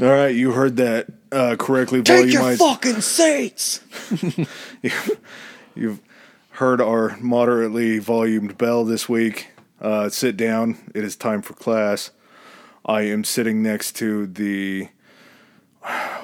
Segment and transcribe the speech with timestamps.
[0.00, 2.02] All right, you heard that uh, correctly.
[2.02, 2.58] Take your volumized.
[2.58, 3.80] fucking seats.
[5.76, 6.00] You've
[6.50, 9.50] heard our moderately volumed bell this week.
[9.80, 10.90] Uh, sit down.
[10.94, 12.10] It is time for class.
[12.84, 14.88] I am sitting next to the.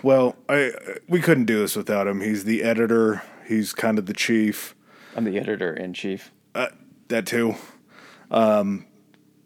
[0.03, 0.73] Well, I
[1.09, 2.23] we couldn't do this without him.
[2.23, 3.23] He's the editor.
[3.47, 4.75] He's kind of the chief.
[5.15, 6.33] I'm the editor in chief.
[6.57, 6.69] Uh,
[7.09, 7.55] that too.
[8.33, 8.87] Um,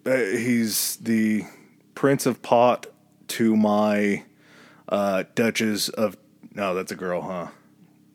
[0.06, 1.44] uh, he's the
[1.94, 2.86] prince of pot
[3.28, 4.24] to my
[4.88, 6.16] uh, Duchess of.
[6.54, 7.48] No, that's a girl, huh?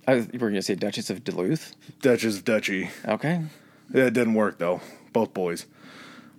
[0.07, 1.75] I was, you were going to say Duchess of Duluth.
[2.01, 2.89] Duchess of Duchy.
[3.05, 3.43] Okay.
[3.93, 4.81] Yeah, it didn't work though.
[5.13, 5.65] Both boys.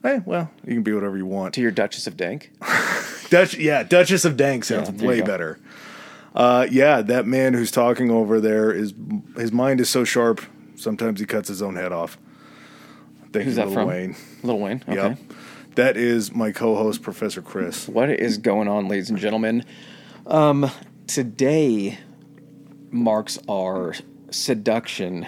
[0.02, 1.54] Hey, well, you can be whatever you want.
[1.54, 2.52] To your Duchess of Dank.
[3.30, 5.58] Dutch, yeah, Duchess of Dank sounds Yeah, way better.
[6.34, 8.94] Uh, yeah, that man who's talking over there is
[9.36, 10.40] his mind is so sharp.
[10.76, 12.16] Sometimes he cuts his own head off.
[13.32, 13.88] Thank Who's you, that Lil from?
[13.88, 14.16] Wayne.
[14.42, 14.82] Lil Wayne.
[14.88, 14.94] Okay.
[14.94, 15.18] Yep,
[15.74, 17.88] that is my co-host, Professor Chris.
[17.88, 19.64] What is going on, ladies and gentlemen?
[20.26, 20.70] Um,
[21.06, 21.98] today
[22.90, 23.94] marks our
[24.30, 25.26] seduction,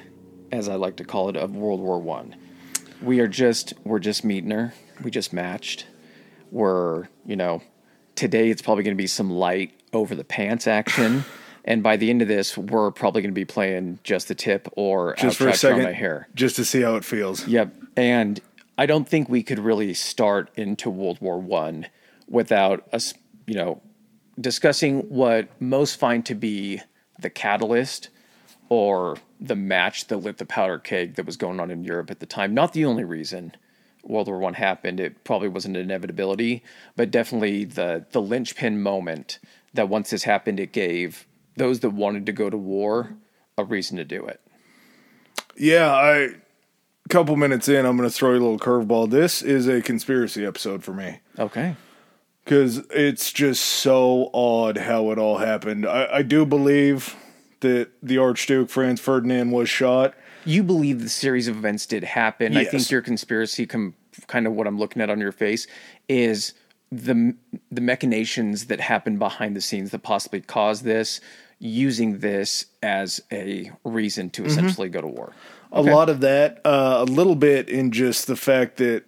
[0.51, 2.37] as I like to call it, of World War One.
[3.03, 4.75] We are just we're just meeting her.
[5.03, 5.87] We just matched.
[6.51, 7.63] We're you know
[8.15, 11.25] today it's probably going to be some light over the pants action,
[11.65, 14.69] and by the end of this, we're probably going to be playing just the tip
[14.77, 16.29] or Just for a From second, my hair.
[16.35, 17.47] just to see how it feels.
[17.47, 17.75] Yep.
[17.97, 18.41] And
[18.79, 21.87] I don't think we could really start into World War One
[22.29, 23.15] without us,
[23.47, 23.83] you know,
[24.41, 26.81] discussing what most find to be
[27.19, 28.09] the catalyst
[28.69, 32.21] or the match that lit the powder keg that was going on in Europe at
[32.21, 32.55] the time.
[32.55, 33.55] Not the only reason
[34.03, 34.99] World War One happened.
[35.01, 36.63] It probably was an inevitability,
[36.97, 39.39] but definitely the the linchpin moment
[39.75, 43.15] that once this happened, it gave those that wanted to go to war
[43.59, 44.41] a reason to do it.
[45.57, 46.29] Yeah, I.
[47.13, 49.11] Couple minutes in, I'm going to throw you a little curveball.
[49.11, 51.19] This is a conspiracy episode for me.
[51.39, 51.77] Okay.
[52.43, 55.87] because it's just so odd how it all happened.
[55.87, 57.15] I, I do believe
[57.61, 60.15] that the Archduke Franz Ferdinand was shot.
[60.47, 62.57] you believe the series of events did happen.
[62.57, 62.91] I think Yes.
[62.91, 63.95] your conspiracy, com-
[64.27, 65.67] kind of what I'm looking at on your face,
[66.09, 66.55] is
[66.91, 67.35] the
[67.71, 71.21] the machinations that happened behind the scenes that possibly caused this,
[71.59, 74.51] using this as a reason to mm-hmm.
[74.51, 75.33] essentially go to war.
[75.73, 79.05] A lot of that, uh, a little bit in just the fact that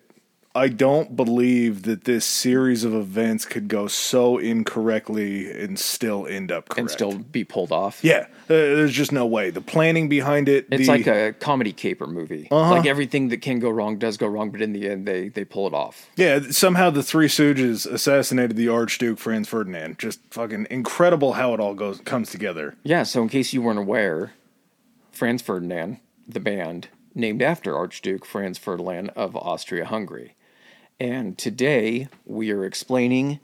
[0.56, 6.52] I don't believe that this series of events could go so incorrectly and still end
[6.52, 6.78] up correct.
[6.78, 7.98] And still be pulled off.
[8.04, 9.50] yeah, uh, there's just no way.
[9.50, 12.46] The planning behind it, It's the, like a comedy caper movie.
[12.52, 15.44] Like everything that can go wrong does go wrong, but in the end, they they
[15.44, 16.08] pull it off.
[16.16, 19.98] Yeah, somehow the Three Stooges assassinated the Archduke Franz Ferdinand.
[19.98, 22.76] Just fucking incredible how it all goes comes together.
[22.84, 24.34] Yeah, so in case you weren't aware,
[25.10, 30.34] Franz Ferdinand, the band, named after Archduke Franz Ferdinand of Austria Hungary.
[30.98, 33.40] And today we are explaining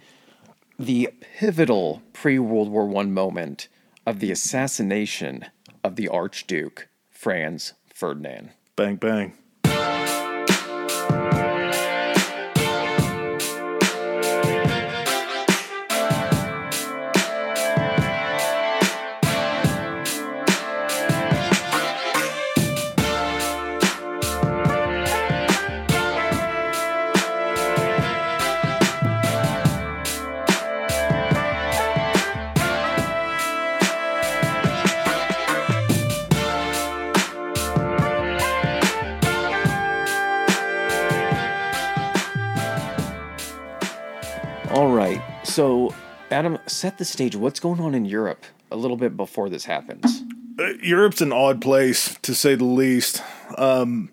[0.79, 3.69] the pivotal pre World War I moment
[4.07, 5.47] of the assassination
[5.85, 8.51] of the Archduke Franz Ferdinand.
[8.77, 9.35] Bang bang.
[46.31, 47.35] Adam, set the stage.
[47.35, 50.23] What's going on in Europe a little bit before this happens?
[50.59, 53.23] Uh, Europe's an odd place to say the least.
[53.59, 54.11] Um,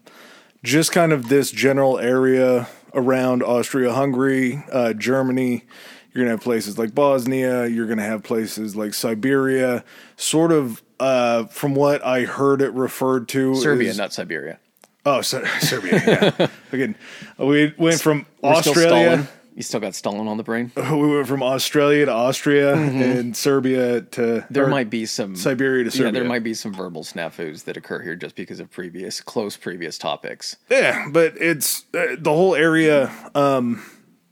[0.63, 5.63] just kind of this general area around Austria, Hungary, uh, Germany.
[6.11, 7.67] You're gonna have places like Bosnia.
[7.67, 9.84] You're gonna have places like Siberia.
[10.16, 14.59] Sort of, uh, from what I heard, it referred to Serbia, not Siberia.
[15.05, 16.34] Oh, so, Serbia.
[16.39, 16.47] Yeah.
[16.72, 16.95] Again,
[17.38, 19.28] we went from We're Australia.
[19.57, 20.71] You still got Stalin on the brain.
[20.91, 24.53] We went from Australia to Austria and Serbia to Mm-hmm.
[24.53, 26.11] There might be some Siberia to Yeah, Serbia.
[26.11, 29.97] there might be some verbal snafus that occur here just because of previous close previous
[29.97, 30.57] topics.
[30.69, 33.83] Yeah, but it's uh, the whole area um,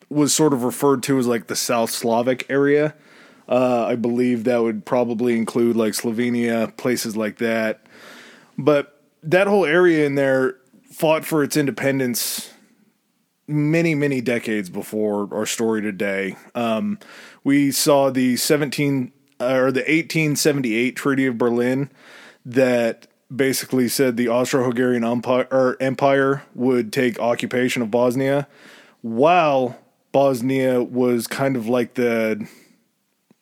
[0.10, 2.94] was sort of referred to as like the South Slavic area.
[3.50, 7.82] Uh, I believe that would probably include like Slovenia, places like that.
[8.60, 10.58] But that whole area in there
[10.92, 12.52] fought for its independence
[13.48, 16.36] many, many decades before our story today.
[16.54, 17.00] Um,
[17.44, 21.90] we saw the 17 uh, or the 1878 Treaty of Berlin
[22.46, 28.48] that basically said the Austro-Hungarian empire, or empire would take occupation of Bosnia,
[29.02, 29.78] while
[30.12, 32.48] Bosnia was kind of like the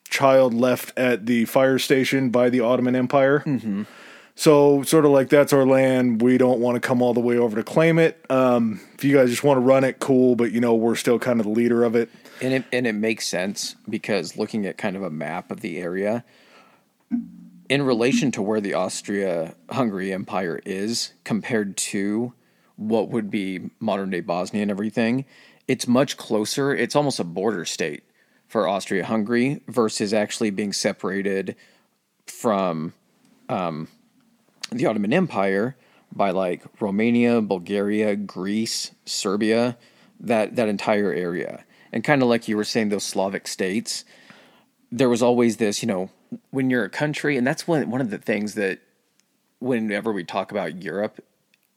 [0.10, 3.44] child left at the fire station by the Ottoman Empire.
[3.46, 3.84] Mm-hmm.
[4.35, 6.21] So, sort of like that's our land.
[6.21, 8.24] We don't want to come all the way over to claim it.
[8.30, 10.35] Um, if you guys just want to run it, cool.
[10.35, 12.09] But you know, we're still kind of the leader of it.
[12.41, 15.77] And it and it makes sense because looking at kind of a map of the
[15.77, 16.24] area,
[17.69, 22.33] in relation to where the Austria-Hungary Empire is compared to
[22.75, 25.25] what would be modern day Bosnia and everything,
[25.68, 26.74] it's much closer.
[26.74, 28.03] It's almost a border state
[28.47, 31.56] for Austria Hungary versus actually being separated
[32.27, 32.94] from
[33.50, 33.88] um,
[34.78, 35.75] the Ottoman Empire
[36.12, 39.78] by like Romania, Bulgaria, Greece, Serbia,
[40.20, 41.66] that, that entire area.
[41.92, 44.04] And kind of like you were saying, those Slavic states,
[44.92, 46.10] there was always this, you know,
[46.52, 48.80] when you're a country, and that's one, one of the things that
[49.60, 51.24] whenever we talk about Europe,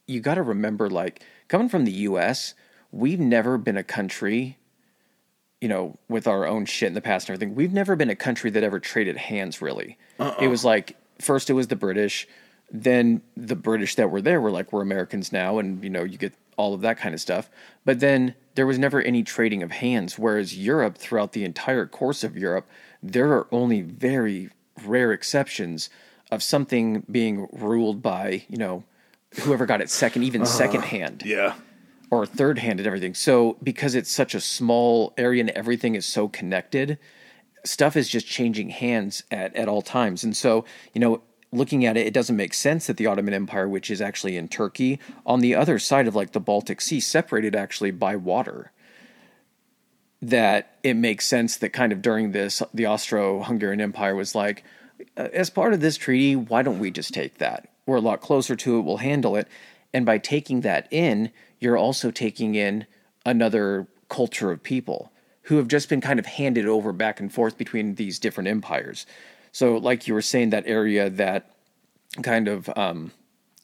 [0.07, 2.53] you got to remember like coming from the US,
[2.91, 4.57] we've never been a country,
[5.61, 7.55] you know, with our own shit in the past and everything.
[7.55, 9.97] We've never been a country that ever traded hands really.
[10.19, 10.35] Uh-uh.
[10.41, 12.27] It was like first it was the British,
[12.69, 16.17] then the British that were there were like we're Americans now and you know, you
[16.17, 17.49] get all of that kind of stuff.
[17.85, 22.23] But then there was never any trading of hands whereas Europe throughout the entire course
[22.23, 22.67] of Europe,
[23.01, 24.49] there are only very
[24.83, 25.89] rare exceptions
[26.31, 28.83] of something being ruled by, you know,
[29.41, 31.23] whoever got it second, even uh, second hand.
[31.25, 31.55] Yeah.
[32.09, 33.13] Or third hand and everything.
[33.13, 36.97] So because it's such a small area and everything is so connected,
[37.65, 40.23] stuff is just changing hands at, at all times.
[40.23, 41.21] And so, you know,
[41.51, 44.47] looking at it, it doesn't make sense that the Ottoman Empire, which is actually in
[44.47, 48.71] Turkey, on the other side of like the Baltic Sea, separated actually by water.
[50.21, 54.63] That it makes sense that kind of during this, the Austro Hungarian Empire was like,
[55.15, 57.69] uh, as part of this treaty, why don't we just take that?
[57.87, 59.47] we're a lot closer to it, we'll handle it.
[59.93, 62.85] And by taking that in, you're also taking in
[63.25, 65.11] another culture of people
[65.43, 69.05] who have just been kind of handed over back and forth between these different empires.
[69.57, 71.55] So, like you were saying, that area, that
[72.21, 73.11] kind of um,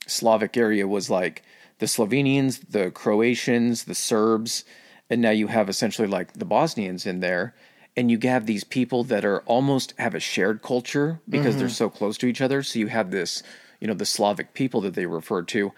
[0.08, 1.44] Slavic area was like
[1.78, 4.66] the Slovenians, the Croatians, the Serbs,
[5.08, 7.54] and now you have essentially like the Bosnians in there.
[7.96, 11.60] And you have these people that are almost have a shared culture because mm-hmm.
[11.60, 12.64] they're so close to each other.
[12.64, 13.44] So you have this
[13.80, 15.74] you know the Slavic people that they refer to,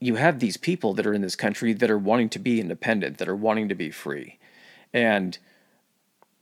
[0.00, 3.18] you have these people that are in this country that are wanting to be independent,
[3.18, 4.40] that are wanting to be free,
[4.92, 5.38] and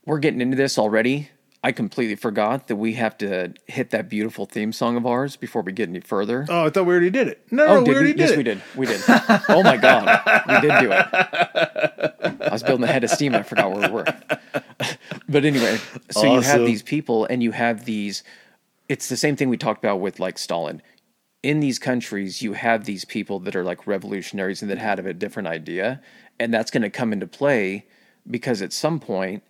[0.07, 1.29] we're getting into this already.
[1.65, 5.63] I completely forgot that we have to hit that beautiful theme song of ours before
[5.63, 6.45] we get any further.
[6.51, 7.41] Oh, I thought we already did it.
[7.51, 8.13] No, oh, no, we already we?
[8.13, 8.37] did yes, it.
[8.37, 8.63] we did.
[8.77, 9.01] We did.
[9.49, 12.39] oh my god, we did do it.
[12.43, 13.33] I was building a head of steam.
[13.33, 14.05] And I forgot where we were.
[15.29, 15.79] but anyway,
[16.11, 16.33] so awesome.
[16.35, 18.23] you have these people, and you have these
[18.89, 20.83] it's the same thing we talked about with like Stalin.
[21.43, 25.15] In these countries, you have these people that are like revolutionaries and that had a
[25.15, 26.01] different idea,
[26.39, 27.87] and that's going to come into play
[28.31, 29.43] because at some point,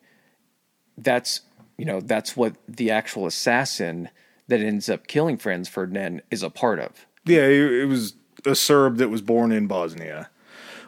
[0.96, 1.40] that's
[1.79, 4.09] you know that's what the actual assassin
[4.49, 7.06] that ends up killing Franz Ferdinand is a part of.
[7.25, 10.31] Yeah, it was a Serb that was born in Bosnia,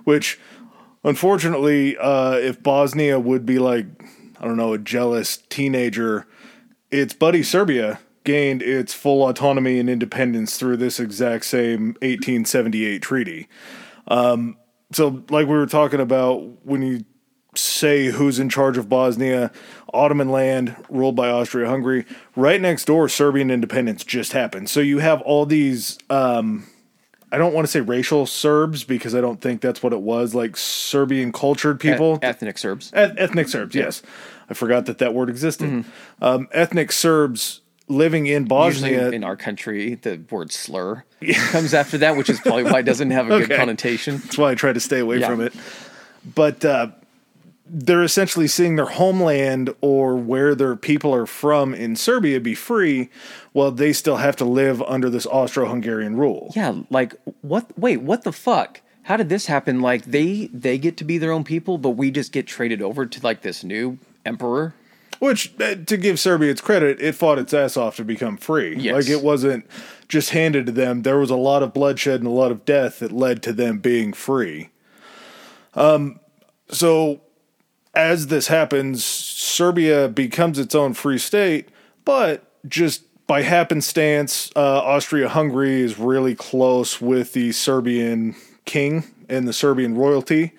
[0.05, 0.39] which
[1.05, 3.87] unfortunately, uh, if Bosnia would be like
[4.39, 6.27] I don't know a jealous teenager,
[6.91, 13.49] it's buddy Serbia gained its full autonomy and independence through this exact same 1878 treaty.
[14.09, 14.59] Um,
[14.93, 17.05] so, like we were talking about, when you
[17.57, 19.51] say who's in charge of Bosnia,
[19.93, 24.69] Ottoman land ruled by Austria Hungary, right next door, Serbian independence just happened.
[24.69, 25.99] So, you have all these.
[26.11, 26.67] Um,
[27.33, 30.35] I don't want to say racial Serbs because I don't think that's what it was.
[30.35, 33.75] Like Serbian cultured people, e- ethnic Serbs, e- ethnic Serbs.
[33.75, 33.85] Yeah.
[33.85, 34.03] Yes,
[34.49, 35.69] I forgot that that word existed.
[35.69, 36.25] Mm-hmm.
[36.25, 38.91] Um, ethnic Serbs living in Bosnia.
[38.93, 41.05] Usually in our country, the word slur
[41.51, 43.47] comes after that, which is probably why it doesn't have a okay.
[43.47, 44.19] good connotation.
[44.19, 45.29] That's why I try to stay away yeah.
[45.29, 45.53] from it.
[46.35, 46.89] But uh,
[47.69, 53.11] they're essentially seeing their homeland or where their people are from in Serbia be free,
[53.53, 56.53] while they still have to live under this Austro-Hungarian rule.
[56.55, 57.77] Yeah, like what?
[57.79, 58.81] Wait, what the fuck?
[59.03, 59.81] How did this happen?
[59.81, 63.07] Like they they get to be their own people, but we just get traded over
[63.07, 64.75] to like this new emperor.
[65.19, 68.77] Which, uh, to give Serbia its credit, it fought its ass off to become free.
[68.77, 68.95] Yes.
[68.95, 69.67] Like it wasn't
[70.09, 71.03] just handed to them.
[71.03, 73.79] There was a lot of bloodshed and a lot of death that led to them
[73.79, 74.69] being free.
[75.75, 76.21] Um,
[76.69, 77.23] so
[77.97, 81.71] as this happens, Serbia becomes its own free state,
[82.05, 88.37] but just by happenstance, uh, Austria Hungary is really close with the Serbian
[88.67, 90.53] king and the Serbian royalty.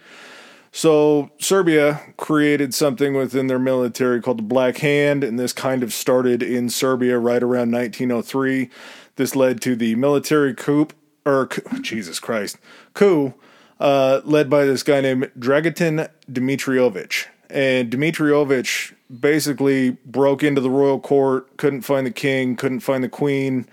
[0.72, 5.94] So Serbia created something within their military called the Black Hand, and this kind of
[5.94, 8.70] started in Serbia right around 1903.
[9.15, 10.88] This led to the military coup,
[11.25, 11.50] or
[11.82, 12.58] Jesus Christ,
[12.94, 13.34] coup,
[13.79, 17.25] uh, led by this guy named Dragutin Dimitrievich.
[17.50, 23.10] And Dimitrievich basically broke into the royal court, couldn't find the king, couldn't find the
[23.10, 23.67] queen.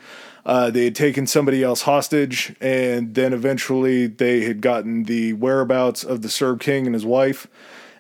[0.47, 6.05] Uh, they had taken somebody else hostage, and then eventually they had gotten the whereabouts
[6.05, 7.47] of the Serb king and his wife.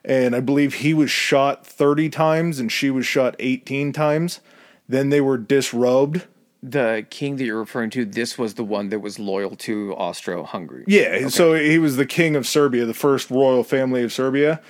[0.04, 4.40] And I believe he was shot 30 times and she was shot 18 times.
[4.87, 6.26] Then they were disrobed.
[6.66, 10.85] The king that you're referring to, this was the one that was loyal to Austro-Hungary.
[10.87, 14.62] Yeah, so he was the king of Serbia, the first royal family of Serbia,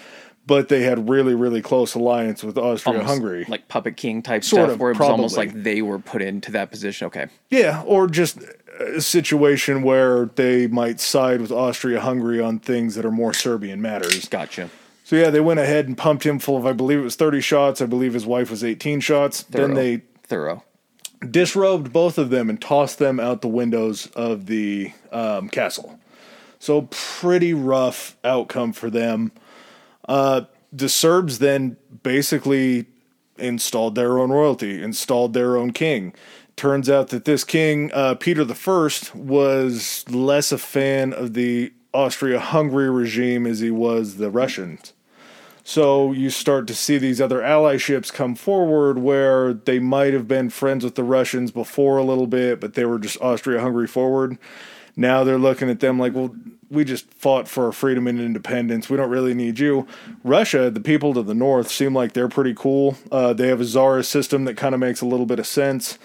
[0.44, 3.44] but they had really, really close alliance with Austria-Hungary.
[3.48, 6.20] like puppet king type Sort stuff, of, where it was almost like they were put
[6.20, 7.06] into that position.
[7.06, 8.38] Okay, Yeah, or just
[8.80, 14.28] a situation where they might side with Austria-Hungary on things that are more Serbian matters.
[14.28, 14.68] gotcha.
[15.04, 17.40] So yeah, they went ahead and pumped him full of, I believe it was 30
[17.40, 17.80] shots.
[17.80, 19.42] I believe his wife was 18 shots.
[19.42, 19.66] Thorough.
[19.68, 20.64] Then they thorough.
[21.30, 25.98] Disrobed both of them and tossed them out the windows of the um, castle.
[26.58, 29.32] So pretty rough outcome for them.
[30.08, 32.86] Uh, the Serbs then basically
[33.36, 36.14] installed their own royalty, installed their own king.
[36.56, 42.88] Turns out that this king, uh, Peter First, was less a fan of the Austria-Hungary
[42.88, 44.93] regime as he was the Russians.
[45.66, 50.28] So you start to see these other ally ships come forward where they might have
[50.28, 53.86] been friends with the Russians before a little bit, but they were just Austria Hungary
[53.86, 54.36] forward.
[54.94, 56.36] Now they're looking at them like, well,
[56.70, 58.90] we just fought for our freedom and independence.
[58.90, 59.88] We don't really need you.
[60.22, 62.98] Russia, the people to the north, seem like they're pretty cool.
[63.10, 65.98] Uh, they have a czarist system that kind of makes a little bit of sense.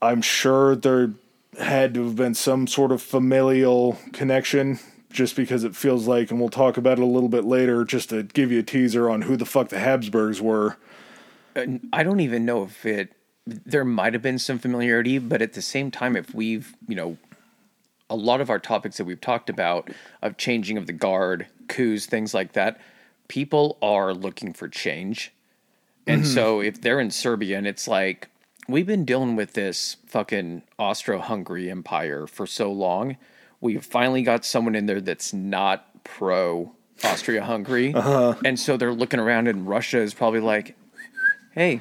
[0.00, 1.10] I'm sure there
[1.58, 4.78] had to have been some sort of familial connection
[5.14, 8.10] just because it feels like, and we'll talk about it a little bit later, just
[8.10, 10.76] to give you a teaser on who the fuck the Habsburgs were.
[11.92, 13.12] I don't even know if it.
[13.46, 17.16] There might have been some familiarity, but at the same time, if we've you know,
[18.10, 19.88] a lot of our topics that we've talked about
[20.20, 22.80] of changing of the guard, coups, things like that,
[23.28, 25.32] people are looking for change,
[26.06, 26.34] and mm-hmm.
[26.34, 28.28] so if they're in Serbia and it's like
[28.66, 33.16] we've been dealing with this fucking Austro-Hungary empire for so long,
[33.64, 36.70] we've finally got someone in there that's not pro
[37.02, 38.34] Austria-Hungary, uh-huh.
[38.44, 40.76] and so they're looking around, and Russia is probably like,
[41.52, 41.80] hey,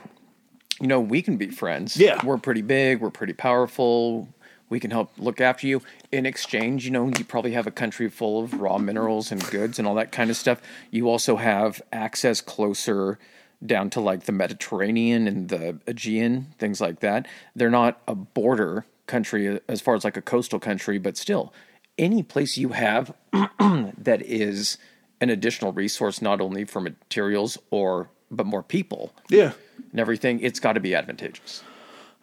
[0.80, 1.98] you know, we can be friends.
[1.98, 2.26] Yeah.
[2.26, 4.30] We're pretty big, we're pretty powerful.
[4.70, 5.82] We can help look after you.
[6.12, 9.78] In exchange, you know, you probably have a country full of raw minerals and goods
[9.78, 10.62] and all that kind of stuff.
[10.90, 13.20] You also have access closer
[13.64, 17.28] down to like the Mediterranean and the Aegean, things like that.
[17.56, 21.54] They're not a border country as far as like a coastal country, but still,
[21.98, 24.78] any place you have that is
[25.22, 29.52] an additional resource, not only for materials or but more people Yeah.
[29.92, 31.64] and everything, it's got to be advantageous.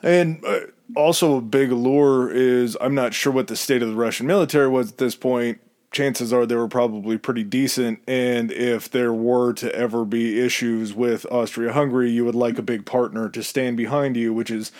[0.02, 0.60] And uh,
[0.96, 4.68] also, a big allure is I'm not sure what the state of the Russian military
[4.68, 5.60] was at this point.
[5.92, 8.00] Chances are they were probably pretty decent.
[8.08, 12.62] And if there were to ever be issues with Austria Hungary, you would like a
[12.62, 14.72] big partner to stand behind you, which is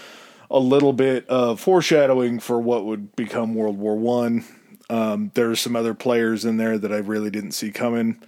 [0.51, 4.45] a little bit of foreshadowing for what would become World War One.
[4.91, 8.21] Um, there's some other players in there that I really didn't see coming.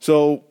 [0.00, 0.42] So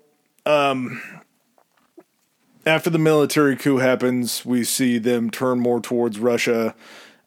[2.66, 6.76] after the military coup happens, we see them turn more towards Russia,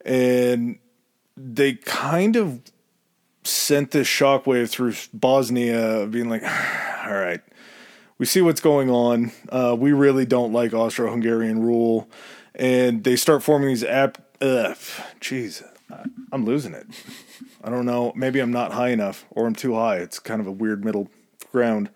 [0.05, 0.79] and
[1.37, 2.61] they kind of
[3.43, 6.43] sent this shockwave through Bosnia, being like,
[7.07, 7.41] "All right,
[8.19, 9.33] we see what's going on.
[9.49, 12.09] Uh, we really don't like Austro-Hungarian rule,"
[12.55, 14.19] and they start forming these app.
[14.41, 14.77] Ugh,
[15.21, 15.63] jeez,
[16.33, 16.87] I'm losing it.
[17.65, 18.13] I don't know.
[18.15, 19.97] Maybe I'm not high enough, or I'm too high.
[19.97, 21.11] It's kind of a weird middle
[21.51, 21.89] ground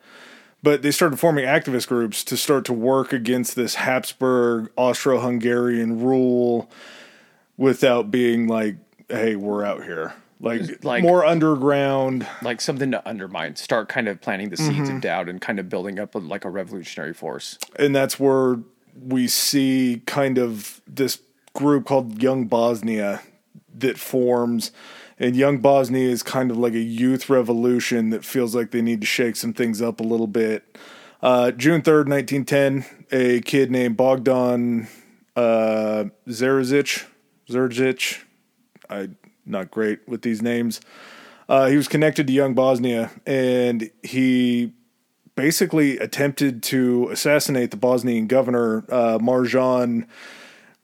[0.62, 6.68] but they started forming activist groups to start to work against this Habsburg Austro-Hungarian rule
[7.56, 8.76] without being like,
[9.08, 12.26] "Hey, we're out here." Like, Like- more underground.
[12.42, 15.00] Like something to undermine, start kind of planting the seeds of mm-hmm.
[15.00, 17.58] doubt and kind of building up a, like a revolutionary force.
[17.76, 18.58] And that's where
[19.00, 21.20] we see kind of this
[21.54, 23.20] group called Young Bosnia
[23.78, 24.70] that forms.
[25.18, 29.00] And Young Bosnia is kind of like a youth revolution that feels like they need
[29.00, 30.76] to shake some things up a little bit.
[31.20, 34.86] Uh, June 3rd, 1910, a kid named Bogdan
[35.34, 37.06] uh, Zerazic,
[37.48, 38.22] Zerzic,
[38.88, 40.80] I'm not great with these names.
[41.48, 44.74] Uh, he was connected to Young Bosnia, and he
[45.34, 50.06] basically attempted to assassinate the Bosnian governor, uh, Marjan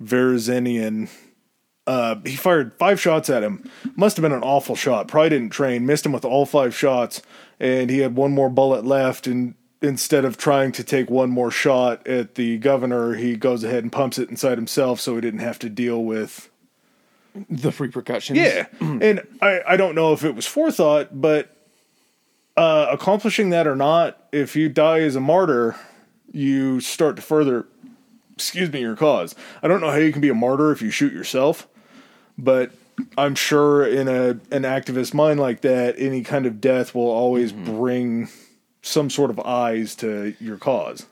[0.02, 1.10] Verzenian.
[1.86, 3.68] Uh, he fired five shots at him.
[3.96, 5.06] Must have been an awful shot.
[5.08, 5.84] Probably didn't train.
[5.84, 7.20] Missed him with all five shots,
[7.60, 9.26] and he had one more bullet left.
[9.26, 13.82] And instead of trying to take one more shot at the governor, he goes ahead
[13.82, 16.48] and pumps it inside himself, so he didn't have to deal with
[17.50, 18.38] The repercussions.
[18.38, 21.54] yeah, and I, I don't know if it was forethought, but
[22.56, 25.76] uh, accomplishing that or not, if you die as a martyr,
[26.32, 27.66] you start to further,
[28.34, 29.34] excuse me, your cause.
[29.62, 31.68] I don't know how you can be a martyr if you shoot yourself,
[32.38, 32.72] but
[33.18, 37.52] I'm sure in a an activist mind like that, any kind of death will always
[37.52, 37.76] mm-hmm.
[37.76, 38.28] bring
[38.82, 41.06] some sort of eyes to your cause.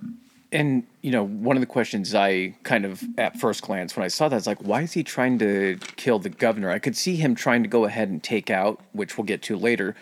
[0.53, 4.09] And you know, one of the questions I kind of at first glance when I
[4.09, 6.71] saw that is like, why is he trying to kill the governor?
[6.71, 9.57] I could see him trying to go ahead and take out, which we'll get to
[9.57, 9.97] later,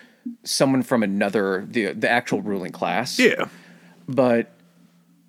[0.45, 3.19] someone from another the the actual ruling class.
[3.19, 3.49] Yeah.
[4.09, 4.51] But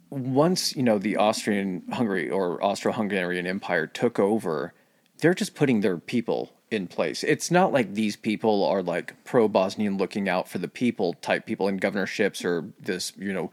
[0.10, 4.74] once you know the Austrian Hungary or Austro-Hungarian Empire took over,
[5.22, 7.24] they're just putting their people in place.
[7.24, 11.68] It's not like these people are like pro-Bosnian, looking out for the people type people
[11.68, 13.52] in governorships or this you know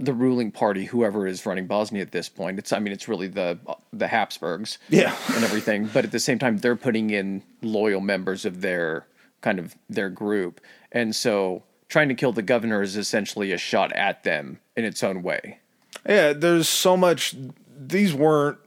[0.00, 2.58] the ruling party, whoever is running Bosnia at this point.
[2.58, 3.58] It's I mean it's really the
[3.92, 5.14] the Habsburgs, Yeah.
[5.34, 5.86] and everything.
[5.92, 9.06] But at the same time, they're putting in loyal members of their
[9.40, 10.60] kind of their group,
[10.92, 15.02] and so trying to kill the governor is essentially a shot at them in its
[15.02, 15.58] own way.
[16.06, 17.34] Yeah, there's so much.
[17.76, 18.58] These weren't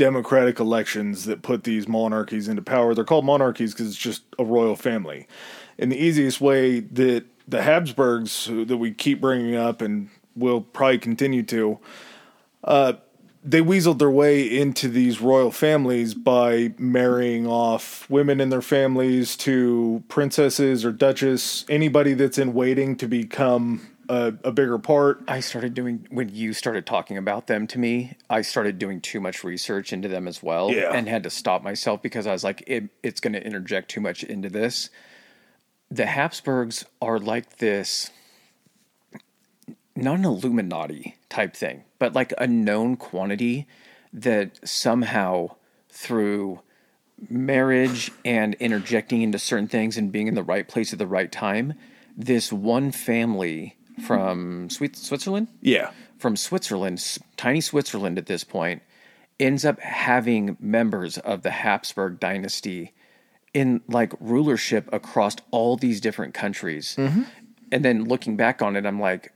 [0.00, 2.94] democratic elections that put these monarchies into power.
[2.94, 5.28] They're called monarchies because it's just a royal family.
[5.78, 10.96] And the easiest way that the Habsburgs, that we keep bringing up and will probably
[10.96, 11.78] continue to,
[12.64, 12.94] uh,
[13.44, 19.36] they weaseled their way into these royal families by marrying off women in their families
[19.36, 25.22] to princesses or duchess, anybody that's in waiting to become a, a bigger part.
[25.28, 28.16] I started doing when you started talking about them to me.
[28.28, 30.92] I started doing too much research into them as well, Yeah.
[30.92, 34.00] and had to stop myself because I was like, it, it's going to interject too
[34.00, 34.90] much into this.
[35.90, 38.10] The Habsburgs are like this,
[39.96, 43.66] not an Illuminati type thing, but like a known quantity
[44.12, 45.54] that somehow
[45.88, 46.60] through
[47.28, 51.30] marriage and interjecting into certain things and being in the right place at the right
[51.30, 51.74] time,
[52.16, 55.90] this one family from Sweet Switzerland, Yeah.
[56.18, 58.82] from Switzerland, tiny Switzerland at this point,
[59.38, 62.92] ends up having members of the Habsburg dynasty
[63.54, 66.94] in like rulership across all these different countries.
[66.98, 67.22] Mm-hmm.
[67.72, 69.32] And then looking back on it, I'm like,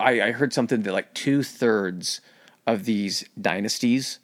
[0.00, 2.20] I, I heard something that like two thirds
[2.66, 4.18] of these dynasties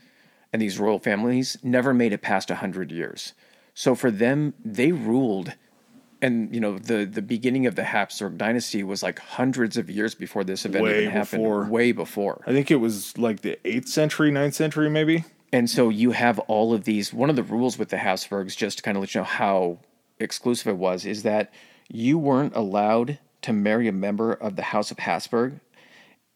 [0.52, 3.32] and these royal families never made it past 100 years.
[3.74, 5.54] So for them, they ruled.
[6.22, 10.14] And you know the the beginning of the Habsburg dynasty was like hundreds of years
[10.14, 11.64] before this event Way even happened, before.
[11.64, 12.42] way before.
[12.46, 15.24] I think it was like the 8th century, 9th century, maybe.
[15.52, 17.12] And so you have all of these.
[17.12, 19.78] One of the rules with the Habsburgs, just to kind of let you know how
[20.18, 21.52] exclusive it was, is that
[21.88, 25.60] you weren't allowed to marry a member of the House of Habsburg.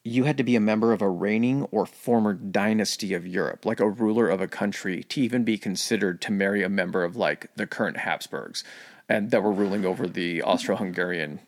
[0.03, 3.81] You had to be a member of a reigning or former dynasty of Europe, like
[3.81, 7.51] a ruler of a country, to even be considered to marry a member of like
[7.57, 8.65] the current Habsburgs,
[9.09, 11.41] and that were ruling over the Austro-Hungarian,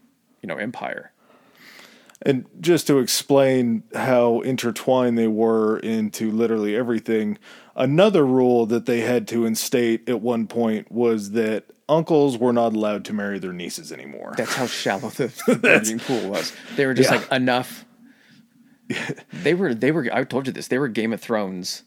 [0.42, 1.12] you know, empire.
[2.22, 7.38] And just to explain how intertwined they were into literally everything,
[7.74, 12.72] another rule that they had to instate at one point was that uncles were not
[12.74, 14.34] allowed to marry their nieces anymore.
[14.36, 16.52] That's how shallow the, the breeding pool was.
[16.76, 17.18] They were just Yeah.
[17.18, 17.84] like enough.
[19.32, 20.08] they were they were.
[20.12, 20.68] I told you this.
[20.68, 21.82] They were Game of Thrones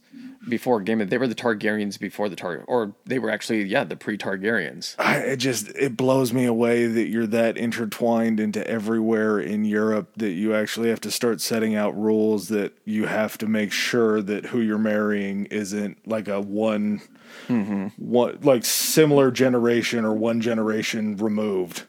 [0.48, 1.10] before Game of.
[1.10, 4.96] They were the Targaryens before the Tar, or they were actually yeah the pre-Targaryens.
[5.00, 10.12] I, it just it blows me away that you're that intertwined into everywhere in Europe
[10.18, 14.22] that you actually have to start setting out rules that you have to make sure
[14.22, 17.02] that who you're marrying isn't like a one
[17.48, 17.88] mm-hmm.
[17.98, 21.84] one like similar generation or one generation removed.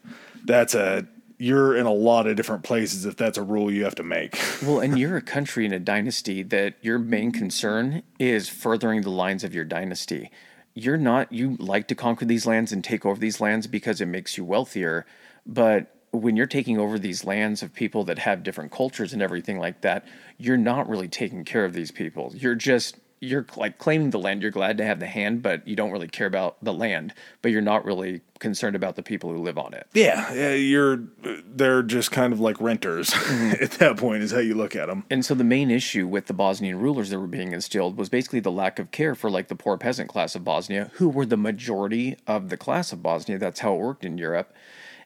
[0.45, 1.07] That's a
[1.41, 4.39] you're in a lot of different places if that's a rule you have to make.
[4.61, 9.09] Well, and you're a country and a dynasty that your main concern is furthering the
[9.09, 10.29] lines of your dynasty.
[10.75, 14.05] You're not, you like to conquer these lands and take over these lands because it
[14.05, 15.07] makes you wealthier.
[15.47, 19.57] But when you're taking over these lands of people that have different cultures and everything
[19.57, 20.05] like that,
[20.37, 22.31] you're not really taking care of these people.
[22.35, 24.41] You're just, you're like claiming the land.
[24.41, 27.51] You're glad to have the hand, but you don't really care about the land, but
[27.51, 29.87] you're not really concerned about the people who live on it.
[29.93, 31.03] Yeah, yeah, you're
[31.45, 33.63] they're just kind of like renters mm-hmm.
[33.63, 35.05] at that point is how you look at them.
[35.11, 38.39] And so the main issue with the Bosnian rulers that were being instilled was basically
[38.39, 41.37] the lack of care for like the poor peasant class of Bosnia, who were the
[41.37, 43.37] majority of the class of Bosnia.
[43.37, 44.51] That's how it worked in Europe.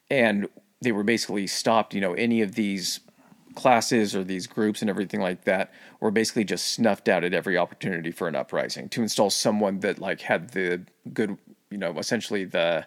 [0.09, 0.47] And
[0.81, 3.01] they were basically stopped, you know, any of these
[3.55, 7.57] classes or these groups and everything like that were basically just snuffed out at every
[7.57, 10.81] opportunity for an uprising to install someone that like had the
[11.13, 11.37] good,
[11.69, 12.85] you know, essentially the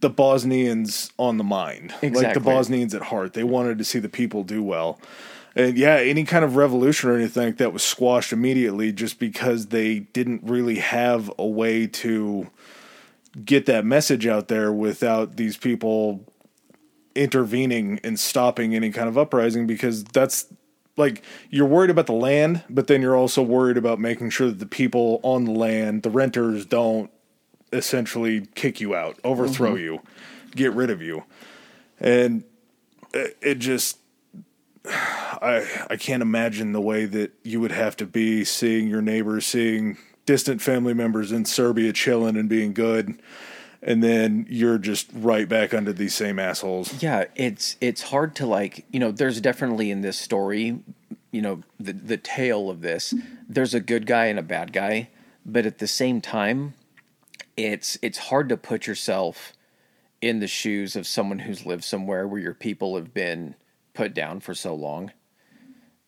[0.00, 3.32] the Bosnians on the mind, like the Bosnians at heart.
[3.32, 5.00] They wanted to see the people do well.
[5.56, 9.66] And yeah, any kind of revolution or anything like that was squashed immediately just because
[9.66, 12.48] they didn't really have a way to
[13.44, 16.24] get that message out there without these people
[17.18, 20.46] intervening and stopping any kind of uprising because that's
[20.96, 24.58] like you're worried about the land, but then you're also worried about making sure that
[24.58, 27.10] the people on the land, the renters, don't
[27.72, 29.84] essentially kick you out, overthrow mm-hmm.
[29.84, 30.00] you,
[30.54, 31.24] get rid of you,
[32.00, 32.44] and
[33.12, 33.98] it, it just.
[34.86, 39.44] I I can't imagine the way that you would have to be seeing your neighbors,
[39.44, 43.20] seeing distant family members in Serbia chilling and being good,
[43.82, 47.02] and then you're just right back under these same assholes.
[47.02, 50.80] Yeah, it's it's hard to like, you know, there's definitely in this story,
[51.30, 53.14] you know, the the tale of this,
[53.48, 55.10] there's a good guy and a bad guy,
[55.46, 56.74] but at the same time,
[57.56, 59.52] it's it's hard to put yourself
[60.20, 63.54] in the shoes of someone who's lived somewhere where your people have been
[63.94, 65.12] put down for so long.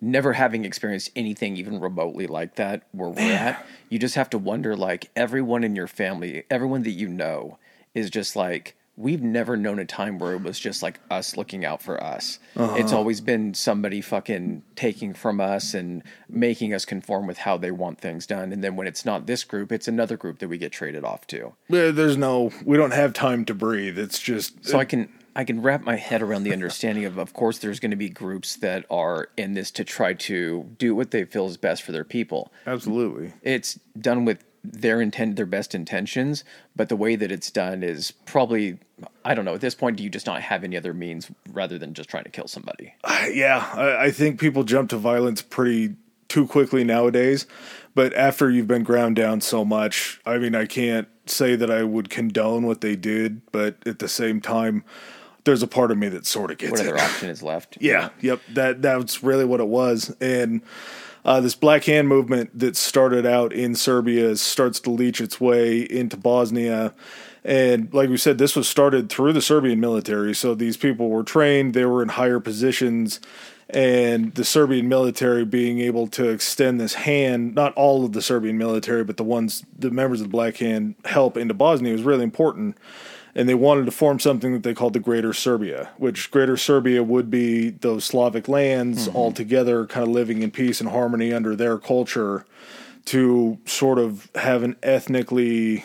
[0.00, 4.38] Never having experienced anything even remotely like that where we're at, you just have to
[4.38, 7.58] wonder like everyone in your family, everyone that you know
[7.94, 11.64] is just like we've never known a time where it was just like us looking
[11.64, 12.38] out for us.
[12.54, 12.96] It's uh-huh.
[12.96, 17.98] always been somebody fucking taking from us and making us conform with how they want
[17.98, 18.52] things done.
[18.52, 21.26] And then when it's not this group, it's another group that we get traded off
[21.28, 21.54] to.
[21.68, 23.98] Yeah, There's no, we don't have time to breathe.
[23.98, 25.08] It's just So I can
[25.40, 28.10] I can wrap my head around the understanding of of course there's going to be
[28.10, 31.92] groups that are in this to try to do what they feel is best for
[31.92, 32.52] their people.
[32.66, 33.32] absolutely.
[33.40, 36.44] It's done with their intent their best intentions,
[36.76, 38.80] but the way that it's done is probably
[39.24, 41.78] I don't know, at this point do you just not have any other means rather
[41.78, 42.92] than just trying to kill somebody?
[43.32, 45.94] Yeah, I, I think people jump to violence pretty
[46.28, 47.46] too quickly nowadays.
[47.94, 51.82] But after you've been ground down so much, I mean, I can't say that I
[51.82, 54.84] would condone what they did, but at the same time,
[55.44, 56.88] there's a part of me that sort of gets What it.
[56.88, 57.78] other option is left?
[57.80, 58.40] Yeah, yep.
[58.54, 60.14] That that's really what it was.
[60.20, 60.60] And
[61.24, 65.80] uh, this Black Hand movement that started out in Serbia starts to leach its way
[65.80, 66.94] into Bosnia.
[67.44, 70.34] And like we said, this was started through the Serbian military.
[70.34, 73.20] So these people were trained, they were in higher positions.
[73.72, 78.58] And the Serbian military being able to extend this hand, not all of the Serbian
[78.58, 82.24] military, but the ones, the members of the Black Hand help into Bosnia was really
[82.24, 82.76] important
[83.34, 87.02] and they wanted to form something that they called the Greater Serbia, which Greater Serbia
[87.02, 91.54] would be those Slavic lands all together, kind of living in peace and harmony under
[91.54, 92.44] their culture,
[93.06, 95.84] to sort of have an ethnically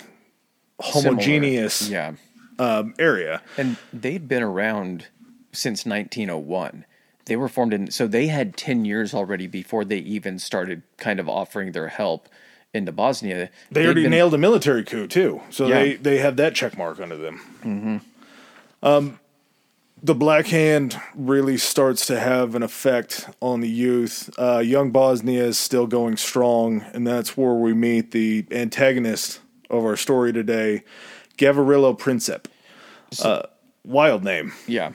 [0.80, 2.14] homogeneous Yeah.
[2.60, 3.42] um, area.
[3.58, 5.08] And they'd been around
[5.52, 6.86] since 1901.
[7.26, 11.20] They were formed in, so they had 10 years already before they even started kind
[11.20, 12.30] of offering their help
[12.76, 13.50] into Bosnia.
[13.72, 15.80] They already been- nailed a military coup too, so Yeah.
[15.80, 18.02] they they have that check mark under them.
[18.84, 19.20] Um,
[20.04, 24.30] the Black Hand really starts to have an effect on the youth.
[24.38, 29.84] Uh, young Bosnia is still going strong, and that's where we meet the antagonist of
[29.84, 30.84] our story today,
[31.38, 32.46] Gavrilo Princip.
[33.24, 33.44] Uh,
[33.84, 34.54] wild name.
[34.68, 34.92] Yeah.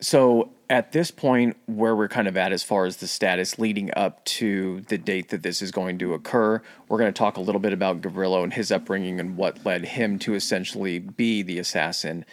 [0.00, 3.90] So at this point, where we're kind of at as far as the status leading
[3.96, 7.40] up to the date that this is going to occur, we're going to talk a
[7.40, 11.58] little bit about Gavrilo and his upbringing and what led him to essentially be the
[11.58, 12.24] assassin.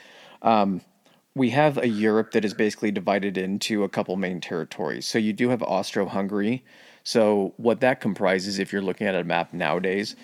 [0.41, 0.82] Um,
[1.36, 5.06] we have a Europe that is basically divided into a couple main territories.
[5.06, 6.63] So you do have Austro Hungary.
[7.04, 10.15] So what that comprises, if you're looking at a map nowadays,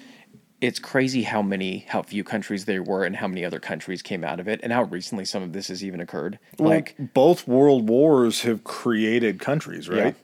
[0.60, 4.24] it's crazy how many, how few countries there were and how many other countries came
[4.24, 6.40] out of it, and how recently some of this has even occurred.
[6.58, 10.16] Like, both world wars have created countries, right?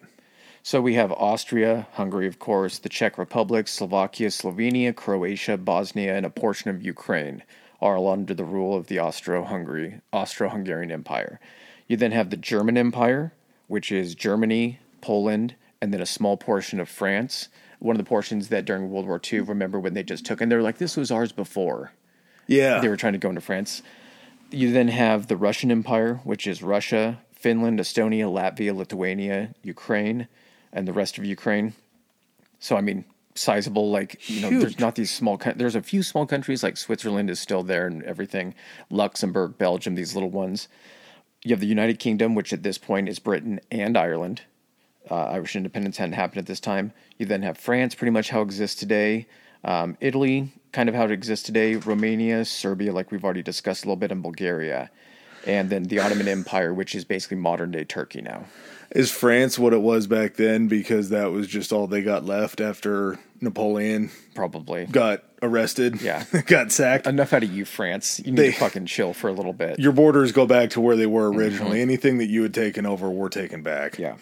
[0.64, 6.26] so we have Austria, Hungary, of course, the Czech Republic, Slovakia, Slovenia, Croatia, Bosnia, and
[6.26, 7.44] a portion of Ukraine
[7.80, 11.40] are all under the rule of the Austro-Hungary, Austro-Hungarian Empire.
[11.88, 13.34] You then have the German Empire,
[13.68, 17.50] which is Germany, Poland, and then a small portion of France.
[17.84, 20.50] One of the portions that during World War II, remember when they just took, and
[20.50, 21.92] they're like, "This was ours before."
[22.48, 22.80] Yeah.
[22.80, 23.82] they were trying to go into France.
[24.52, 30.30] You then have the Russian Empire, which is Russia, Finland, Estonia, Latvia, Lithuania, Ukraine,
[30.72, 31.74] and the rest of Ukraine.
[32.58, 33.04] So I mean,
[33.36, 33.92] sizable.
[33.92, 34.62] Like you know, Huge.
[34.62, 35.38] there's not these small.
[35.56, 38.56] There's a few small countries like Switzerland is still there and everything.
[38.90, 40.70] Luxembourg, Belgium, these little ones.
[41.44, 44.44] You have the United Kingdom, which at this point is Britain and Ireland.
[45.12, 46.94] Uh, Irish independence hadn't happened at this time.
[47.18, 49.28] You then have France, pretty much how it exists today.
[49.66, 51.76] Um, Italy, kind of how it exists today.
[51.76, 54.90] Romania, Serbia, like we've already discussed a little bit, and Bulgaria.
[55.46, 58.46] And then the Ottoman Empire, which is basically modern day Turkey now.
[58.92, 62.62] Is France what it was back then because that was just all they got left
[62.62, 64.86] after Napoleon Probably.
[64.86, 66.02] got arrested?
[66.02, 66.24] Yeah.
[66.46, 67.08] got sacked.
[67.08, 68.20] Enough out of you, France.
[68.24, 69.80] You need They- to fucking chill for a little bit.
[69.80, 71.82] Your borders go back to where they were originally.
[71.82, 73.98] Anything that you had taken over, were taken back.
[73.98, 74.16] Yeah.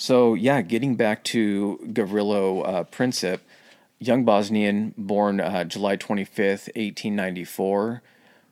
[0.00, 3.40] So yeah, getting back to Gavrilo uh, Princip,
[3.98, 8.00] young Bosnian, born uh, July twenty fifth, eighteen ninety four.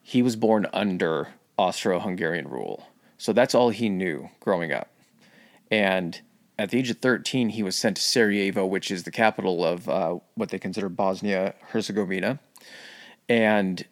[0.02, 4.88] He was born under Austro-Hungarian rule, so that's all he knew growing up.
[5.70, 6.20] And
[6.58, 9.88] at the age of 13, he was sent to Sarajevo, which is the capital of
[9.88, 12.40] uh, what they consider Bosnia Herzegovina,
[13.28, 13.84] and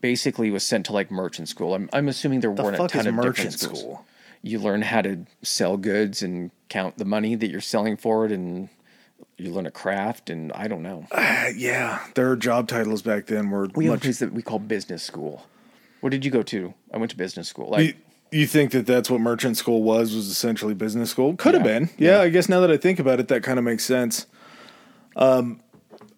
[0.00, 1.74] basically was sent to like merchant school.
[1.74, 3.80] I'm, I'm assuming there weren't a ton of merchant different schools.
[3.80, 4.06] school?
[4.42, 8.32] You learn how to sell goods and count the money that you're selling for it,
[8.32, 8.68] and
[9.38, 11.06] you learn a craft, and I don't know.
[11.10, 14.02] Uh, yeah, their job titles back then were We have a much.
[14.02, 15.46] place that we call business school.
[16.00, 16.74] What did you go to?
[16.92, 17.70] I went to business school.
[17.70, 17.96] Like,
[18.32, 20.14] You, you think that that's what merchant school was?
[20.14, 21.34] Was essentially business school?
[21.36, 21.78] Could have Yeah.
[21.78, 21.90] been.
[21.98, 24.26] Yeah, I guess now that I think about it, that kind of makes sense.
[25.16, 25.60] Um,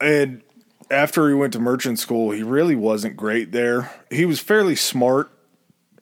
[0.01, 0.43] and
[0.91, 3.91] after he went to merchant school, he really wasn't great there.
[4.11, 5.31] He was fairly smart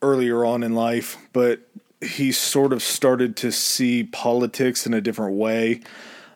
[0.03, 1.61] earlier on in life, but
[2.01, 5.81] he sort of started to see politics in a different way.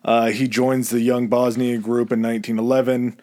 [0.05, 3.21] Uh, he joins the Young Bosnia group in 1911,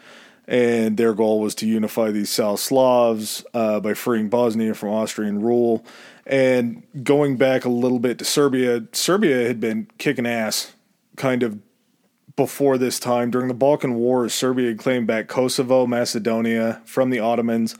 [0.47, 5.41] and their goal was to unify these South Slavs uh, by freeing Bosnia from Austrian
[5.41, 5.83] rule.
[6.25, 10.73] And going back a little bit to Serbia, Serbia had been kicking ass
[11.15, 11.59] kind of
[12.35, 13.31] before this time.
[13.31, 17.75] During the Balkan Wars, Serbia had claimed back Kosovo, Macedonia from the Ottomans.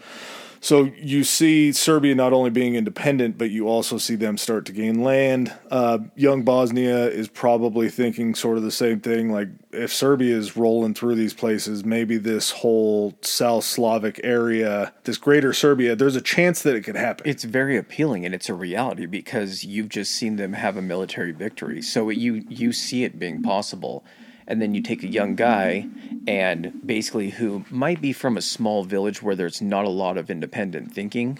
[0.60, 4.72] So you see Serbia not only being independent, but you also see them start to
[4.72, 5.54] gain land.
[5.70, 9.32] Uh, young Bosnia is probably thinking sort of the same thing.
[9.32, 15.18] Like if Serbia is rolling through these places, maybe this whole South Slavic area, this
[15.18, 17.28] greater Serbia, there's a chance that it could happen.
[17.28, 21.32] it's very appealing and it's a reality because you've just seen them have a military
[21.32, 21.82] victory.
[21.82, 24.04] So you you see it being possible.
[24.48, 25.88] And then you take a young guy
[26.28, 30.30] and basically who might be from a small village where there's not a lot of
[30.30, 31.38] independent thinking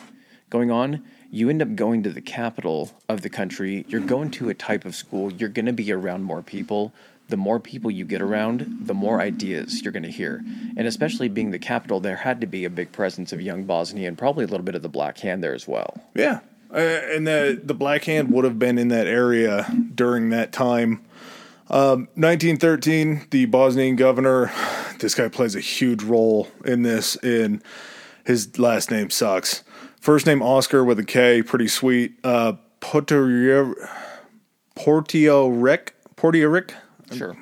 [0.50, 1.04] going on.
[1.30, 3.86] You end up going to the capital of the country.
[3.88, 5.32] You're going to a type of school.
[5.32, 6.94] You're going to be around more people.
[7.30, 10.42] The more people you get around, the more ideas you're going to hear.
[10.78, 14.08] And especially being the capital, there had to be a big presence of young Bosnia
[14.08, 16.02] and probably a little bit of the Black Hand there as well.
[16.16, 16.40] Yeah,
[16.74, 21.02] uh, and the the Black Hand would have been in that area during that time.
[21.70, 24.52] Um, 1913, the Bosnian governor.
[25.00, 27.16] This guy plays a huge role in this.
[27.24, 27.62] In
[28.26, 29.64] his last name sucks.
[30.00, 32.14] First name Oscar with a K, pretty sweet.
[32.24, 33.74] Uh, Porto
[34.76, 36.72] Portioric, Portioric,
[37.14, 37.36] Sure.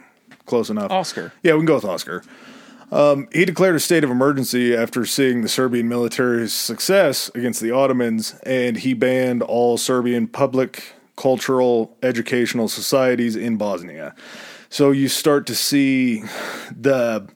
[0.46, 0.92] close enough.
[0.92, 1.34] Oscar.
[1.44, 2.24] Yeah, we can go with Oscar.
[2.92, 7.72] Um, he declared a state of emergency after seeing the Serbian military's success against the
[7.72, 14.14] Ottomans, and he banned all Serbian public, cultural, educational societies in Bosnia.
[14.70, 16.24] So you start to see
[16.76, 17.28] the,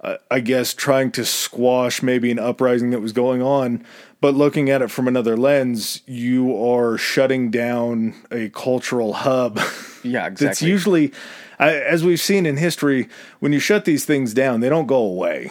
[0.00, 3.84] uh, I guess, trying to squash maybe an uprising that was going on,
[4.20, 9.58] but looking at it from another lens, you are shutting down a cultural hub.
[10.02, 10.68] Yeah, That's exactly.
[10.68, 11.12] usually,
[11.58, 13.08] I- as we've seen in history,
[13.40, 15.50] when you shut these things down, they don't go away.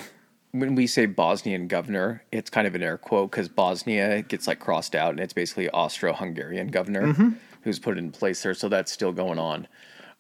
[0.60, 4.60] When we say Bosnian governor, it's kind of an air quote because Bosnia gets like
[4.60, 7.14] crossed out, and it's basically Austro-Hungarian governor
[7.62, 8.54] who's put in place there.
[8.54, 9.68] So that's still going on.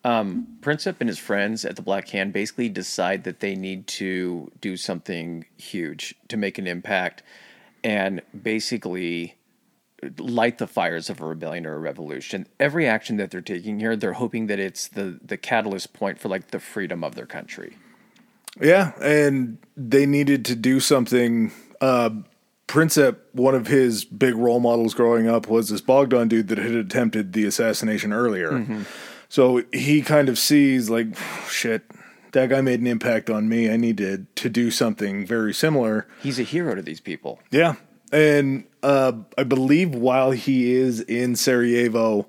[0.03, 4.51] Um, Princip and his friends at the Black Hand basically decide that they need to
[4.61, 7.23] do something huge to make an impact,
[7.83, 9.35] and basically
[10.19, 12.45] light the fires of a rebellion or a revolution.
[12.59, 16.29] Every action that they're taking here, they're hoping that it's the the catalyst point for
[16.29, 17.77] like the freedom of their country.
[18.59, 21.51] Yeah, and they needed to do something.
[21.81, 22.09] Uh,
[22.67, 26.73] Princip, one of his big role models growing up, was this Bogdan dude that had
[26.73, 28.83] attempted the assassination earlier.
[29.29, 31.07] So he kind of sees, like,
[31.47, 31.83] shit,
[32.31, 33.69] that guy made an impact on me.
[33.69, 36.07] I need to, to do something very similar.
[36.23, 37.39] He's a hero to these people.
[37.51, 37.75] Yeah.
[38.11, 42.27] And uh, I believe while he is in Sarajevo,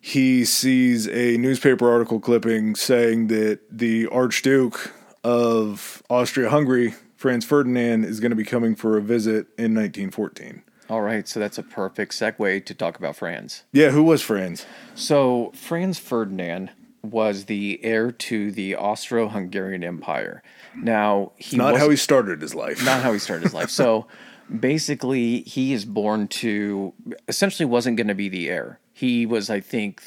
[0.00, 4.92] he sees a newspaper article clipping saying that the Archduke
[5.26, 10.62] of Austria Hungary, Franz Ferdinand, is going to be coming for a visit in 1914.
[10.88, 13.64] All right, so that's a perfect segue to talk about Franz.
[13.72, 14.64] Yeah, who was Franz?
[14.94, 16.70] So, Franz Ferdinand
[17.02, 20.44] was the heir to the Austro Hungarian Empire.
[20.76, 22.84] Now, he Not how he started his life.
[22.84, 23.70] not how he started his life.
[23.70, 24.06] So,
[24.60, 26.94] basically, he is born to
[27.26, 28.78] essentially wasn't going to be the heir.
[28.92, 30.00] He was, I think,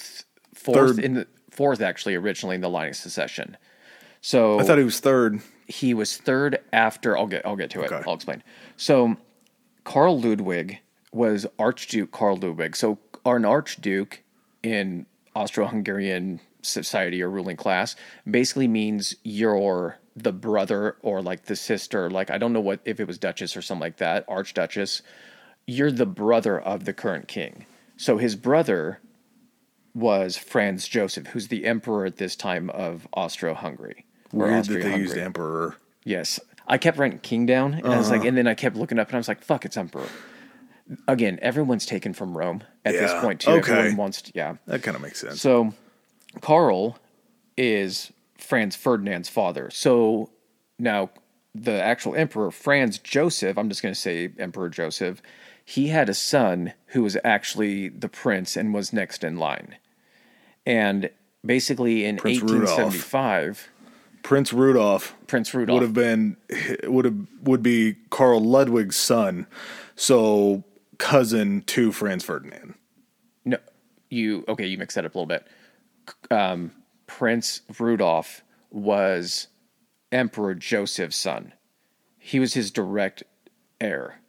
[0.53, 0.99] fourth Third.
[1.03, 3.57] in the fourth actually originally in the line of succession.
[4.21, 5.41] So I thought he was third.
[5.67, 7.91] he was third after I'll get I'll get to it.
[7.91, 8.03] Okay.
[8.07, 8.43] I'll explain.
[8.77, 9.17] So
[9.83, 10.79] Karl Ludwig
[11.11, 12.75] was Archduke Karl Ludwig.
[12.75, 14.23] So an archduke
[14.63, 15.05] in
[15.35, 17.95] Austro-Hungarian society or ruling class
[18.29, 22.99] basically means you're the brother or like the sister, like I don't know what if
[22.99, 25.01] it was duchess or something like that, archduchess.
[25.65, 27.65] You're the brother of the current king.
[27.95, 28.99] So his brother
[29.93, 34.05] was Franz Joseph, who's the emperor at this time of Austro-Hungary.
[34.05, 35.01] or Weird that they Austria-Hungary.
[35.01, 35.75] used emperor.
[36.03, 36.39] Yes.
[36.67, 38.27] I kept writing king down, and I was like, uh-huh.
[38.29, 40.07] and then I kept looking up, and I was like, fuck, it's emperor.
[41.07, 43.51] Again, everyone's taken from Rome at this point too.
[43.51, 43.71] okay.
[43.71, 44.55] Everyone wants, to, yeah.
[44.65, 45.41] That kind of makes sense.
[45.41, 45.73] So
[46.41, 46.97] Karl
[47.57, 49.69] is Franz Ferdinand's father.
[49.71, 50.31] So
[50.79, 51.09] now
[51.53, 55.21] the actual emperor, Franz Joseph, I'm just going to say Emperor Joseph,
[55.63, 59.75] he had a son who was actually the prince and was next in line.
[60.65, 61.11] And
[61.45, 63.69] basically in Prince 1875,
[64.23, 66.37] Prince Rudolph Prince Rudolph would have been
[66.83, 69.47] would have would be Carl Ludwig's son,
[69.95, 70.63] so
[70.97, 72.75] cousin to Franz Ferdinand.
[73.45, 73.57] No,
[74.09, 74.65] you okay?
[74.65, 75.47] You mixed that up a little bit.
[76.31, 76.71] Um,
[77.07, 79.47] Prince Rudolph was
[80.11, 81.53] Emperor Joseph's son.
[82.17, 83.23] He was his direct
[83.81, 84.19] heir.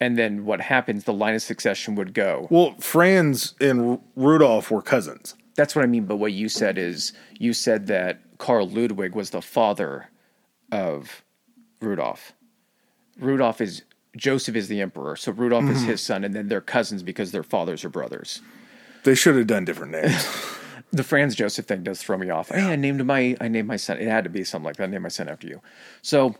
[0.00, 1.04] And then what happens?
[1.04, 2.46] The line of succession would go.
[2.50, 5.34] Well, Franz and Rudolph were cousins.
[5.60, 6.06] That's what I mean.
[6.06, 10.08] But what you said is you said that Karl Ludwig was the father
[10.72, 11.22] of
[11.82, 12.32] Rudolph.
[13.18, 13.82] Rudolph is
[14.16, 15.90] Joseph is the emperor, so Rudolph is mm-hmm.
[15.90, 18.40] his son, and then they're cousins because their fathers are brothers.
[19.04, 20.26] They should have done different names.
[20.92, 22.48] The Franz Joseph thing does throw me off.
[22.48, 23.98] Hey, I named my I named my son.
[23.98, 24.84] It had to be something like that.
[24.84, 25.60] I named my son after you.
[26.02, 26.34] So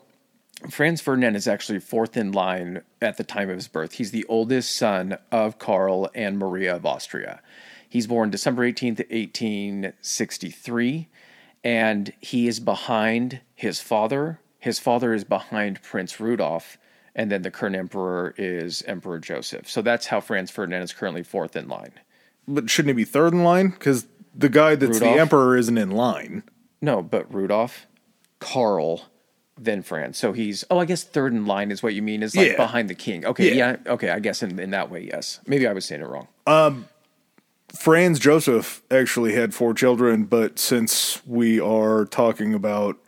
[0.68, 3.92] Franz Ferdinand is actually fourth in line at the time of his birth.
[3.92, 7.40] He's the oldest son of Karl and Maria of Austria.
[7.90, 11.08] He's born December 18th, 1863,
[11.64, 14.40] and he is behind his father.
[14.58, 16.78] His father is behind Prince Rudolph,
[17.14, 19.68] and then the current emperor is Emperor Joseph.
[19.68, 21.92] So that's how Franz Ferdinand is currently fourth in line.
[22.46, 23.70] but shouldn't he be third in line?
[23.70, 25.14] Because the guy that's Rudolph?
[25.14, 26.44] the emperor isn't in line.
[26.80, 27.86] No, but Rudolph,
[28.38, 29.02] Karl,
[29.58, 30.16] then Franz.
[30.16, 32.56] So he's oh, I guess third in line is what you mean is like Yeah.
[32.56, 33.24] behind the king.
[33.26, 33.76] Okay, Yeah.
[33.84, 35.40] yeah, okay, I guess in, in that way, yes.
[35.46, 36.28] Maybe I was saying it wrong.
[36.46, 36.88] Um,
[37.78, 42.98] Franz Joseph actually had four children, but since we are talking about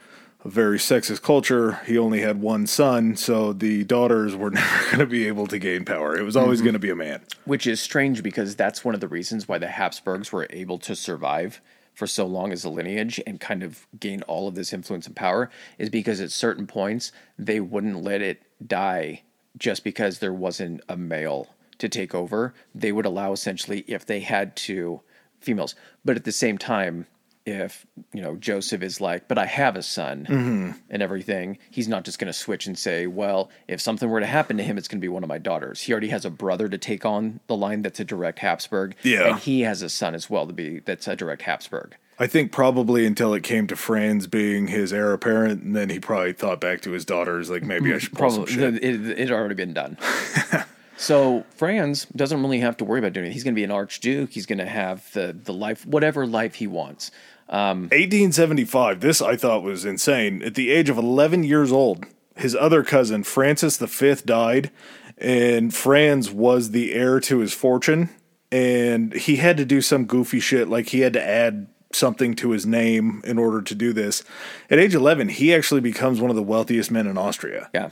[0.44, 4.98] a very sexist culture, he only had one son, so the daughters were never going
[4.98, 6.16] to be able to gain power.
[6.16, 6.66] It was always mm-hmm.
[6.66, 7.22] going to be a man.
[7.44, 10.94] Which is strange because that's one of the reasons why the Habsburgs were able to
[10.96, 11.60] survive
[11.94, 15.14] for so long as a lineage and kind of gain all of this influence and
[15.14, 19.22] power is because at certain points they wouldn't let it die
[19.58, 21.48] just because there wasn't a male
[21.82, 22.54] to take over.
[22.74, 25.00] They would allow essentially if they had to
[25.40, 25.74] females.
[26.04, 27.06] But at the same time,
[27.44, 30.70] if you know Joseph is like, but I have a son mm-hmm.
[30.88, 34.26] and everything, he's not just going to switch and say, well, if something were to
[34.26, 35.80] happen to him, it's going to be one of my daughters.
[35.82, 39.30] He already has a brother to take on the line that's a direct Habsburg, Yeah.
[39.30, 41.96] and he has a son as well to be that's a direct Habsburg.
[42.16, 45.98] I think probably until it came to Franz being his heir apparent, and then he
[45.98, 49.18] probably thought back to his daughters, like maybe I should pull some Probably it, it
[49.18, 49.98] had already been done.
[51.02, 53.32] so Franz doesn't really have to worry about doing it.
[53.32, 54.30] He's going to be an archduke.
[54.30, 57.10] He's going to have the the life, whatever life he wants.
[57.48, 59.00] Um, 1875.
[59.00, 60.42] This I thought was insane.
[60.44, 64.70] At the age of 11 years old, his other cousin Francis V died,
[65.18, 68.08] and Franz was the heir to his fortune.
[68.52, 72.50] And he had to do some goofy shit, like he had to add something to
[72.50, 74.22] his name in order to do this.
[74.70, 77.70] At age 11, he actually becomes one of the wealthiest men in Austria.
[77.74, 77.90] Yeah.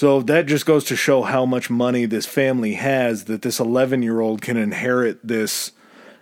[0.00, 4.02] So that just goes to show how much money this family has that this 11
[4.02, 5.72] year old can inherit this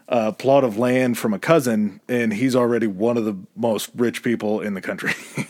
[0.09, 4.25] uh, plot of land from a cousin, and he's already one of the most rich
[4.25, 5.13] people in the country.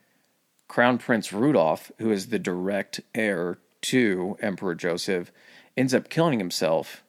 [0.68, 5.32] Crown Prince Rudolph, who is the direct heir to Emperor Joseph,
[5.76, 7.02] ends up killing himself.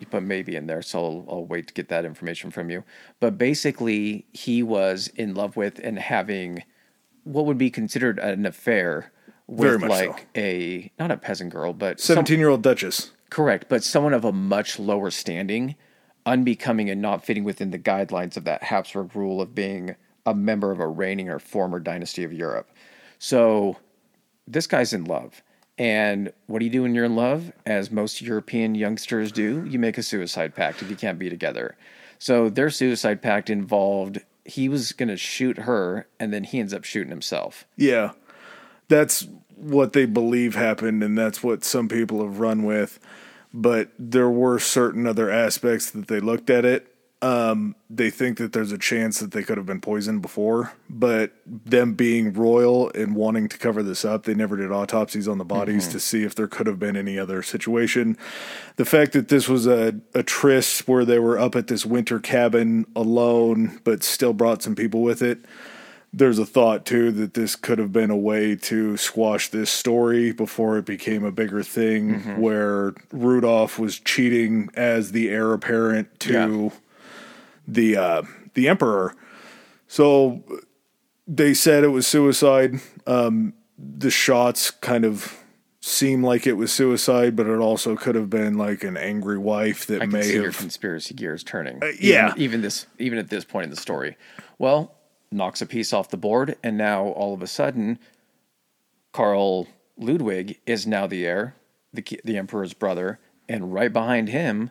[0.00, 2.84] You put maybe in there, so I'll, I'll wait to get that information from you.
[3.20, 6.64] But basically, he was in love with and having
[7.24, 9.12] what would be considered an affair
[9.46, 10.24] with like so.
[10.36, 13.12] a not a peasant girl, but some- 17 year old Duchess.
[13.28, 15.76] Correct, but someone of a much lower standing,
[16.26, 19.94] unbecoming and not fitting within the guidelines of that Habsburg rule of being
[20.26, 22.70] a member of a reigning or former dynasty of Europe.
[23.18, 23.76] So
[24.48, 25.42] this guy's in love.
[25.80, 27.52] And what do you do when you're in love?
[27.64, 31.74] As most European youngsters do, you make a suicide pact if you can't be together.
[32.18, 36.74] So their suicide pact involved he was going to shoot her and then he ends
[36.74, 37.64] up shooting himself.
[37.76, 38.10] Yeah.
[38.88, 39.26] That's
[39.56, 43.00] what they believe happened, and that's what some people have run with.
[43.54, 46.89] But there were certain other aspects that they looked at it.
[47.22, 51.32] Um, they think that there's a chance that they could have been poisoned before, but
[51.46, 55.44] them being royal and wanting to cover this up, they never did autopsies on the
[55.44, 58.16] bodies to see if there could have been any other situation.
[58.76, 62.20] The fact that this was a, a tryst where they were up at this winter
[62.20, 65.44] cabin alone, but still brought some people with it
[66.12, 70.32] there's a thought too that this could have been a way to squash this story
[70.32, 76.32] before it became a bigger thing where Rudolph was cheating as the heir apparent to
[76.32, 76.70] Yeah.
[77.74, 78.22] The uh,
[78.54, 79.14] the emperor.
[79.86, 80.42] So
[81.26, 82.80] they said it was suicide.
[83.06, 85.36] Um, the shots kind of
[85.80, 89.86] seem like it was suicide, but it also could have been like an angry wife
[89.86, 90.58] that I can may see your have.
[90.58, 91.80] conspiracy gears turning.
[91.98, 92.28] yeah.
[92.28, 94.16] even, even this, even at this point in the story.
[94.58, 94.94] Well,
[95.32, 97.98] knocks a piece off the board, and now all of a sudden,
[99.12, 101.56] Carl Ludwig is now the heir,
[101.92, 103.18] the the emperor's brother,
[103.48, 104.70] and right behind him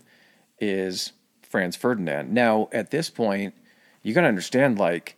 [0.60, 1.14] is
[1.50, 2.32] Franz Ferdinand.
[2.34, 3.54] Now, at this point,
[4.04, 5.18] you got to understand, like,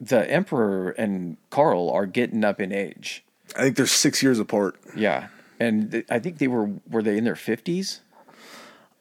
[0.00, 3.24] the emperor and Carl are getting up in age.
[3.56, 4.76] I think they're six years apart.
[4.96, 5.28] Yeah,
[5.58, 8.00] and th- I think they were were they in their fifties?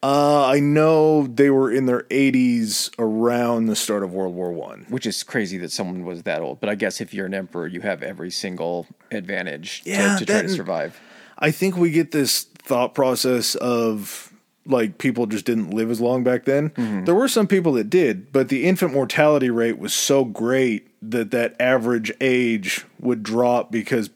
[0.04, 4.86] Uh, I know they were in their 80s around the start of World War One.
[4.90, 6.60] which is crazy that someone was that old.
[6.60, 10.32] But I guess if you're an emperor, you have every single advantage Yeah, to, to
[10.32, 11.02] try to survive.
[11.40, 14.27] I think we get this thought process of
[14.68, 16.70] like people just didn't live as long back then.
[16.72, 17.06] Mm-hmm.
[17.06, 21.32] There were some people that did, but the infant mortality rate was so great that
[21.32, 24.10] that average age would drop because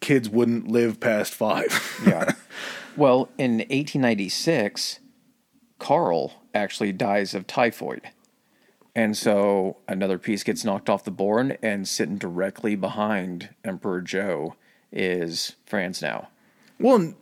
[0.00, 1.88] kids wouldn't live past five.
[2.06, 2.32] Yeah.
[2.96, 4.98] well, in 1896,
[5.78, 8.10] Carl actually dies of typhoid.
[8.94, 14.56] And so another piece gets knocked off the board, and sitting directly behind Emperor Joe
[14.90, 16.28] is Franz now.
[16.78, 17.14] Well,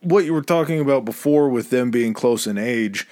[0.00, 3.06] what you were talking about before with them being close in age,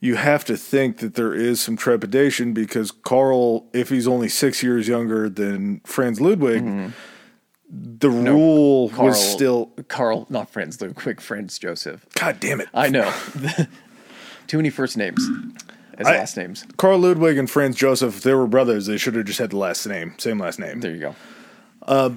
[0.00, 4.62] you have to think that there is some trepidation because Carl, if he's only six
[4.62, 6.88] years younger than Franz Ludwig, mm-hmm.
[7.70, 9.72] the rule Carl, was still.
[9.88, 12.06] Carl, not Franz Ludwig, Franz Joseph.
[12.14, 12.68] God damn it.
[12.72, 13.12] I know.
[14.46, 15.28] Too many first names
[15.94, 16.64] as I- last names.
[16.76, 19.58] Carl Ludwig and Franz Joseph, if they were brothers, they should have just had the
[19.58, 20.80] last name, same last name.
[20.80, 21.16] There you go.
[21.82, 22.10] Uh,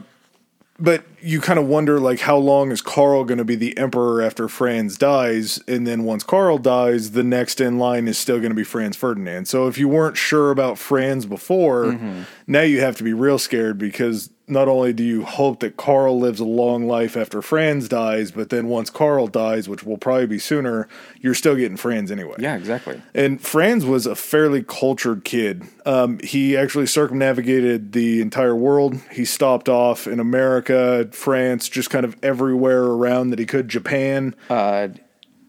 [0.81, 4.23] But you kind of wonder, like, how long is Carl going to be the emperor
[4.23, 5.59] after Franz dies?
[5.67, 8.95] And then once Carl dies, the next in line is still going to be Franz
[8.95, 9.47] Ferdinand.
[9.47, 12.23] So if you weren't sure about Franz before, mm-hmm.
[12.47, 16.19] now you have to be real scared because not only do you hope that Carl
[16.19, 20.27] lives a long life after Franz dies, but then once Carl dies, which will probably
[20.27, 20.87] be sooner,
[21.19, 22.35] you're still getting Franz anyway.
[22.37, 23.01] Yeah, exactly.
[23.15, 25.63] And Franz was a fairly cultured kid.
[25.85, 28.97] Um, he actually circumnavigated the entire world.
[29.11, 33.69] He stopped off in America, France, just kind of everywhere around that he could.
[33.69, 34.35] Japan.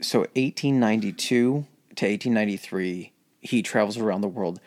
[0.00, 4.60] So 1892 to 1893, he travels around the world.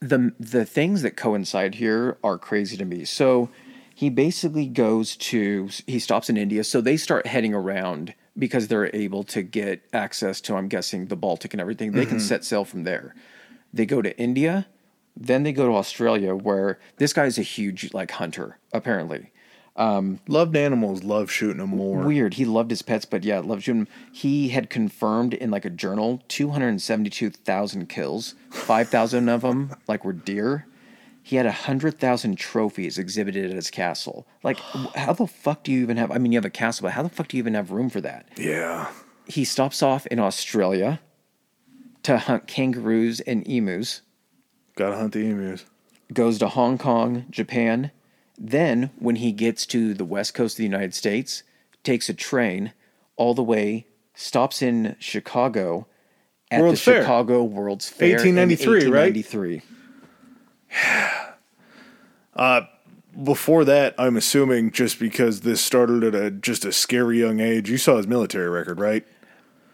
[0.00, 3.04] The the things that coincide here are crazy to me.
[3.04, 3.50] So
[3.94, 8.94] he basically goes to he stops in India, so they start heading around because they're
[8.94, 11.92] able to get access to I'm guessing the Baltic and everything.
[11.92, 12.26] They can mm-hmm.
[12.26, 13.14] set sail from there.
[13.72, 14.66] They go to India,
[15.16, 19.32] then they go to Australia where this guy's a huge like hunter apparently.
[19.80, 22.02] Um, loved animals, loved shooting them more.
[22.02, 22.34] Weird.
[22.34, 23.82] He loved his pets, but yeah, loved shooting.
[23.82, 23.88] 'em.
[24.12, 30.66] He had confirmed in like a journal 272,000 kills, 5,000 of them like were deer.
[31.22, 34.26] He had 100,000 trophies exhibited at his castle.
[34.42, 34.58] Like,
[34.96, 36.10] how the fuck do you even have?
[36.10, 37.88] I mean, you have a castle, but how the fuck do you even have room
[37.88, 38.28] for that?
[38.36, 38.90] yeah.
[39.26, 40.98] He stops off in Australia
[42.02, 44.00] to hunt kangaroos and emus,
[44.74, 45.66] Gotta hunt the emus.
[46.12, 47.92] goes to Hong Kong, Japan.
[48.42, 51.42] Then, when he gets to the west coast of the United States,
[51.84, 52.72] takes a train
[53.16, 55.86] all the way, stops in Chicago
[56.50, 57.02] at World's the Fair.
[57.02, 58.16] Chicago World's Fair.
[58.16, 59.14] 1893, in right?
[59.14, 59.62] 1893.
[62.36, 62.62] Uh,
[63.22, 67.68] before that, I'm assuming just because this started at a just a scary young age,
[67.68, 69.04] you saw his military record, right?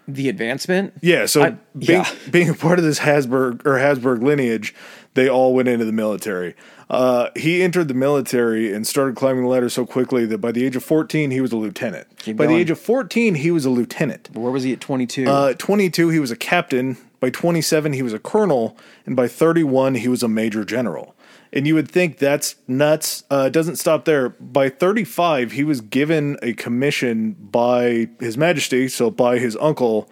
[0.08, 0.94] The advancement?
[1.02, 2.10] Yeah, so I- being, yeah.
[2.30, 4.74] being a part of this Hasburg or Hasburg lineage,
[5.16, 6.54] they all went into the military.
[6.88, 10.64] Uh, he entered the military and started climbing the ladder so quickly that by the
[10.64, 12.06] age of 14, he was a lieutenant.
[12.18, 14.30] Keep by the age of 14, he was a lieutenant.
[14.32, 15.28] Where was he at 22?
[15.28, 16.96] Uh, 22, he was a captain.
[17.18, 18.76] By 27, he was a colonel.
[19.04, 21.16] And by 31, he was a major general.
[21.52, 23.24] And you would think that's nuts.
[23.30, 24.28] Uh, it doesn't stop there.
[24.28, 30.08] By 35, he was given a commission by His Majesty, so by his uncle,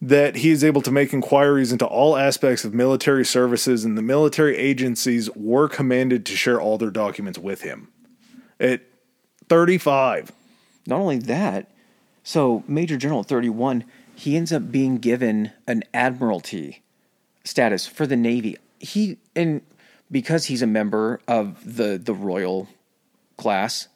[0.00, 4.02] that he is able to make inquiries into all aspects of military services, and the
[4.02, 7.88] military agencies were commanded to share all their documents with him.
[8.60, 8.82] At
[9.48, 10.32] 35.
[10.86, 11.70] Not only that,
[12.22, 13.84] so Major General 31,
[14.14, 16.82] he ends up being given an admiralty
[17.44, 18.56] status for the Navy.
[18.78, 19.62] He and
[20.10, 22.68] because he's a member of the the royal
[23.36, 23.88] class,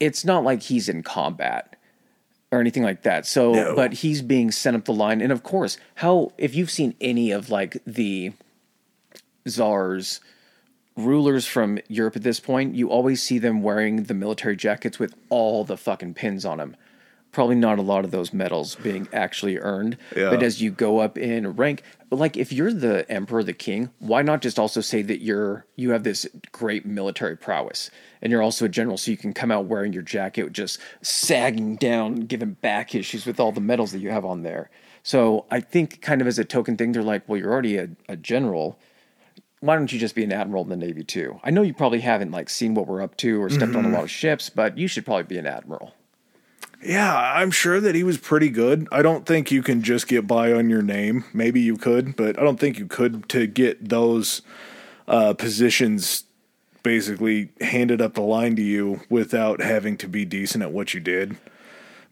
[0.00, 1.75] it's not like he's in combat
[2.52, 3.26] or anything like that.
[3.26, 3.74] So, No.
[3.74, 7.30] but he's being sent up the line, and of course, how if you've seen any
[7.30, 8.32] of like the
[9.48, 10.20] czars
[10.96, 15.14] rulers from Europe at this point, you always see them wearing the military jackets with
[15.28, 16.76] all the fucking pins on them.
[17.36, 19.98] Probably not a lot of those medals being actually earned.
[20.16, 20.30] Yeah.
[20.30, 24.22] But as you go up in rank, like if you're the emperor, the king, why
[24.22, 27.90] not just also say that you're you have this great military prowess
[28.22, 31.76] and you're also a general, so you can come out wearing your jacket just sagging
[31.76, 34.70] down, giving back issues with all the medals that you have on there.
[35.02, 37.90] So I think kind of as a token thing, they're like, well, you're already a,
[38.08, 38.78] a general
[39.60, 42.00] why don't you just be an admiral in the navy too i know you probably
[42.00, 43.94] haven't like seen what we're up to or stepped on a mm-hmm.
[43.94, 45.94] lot of ships but you should probably be an admiral
[46.86, 48.86] Yeah, I'm sure that he was pretty good.
[48.92, 51.24] I don't think you can just get by on your name.
[51.34, 54.42] Maybe you could, but I don't think you could to get those
[55.08, 56.22] uh, positions
[56.84, 61.00] basically handed up the line to you without having to be decent at what you
[61.00, 61.36] did.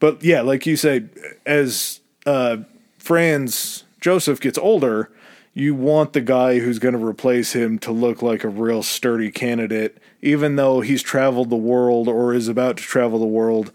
[0.00, 1.04] But yeah, like you say,
[1.46, 2.56] as uh,
[2.98, 5.08] Franz Joseph gets older,
[5.52, 9.30] you want the guy who's going to replace him to look like a real sturdy
[9.30, 13.70] candidate, even though he's traveled the world or is about to travel the world,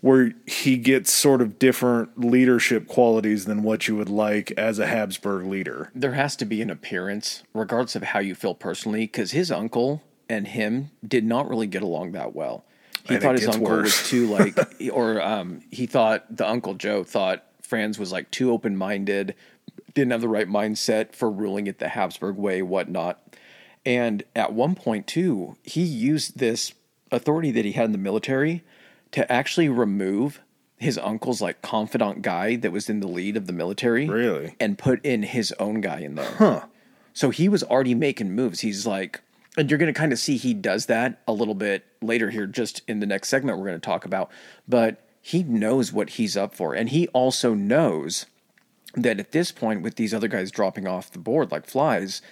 [0.00, 4.86] where he gets sort of different leadership qualities than what you would like as a
[4.86, 5.90] Habsburg leader.
[5.94, 10.02] there has to be an appearance regardless of how you feel personally because his uncle
[10.28, 12.64] and him did not really get along that well
[13.04, 14.00] he And thought his uncle worse.
[14.00, 14.56] was too like
[14.92, 19.34] or um, he thought the uncle joe thought franz was like too open-minded
[19.94, 23.20] didn't have the right mindset for ruling it the habsburg way whatnot
[23.84, 26.72] and at one point too he used this
[27.10, 28.62] authority that he had in the military
[29.12, 30.40] to actually remove
[30.76, 34.56] his uncle's like confidant guy that was in the lead of the military Really?
[34.58, 36.30] and put in his own guy in there.
[36.38, 36.62] Huh.
[37.12, 38.60] So he was already making moves.
[38.60, 39.20] He's like,
[39.58, 42.46] and you're going to kind of see he does that a little bit later here,
[42.46, 44.30] just in the next segment we're going to talk about.
[44.66, 46.72] But he knows what he's up for.
[46.72, 48.26] And he also knows
[48.94, 52.22] that at this point, with these other guys dropping off the board like flies,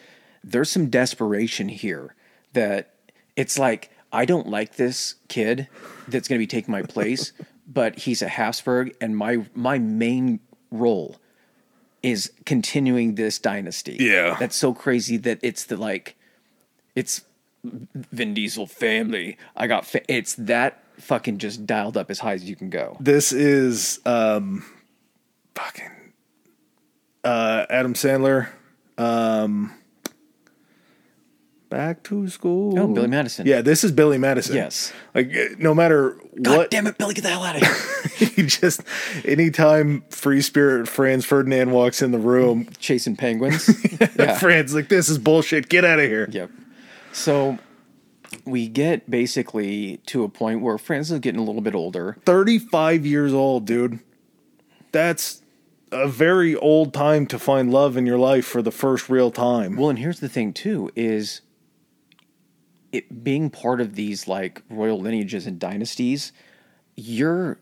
[0.42, 2.14] there's some desperation here
[2.54, 2.94] that
[3.36, 5.68] it's like, I don't like this kid
[6.06, 7.32] that's going to be taking my place,
[7.66, 10.40] but he's a Habsburg, and my my main
[10.70, 11.16] role
[12.02, 13.96] is continuing this dynasty.
[13.98, 14.36] Yeah.
[14.38, 16.16] That's so crazy that it's the like
[16.94, 17.22] it's
[17.64, 19.36] Vin Diesel family.
[19.56, 22.96] I got fa- it's that fucking just dialed up as high as you can go.
[23.00, 24.64] This is um
[25.54, 25.90] fucking
[27.24, 28.48] uh Adam Sandler.
[28.96, 29.74] Um
[31.70, 32.78] Back to school.
[32.78, 33.46] Oh, Billy Madison.
[33.46, 34.56] Yeah, this is Billy Madison.
[34.56, 34.90] Yes.
[35.14, 37.62] Like uh, no matter God what damn it, Billy, get the hell out of
[38.16, 38.28] here.
[38.28, 38.82] he just
[39.26, 43.68] anytime free spirit Franz Ferdinand walks in the room, Chasing penguins.
[44.18, 44.38] yeah.
[44.38, 45.68] Franz like this is bullshit.
[45.68, 46.26] Get out of here.
[46.30, 46.50] Yep.
[47.12, 47.58] So
[48.46, 52.16] we get basically to a point where Franz is getting a little bit older.
[52.24, 54.00] 35 years old, dude.
[54.92, 55.42] That's
[55.92, 59.76] a very old time to find love in your life for the first real time.
[59.76, 61.42] Well, and here's the thing too is
[62.92, 66.32] it being part of these like royal lineages and dynasties,
[66.96, 67.58] your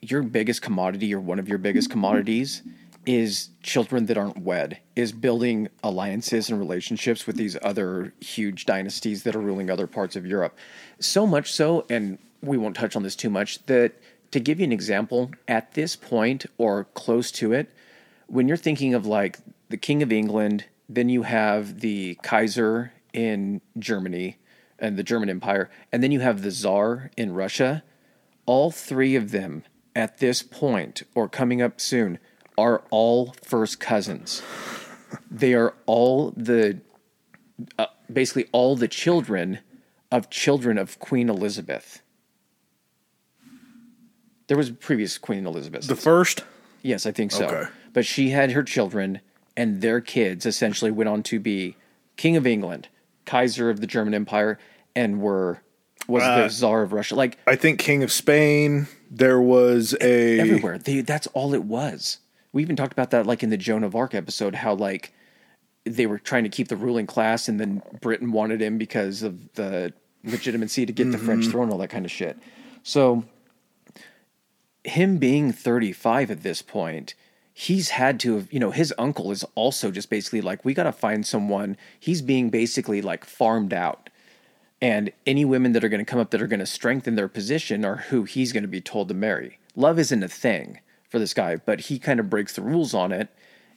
[0.00, 1.94] your biggest commodity or one of your biggest mm-hmm.
[1.94, 2.62] commodities
[3.06, 9.22] is children that aren't wed, is building alliances and relationships with these other huge dynasties
[9.22, 10.56] that are ruling other parts of Europe.
[10.98, 13.92] So much so, and we won't touch on this too much, that
[14.32, 17.70] to give you an example, at this point or close to it,
[18.26, 23.60] when you're thinking of like the King of England, then you have the Kaiser in
[23.78, 24.36] Germany
[24.78, 27.82] and the German Empire, and then you have the Tsar in Russia.
[28.44, 29.64] All three of them
[29.94, 32.18] at this point or coming up soon
[32.58, 34.42] are all first cousins.
[35.30, 36.80] They are all the
[37.78, 39.60] uh, basically all the children
[40.10, 42.02] of children of Queen Elizabeth.
[44.46, 45.86] There was previous Queen Elizabeth.
[45.86, 46.44] The first?
[46.82, 47.46] Yes, I think so.
[47.46, 47.70] Okay.
[47.92, 49.20] But she had her children,
[49.56, 51.76] and their kids essentially went on to be
[52.16, 52.88] King of England,
[53.26, 54.58] Kaiser of the German Empire,
[54.94, 55.60] and were
[56.08, 57.14] was Uh, the Tsar of Russia.
[57.14, 58.86] Like I think King of Spain.
[59.10, 62.18] There was a everywhere, they, that's all it was.
[62.52, 65.12] We even talked about that, like in the Joan of Arc episode, how like
[65.84, 69.52] they were trying to keep the ruling class, and then Britain wanted him because of
[69.54, 69.92] the
[70.24, 72.36] legitimacy to get the French throne, all that kind of shit.
[72.82, 73.24] So
[74.82, 77.14] him being 35 at this point,
[77.58, 80.82] he's had to have, you know, his uncle is also just basically like, we got
[80.82, 81.74] to find someone.
[81.98, 84.10] He's being basically like farmed out.
[84.82, 87.28] And any women that are going to come up that are going to strengthen their
[87.28, 89.58] position are who he's going to be told to marry.
[89.74, 93.10] Love isn't a thing for this guy, but he kind of breaks the rules on
[93.10, 93.30] it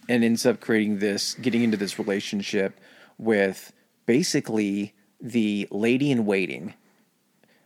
[0.09, 2.81] and ends up creating this, getting into this relationship
[3.17, 3.71] with
[4.05, 6.73] basically the lady in waiting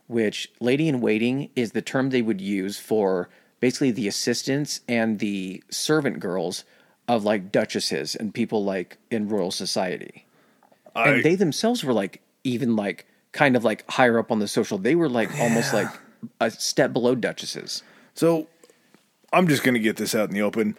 [0.07, 3.29] which lady in waiting is the term they would use for
[3.63, 6.65] basically the assistants and the servant girls
[7.07, 10.25] of like duchesses and people like in royal society.
[10.93, 14.49] I, and they themselves were like even like kind of like higher up on the
[14.49, 14.77] social.
[14.77, 15.87] They were like almost like
[16.41, 17.83] a step below duchesses.
[18.13, 18.49] so
[19.31, 20.77] I'm just going to get this out in the open.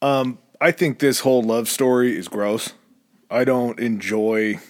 [0.00, 2.74] Um, I think this whole love story is gross.
[3.28, 4.60] I don't enjoy.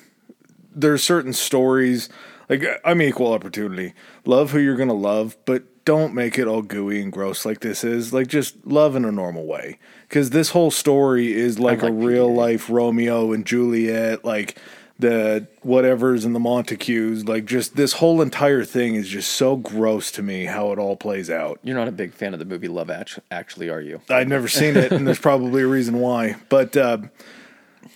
[0.74, 2.08] There's certain stories
[2.48, 3.92] like I'm equal opportunity.
[4.24, 7.60] Love who you're going to love, but don't make it all gooey and gross like
[7.60, 8.12] this is.
[8.12, 9.78] Like just love in a normal way.
[10.08, 14.58] Cuz this whole story is like, like a real life Romeo and Juliet like
[14.98, 20.10] the whatevers and the Montagues like just this whole entire thing is just so gross
[20.12, 21.58] to me how it all plays out.
[21.62, 22.90] You're not a big fan of the movie Love
[23.30, 24.00] Actually, are you?
[24.08, 26.36] I've never seen it, and there's probably a reason why.
[26.48, 26.98] But uh,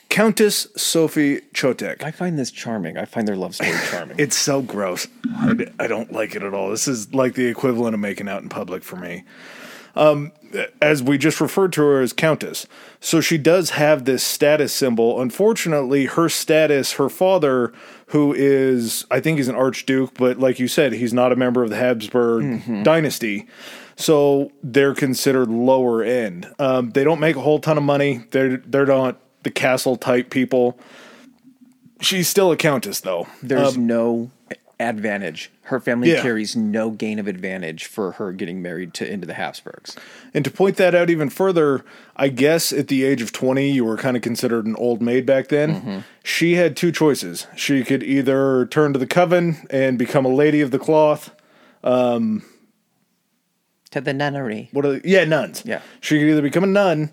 [0.09, 2.97] Countess Sophie Chotek, I find this charming.
[2.97, 4.19] I find their love story charming.
[4.19, 5.07] it's so gross.
[5.79, 6.71] I don't like it at all.
[6.71, 9.25] This is like the equivalent of making out in public for me.
[9.95, 10.33] Um,
[10.81, 12.67] as we just referred to her as Countess.
[13.01, 15.21] So she does have this status symbol.
[15.21, 17.73] Unfortunately, her status, her father,
[18.07, 21.65] who is, I think he's an Archduke, but like you said, he's not a member
[21.65, 23.47] of the Habsburg dynasty.
[23.97, 26.47] So they're considered lower end.
[26.61, 28.25] Um, they don't make a whole ton of money.
[28.31, 30.79] They're they're not the castle type people.
[32.01, 33.27] She's still a countess though.
[33.43, 34.31] There's um, no
[34.81, 35.51] advantage.
[35.63, 36.23] Her family Yeah.
[36.23, 39.97] carries no gain of advantage for her getting married to into the Habsburgs.
[40.33, 41.85] And to point that out even further,
[42.17, 45.27] I guess at the age of 20, you were kind of considered an old maid
[45.27, 45.75] back then.
[45.81, 45.99] Mm-hmm.
[46.23, 47.49] She had two choices.
[47.57, 51.35] She could either turn to the coven and become a lady of the cloth.
[51.83, 52.45] Um,
[53.91, 54.69] to the nunnery.
[54.73, 55.09] What are they?
[55.09, 55.63] Yeah, nuns.
[55.67, 55.81] Yeah.
[56.01, 57.11] She could either become a nun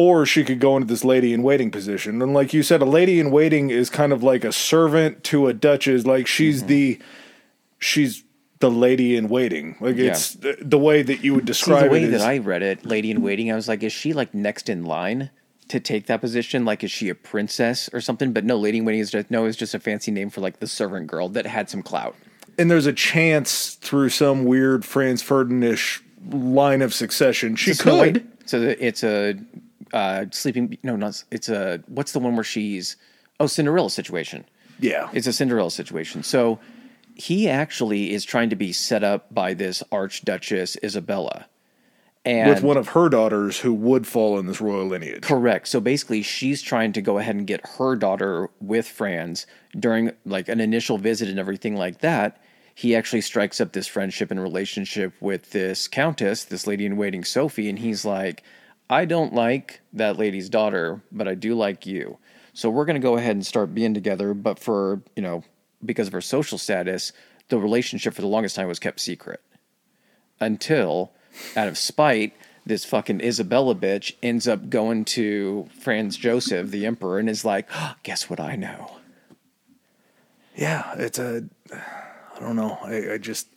[0.00, 2.22] or she could go into this lady in waiting position.
[2.22, 5.48] And like you said, a lady in waiting is kind of like a servant to
[5.48, 6.06] a duchess.
[6.06, 6.68] Like she's mm-hmm.
[6.68, 7.00] the
[7.80, 8.22] she's
[8.60, 9.74] the lady in waiting.
[9.80, 12.10] Like it's the, the way that you would See, describe the way it.
[12.10, 14.68] that is- I read it, Lady in Waiting, I was like, is she like next
[14.68, 15.30] in line
[15.66, 16.64] to take that position?
[16.64, 18.32] Like, is she a princess or something?
[18.32, 20.60] But no, Lady in Waiting is just no, it's just a fancy name for like
[20.60, 22.14] the servant girl that had some clout.
[22.56, 28.26] and there's a chance through some weird Franz Ferdinand-ish line of succession she could.
[28.46, 29.34] So it's a
[29.92, 30.78] uh, sleeping.
[30.82, 31.22] No, not.
[31.30, 32.96] It's a what's the one where she's
[33.40, 34.44] oh Cinderella situation.
[34.80, 35.10] Yeah.
[35.12, 36.22] It's a Cinderella situation.
[36.22, 36.58] So
[37.14, 41.46] he actually is trying to be set up by this Archduchess Isabella.
[42.24, 45.22] And with one of her daughters who would fall in this royal lineage.
[45.22, 45.66] Correct.
[45.68, 49.46] So basically, she's trying to go ahead and get her daughter with Franz
[49.78, 52.40] during like an initial visit and everything like that.
[52.74, 57.24] He actually strikes up this friendship and relationship with this countess, this lady in waiting,
[57.24, 58.44] Sophie, and he's like,
[58.90, 62.18] I don't like that lady's daughter, but I do like you.
[62.54, 64.34] So we're going to go ahead and start being together.
[64.34, 65.44] But for, you know,
[65.84, 67.12] because of her social status,
[67.48, 69.40] the relationship for the longest time was kept secret
[70.40, 71.12] until,
[71.56, 72.34] out of spite,
[72.66, 77.66] this fucking Isabella bitch ends up going to Franz Joseph, the emperor, and is like,
[77.72, 78.98] ah, "Guess what I know."
[80.54, 81.44] Yeah, it's a.
[81.72, 82.78] I don't know.
[82.82, 83.48] I, I just.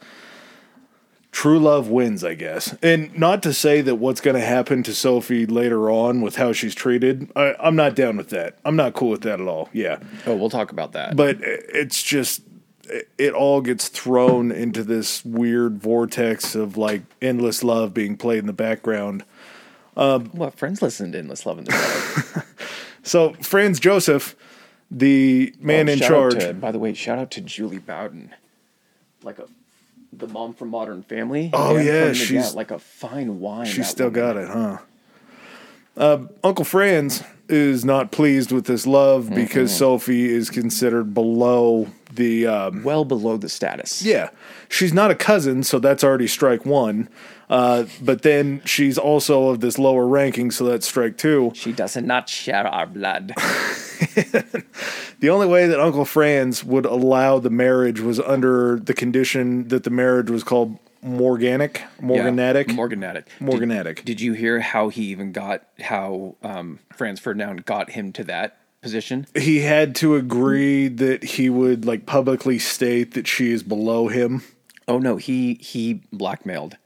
[1.31, 2.75] True love wins, I guess.
[2.83, 6.51] And not to say that what's going to happen to Sophie later on with how
[6.51, 7.31] she's treated.
[7.37, 8.57] I, I'm not down with that.
[8.65, 9.69] I'm not cool with that at all.
[9.71, 9.99] Yeah.
[10.25, 11.15] Oh, we'll talk about that.
[11.15, 12.41] But it's just.
[13.17, 18.47] It all gets thrown into this weird vortex of like endless love being played in
[18.47, 19.23] the background.
[19.95, 22.45] Um, what Franz listened to Endless Love in the.
[23.03, 24.35] So, Franz Joseph,
[24.91, 26.33] the man Oh, in charge.
[26.39, 28.35] to- by the way, shout out to Julie Bowen,
[29.23, 29.45] like a
[30.13, 31.49] the mom from Modern Family.
[31.53, 33.65] Oh, yeah, the- she's- like a fine wine.
[33.65, 34.19] She's that still woman.
[34.21, 34.77] got it, huh?
[35.97, 42.47] Uh, Uncle Franz is not pleased with this love because Sophie is considered below the.
[42.47, 44.01] Um, well below the status.
[44.01, 44.29] yeah,
[44.69, 47.09] she's not a cousin, so that's already strike one.
[47.51, 51.51] Uh, but then she's also of this lower ranking, so that's strike two.
[51.53, 53.33] She does not share our blood.
[55.21, 59.83] The only way that Uncle Franz would allow the marriage was under the condition that
[59.83, 62.69] the marriage was called morganic, morganatic.
[62.69, 63.27] Yeah, Morganatic.
[63.39, 63.97] Morganatic.
[63.97, 68.23] Did, did you hear how he even got how um, Franz Ferdinand got him to
[68.23, 69.27] that position?
[69.35, 74.41] he had to agree that he would like publicly state that she is below him.
[74.87, 76.77] Oh no, he he blackmailed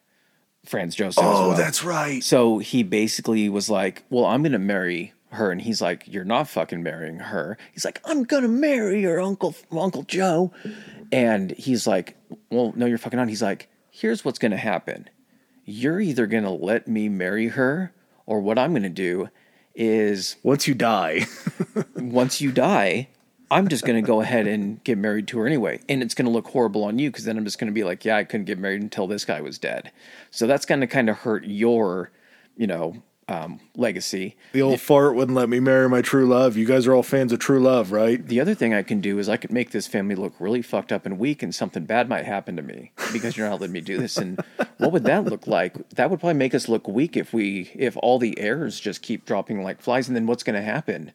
[0.68, 1.24] Franz Joseph.
[1.24, 1.58] as Oh, well.
[1.84, 2.24] right.
[2.24, 6.24] So he basically was like, "Well, I'm going to marry her," and he's like, "You're
[6.26, 10.52] not fucking marrying her." He's like, "I'm going to marry your uncle, Uncle Joe,"
[11.12, 12.16] and he's like,
[12.50, 15.10] "Well, no, you're fucking not." He's like, "Here's what's going to happen.
[15.66, 17.92] You're either going to let me marry her,
[18.26, 19.30] or what I'm going to do
[19.74, 21.26] is Once you die,
[21.96, 23.10] once you die."
[23.52, 25.80] I'm just going to go ahead and get married to her anyway.
[25.88, 27.84] And it's going to look horrible on you because then I'm just going to be
[27.84, 29.92] like, yeah, I couldn't get married until this guy was dead.
[30.32, 32.12] So that's going to kind of hurt your,
[32.58, 34.36] you know, um, legacy.
[34.54, 36.56] The old fart wouldn't let me marry my true love.
[36.58, 38.26] You guys are all fans of true love, right?
[38.26, 40.92] The other thing I can do is I could make this family look really fucked
[40.92, 43.82] up and weak, and something bad might happen to me because you're not letting me
[43.82, 44.18] do this.
[44.18, 44.40] And
[44.78, 45.90] what would that look like?
[45.90, 49.26] That would probably make us look weak if we if all the heirs just keep
[49.26, 50.08] dropping like flies.
[50.08, 51.12] And then what's going to happen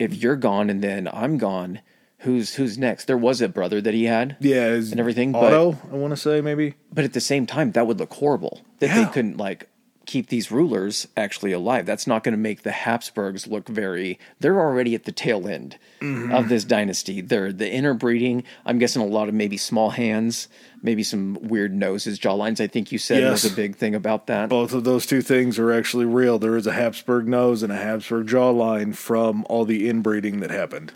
[0.00, 1.80] if you're gone and then I'm gone?
[2.20, 3.06] Who's who's next?
[3.06, 6.40] There was a brother that he had, Yeah, And everything, but- I want to say
[6.40, 6.74] maybe.
[6.92, 9.04] but at the same time, that would look horrible that Yeah.
[9.04, 9.68] they couldn't like
[10.06, 11.86] keep these rulers actually alive.
[11.86, 14.18] That's not going to make the Habsburgs look very.
[14.40, 16.32] They're already at the tail end mm-hmm.
[16.32, 17.20] of this dynasty.
[17.20, 18.44] They're the interbreeding.
[18.66, 20.48] I'm guessing a lot of maybe small hands,
[20.82, 22.60] maybe some weird noses, jawlines.
[22.60, 23.44] I think you said Yes.
[23.44, 24.48] was a big thing about that.
[24.48, 26.38] Both of those two things are actually real.
[26.38, 30.92] There is a Habsburg nose and a Habsburg jawline from all the inbreeding that happened.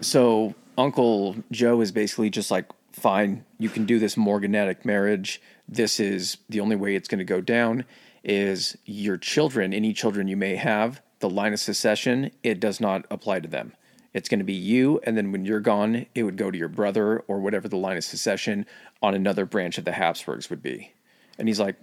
[0.00, 5.40] So Uncle Joe is basically just like, fine, you can do this morganatic marriage.
[5.68, 7.84] This is the only way it's going to go down.
[8.22, 13.06] Is your children, any children you may have, the line of succession, it does not
[13.10, 13.72] apply to them.
[14.12, 16.68] It's going to be you, and then when you're gone, it would go to your
[16.68, 18.66] brother or whatever the line of succession
[19.00, 20.92] on another branch of the Habsburgs would be.
[21.38, 21.76] And he's like,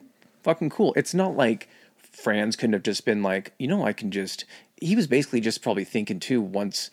[0.43, 0.93] fucking cool.
[0.95, 4.45] It's not like Franz couldn't have just been like, you know, I can just.
[4.81, 6.91] He was basically just probably thinking too once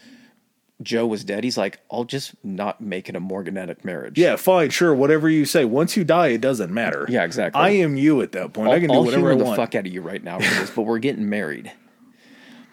[0.82, 4.18] Joe was dead, he's like, I'll just not make it a morganatic marriage.
[4.18, 5.64] Yeah, fine, sure, whatever you say.
[5.64, 7.06] Once you die, it doesn't matter.
[7.08, 7.60] Yeah, exactly.
[7.60, 8.68] I am you at that point.
[8.68, 9.56] I'll, I can do I'll whatever I the want.
[9.56, 11.72] fuck out of you right now for this, but we're getting married.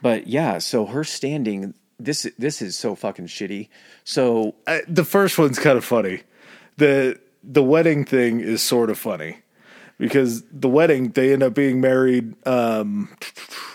[0.01, 3.69] But yeah, so her standing, this this is so fucking shitty.
[4.03, 4.55] So
[4.87, 6.23] the first one's kind of funny.
[6.77, 9.37] the The wedding thing is sort of funny
[9.99, 13.15] because the wedding they end up being married um,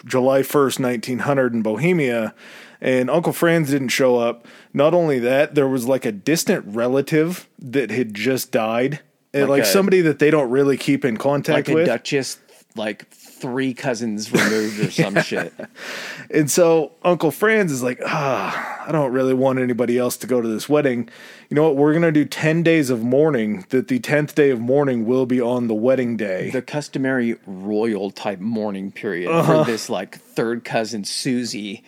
[0.05, 2.35] July first, nineteen hundred, in Bohemia,
[2.81, 4.47] and Uncle Franz didn't show up.
[4.73, 9.01] Not only that, there was like a distant relative that had just died,
[9.33, 11.87] and Like like, a- somebody that they don't really keep in contact like a with.
[11.87, 12.39] duchess,
[12.75, 15.53] like three cousins removed or some shit.
[16.31, 20.41] And so Uncle Franz is like, ah, I don't really want anybody else to go
[20.41, 21.09] to this wedding.
[21.51, 21.77] You know what?
[21.77, 25.27] We're going to do 10 days of mourning, that the 10th day of mourning will
[25.27, 26.49] be on the wedding day.
[26.51, 29.65] The customary royal type mourning period Uh-huh.
[29.65, 31.85] for this like third cousin Susie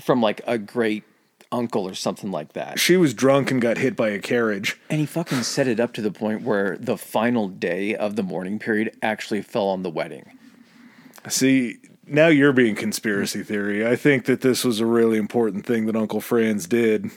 [0.00, 1.04] from like a great
[1.52, 2.80] uncle or something like that.
[2.80, 4.76] she was drunk and got hit by a carriage.
[4.90, 8.22] And he fucking set it up to the point where the final day of the
[8.24, 10.36] mourning period actually fell on the wedding.
[11.28, 11.76] See,
[12.06, 13.86] now you're being conspiracy theory.
[13.86, 17.10] I think that this was a really important thing that Uncle Franz did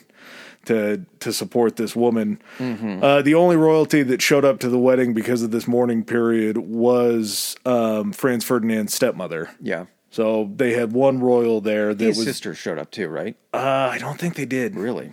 [0.65, 2.39] to to support this woman.
[2.59, 6.57] Uh, the only royalty that showed up to the wedding because of this mourning period
[6.57, 9.49] was um, Franz Ferdinand's stepmother.
[9.61, 9.85] Yeah.
[10.17, 12.25] So they had one royal there that His was.
[12.25, 13.37] sister showed up too, right?
[13.53, 14.75] Uh, I don't think they did.
[14.75, 15.11] Really?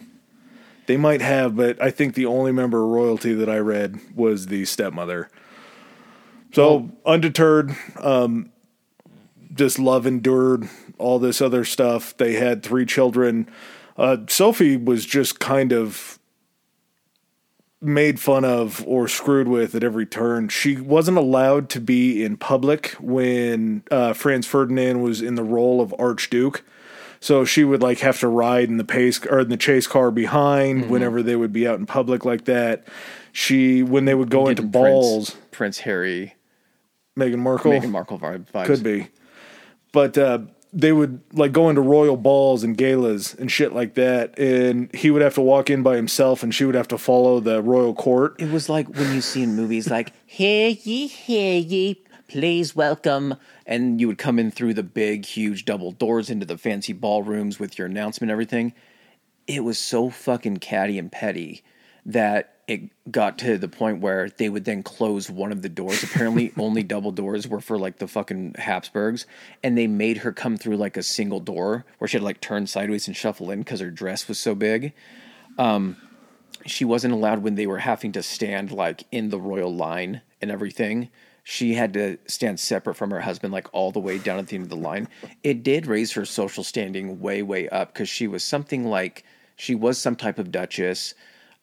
[0.87, 4.47] They might have, but I think the only member of royalty that I read was
[4.47, 5.29] the stepmother.
[6.55, 8.51] So undeterred, um,
[9.53, 12.17] just love endured all this other stuff.
[12.17, 13.47] They had three children.
[13.99, 16.19] Uh, Sophie was just kind of
[17.85, 20.49] made fun of or screwed with at every turn.
[20.49, 25.81] She wasn't allowed to be in public when uh, Franz Ferdinand was in the role
[25.81, 26.65] of Archduke.
[27.21, 30.11] So she would like have to ride in the pace or in the chase car
[30.11, 32.87] behind whenever they would be out in public like that.
[33.33, 36.35] She when they would go into balls, Prince, Prince Harry,
[37.19, 38.67] Meghan Markle Meghan Markle vibe- vibes.
[38.67, 39.09] could be,
[39.91, 40.41] but uh,
[40.75, 45.11] they would like go into royal balls and galas and shit like that, and he
[45.11, 47.95] would have to walk in by himself, and she would have to follow the royal
[47.95, 48.35] court.
[48.41, 53.37] It was like when you see in movies, like "Hear ye, hear ye, please welcome,"
[53.65, 57.61] and you would come in through the big, huge double doors into the fancy ballrooms
[57.61, 58.73] with your announcement and everything.
[59.47, 61.63] It was so fucking catty and petty
[62.05, 66.03] that it got to the point where they would then close one of the doors.
[66.03, 69.27] Apparently, only double doors were for like the fucking Habsburgs,
[69.63, 72.41] and they made her come through like a single door where she had to like
[72.41, 74.93] turn sideways and shuffle in because her dress was so big
[76.67, 80.51] she wasn't allowed when they were having to stand like in the royal line and
[80.51, 81.11] everything.
[81.43, 84.57] She had to stand separate from her husband, like all the way down at the
[84.57, 85.09] end of the line.
[85.43, 89.25] It did raise her social standing way, way up because she was something like
[89.57, 91.15] she was some type of duchess,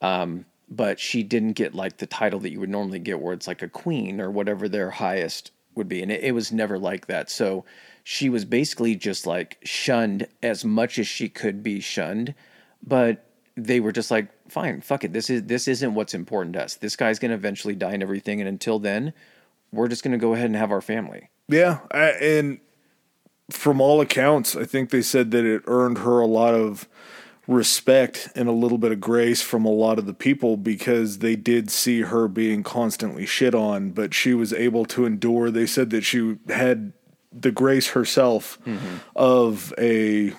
[0.02, 3.48] um, but she didn't get like the title that you would normally get, where it's
[3.48, 6.02] like a queen or whatever their highest would be.
[6.02, 7.30] And it, it was never like that.
[7.30, 7.66] So
[8.04, 12.34] she was basically just like shunned as much as she could be shunned,
[12.82, 13.26] but
[13.58, 15.12] they were just like, fine, fuck it.
[15.12, 16.76] This is this isn't what's important to us.
[16.76, 19.14] This guy's gonna eventually die and everything, and until then,
[19.74, 21.30] we're just gonna go ahead and have our family.
[21.50, 22.60] Yeah, I, and
[23.50, 26.88] from all accounts, I think they said that it earned her a lot of
[27.48, 31.36] respect and a little bit of grace from a lot of the people because they
[31.36, 35.52] did see her being constantly shit on, but she was able to endure.
[35.52, 36.94] They said that she had
[37.32, 38.98] the grace herself mm-hmm.
[39.16, 40.34] of a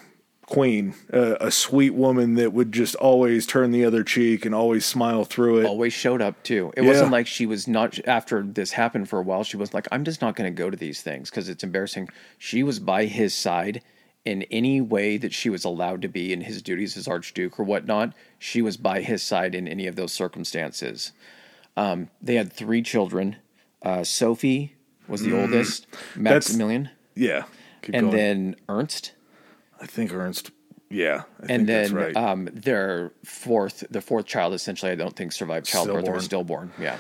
[0.47, 4.85] queen, a, a sweet woman that would just always turn the other cheek and always
[4.85, 5.67] smile through it.
[5.67, 6.73] Always showed up too.
[6.77, 6.89] It Yeah.
[6.89, 9.45] wasn't like she was not after this happened for a while.
[9.45, 12.11] She was like, I'm just not going to go to these things because it's embarrassing.
[12.39, 13.83] She was by his side
[14.25, 17.64] in any way that she was allowed to be in his duties as Archduke or
[17.64, 18.14] whatnot.
[18.39, 21.12] She was by his side in any of those circumstances.
[21.77, 23.37] Um, they had three children.
[23.83, 24.77] Uh, Sophie
[25.09, 25.87] was the oldest.
[26.14, 27.45] Maximilian, Yeah.
[27.93, 28.16] And going.
[28.16, 29.12] then Ernst.
[29.81, 30.53] I think Ernst.
[30.89, 31.23] Yeah.
[31.39, 32.16] I think and then right.
[32.16, 36.73] um, their fourth, the fourth child, essentially, I don't think survived childbirth or was stillborn.
[36.79, 36.99] Yeah,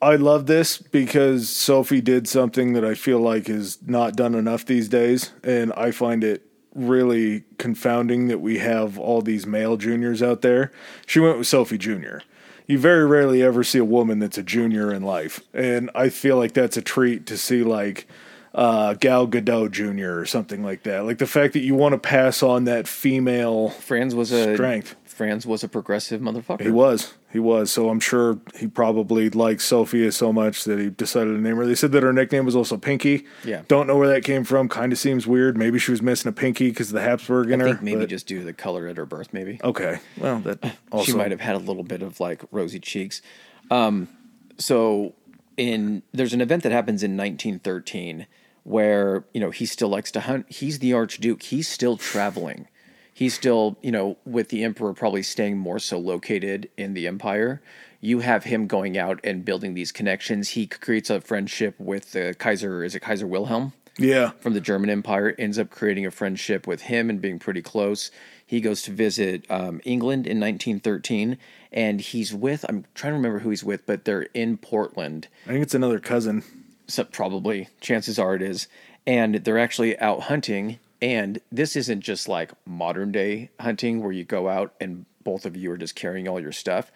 [0.00, 4.64] I love this because Sophie did something that I feel like is not done enough
[4.64, 6.47] these days, and I find it
[6.78, 10.72] really confounding that we have all these male juniors out there.
[11.06, 12.22] She went with Sophie Junior.
[12.66, 16.36] You very rarely ever see a woman that's a junior in life, and I feel
[16.36, 18.06] like that's a treat to see like
[18.54, 20.20] uh, Gal Gadot Jr.
[20.20, 21.04] or something like that.
[21.06, 24.96] Like the fact that you want to pass on that female Franz was a Strength.
[25.04, 26.62] Franz was a progressive motherfucker.
[26.62, 27.14] He was.
[27.30, 27.70] He was.
[27.70, 31.66] So I'm sure he probably liked Sophia so much that he decided to name her.
[31.66, 33.26] They said that her nickname was also Pinky.
[33.44, 33.62] Yeah.
[33.68, 34.68] Don't know where that came from.
[34.68, 35.56] Kind of seems weird.
[35.58, 37.70] Maybe she was missing a pinky because of the Habsburg in I her.
[37.70, 39.98] think maybe but- just due to the color at her birth, maybe Okay.
[40.16, 41.04] Well, that also.
[41.04, 43.20] she might have had a little bit of like rosy cheeks.
[43.70, 44.08] Um,
[44.56, 45.14] so
[45.58, 48.26] in there's an event that happens in 1913
[48.64, 50.46] where you know he still likes to hunt.
[50.50, 51.42] He's the Archduke.
[51.42, 52.68] He's still traveling.
[53.18, 57.60] He's still you know with the emperor probably staying more so located in the empire.
[58.00, 60.50] You have him going out and building these connections.
[60.50, 62.84] He creates a friendship with the Kaiser.
[62.84, 63.72] Is it Kaiser Wilhelm?
[63.98, 64.30] Yeah.
[64.38, 68.12] from the German Empire, ends up creating a friendship with him and being pretty close.
[68.46, 71.36] He goes to visit um, England in 1913,
[71.72, 75.26] and he's with, I'm trying to remember who he's with, but they're in Portland.
[75.46, 76.44] I think it's another cousin.
[76.86, 78.68] So probably, chances are it is.
[79.04, 80.78] And they're actually out hunting.
[81.00, 85.56] And this isn't just like modern day hunting where you go out and both of
[85.56, 86.90] you are just carrying all your stuff.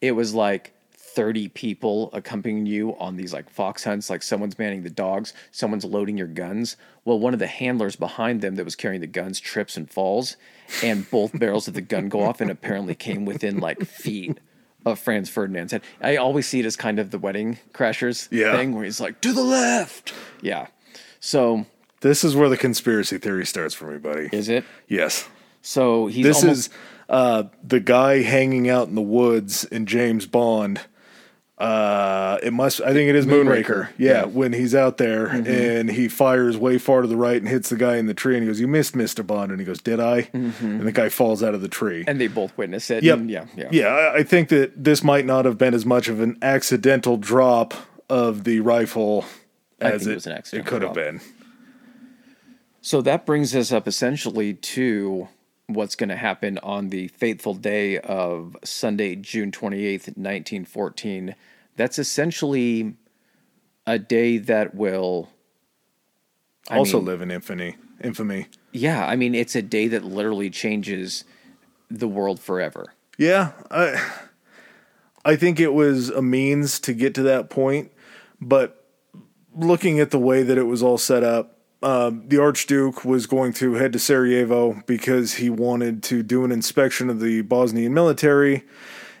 [0.00, 4.82] It was like 30 people accompanying you on these like fox hunts like someone's manning
[4.82, 8.74] the dogs someone's loading your guns well one of the handlers behind them that was
[8.74, 10.36] carrying the guns trips and falls
[10.82, 14.40] and both barrels of the gun go off and apparently came within like feet
[14.84, 15.82] of Franz Ferdinand's head.
[16.00, 18.56] I always see it as kind of the wedding crashers Yeah.
[18.56, 20.12] thing where he's like to the left.
[20.42, 20.66] Yeah.
[21.20, 21.64] So
[22.08, 24.28] This is where the conspiracy theory starts for me, buddy.
[24.32, 24.64] is it?
[24.88, 25.26] Yes.
[25.62, 26.70] So he's This almost, is
[27.08, 30.80] uh, the guy hanging out in the woods in James Bond.
[31.56, 32.80] Uh, it must.
[32.82, 33.64] I think it is Moonraker.
[33.64, 34.24] Moonraker, Yeah, yeah.
[34.24, 37.76] when he's out there and he fires way far to the right and hits the
[37.76, 40.00] guy in the tree, and he goes, "You missed, Mister Bond." And he goes, "Did
[40.00, 42.04] I?" And the guy falls out of the tree.
[42.08, 43.04] and they both witness it.
[43.04, 43.18] Yep.
[43.18, 43.68] and yeah, yeah.
[43.70, 47.72] Yeah, I, think that this might not have been as much of an accidental drop
[48.10, 49.24] of the rifle
[49.80, 50.66] I as think it it, was an accident.
[50.66, 51.20] it could have been.
[52.84, 55.28] So that brings us up essentially to
[55.68, 61.34] what's going to happen on the fateful day of Sunday, June 28th, 1914.
[61.76, 62.92] That's essentially
[63.86, 65.30] a day that will.
[66.68, 67.76] I also mean, live in infamy.
[68.02, 68.48] Infamy.
[68.72, 71.24] Yeah, I mean, it's a day that literally changes
[71.90, 72.92] the world forever.
[73.16, 74.12] Yeah, I
[75.24, 77.92] I think it was a means to get to that point,
[78.42, 78.86] but
[79.56, 81.53] looking at the way that it was all set up,
[81.84, 86.50] um, the Archduke was going to head to Sarajevo because he wanted to do an
[86.50, 88.64] inspection of the Bosnian military.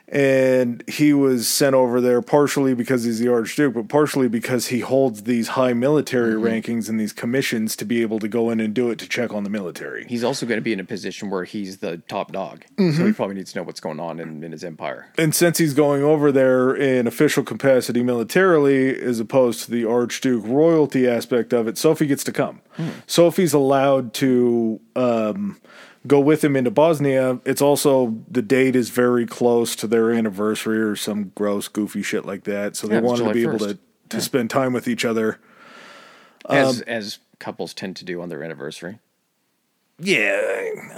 [0.08, 4.80] And he was sent over there partially because he's the Archduke, but partially because he
[4.80, 8.74] holds these high military rankings and these commissions to be able to go in and
[8.74, 10.04] do it to check on the military.
[10.08, 12.64] He's also going to be in a position where he's the top dog.
[12.76, 13.06] So Mm-hmm.
[13.06, 15.08] he probably needs to know what's going on in, in his empire.
[15.18, 20.44] And since he's going over there in official capacity militarily, as opposed to the Archduke
[20.46, 22.60] royalty aspect of it, Sophie gets to come.
[23.06, 25.60] Sophie's allowed to um,
[26.06, 27.40] go with him into Bosnia.
[27.44, 32.24] It's also the date is very close to their anniversary or some gross, goofy shit
[32.24, 32.76] like that.
[32.76, 33.68] So they Yeah, it's wanted to July be able 1st.
[33.70, 33.78] to
[34.10, 35.38] to spend time with each other.
[36.48, 38.98] As, Um, as couples tend to do on their anniversary.
[39.98, 40.40] Yeah,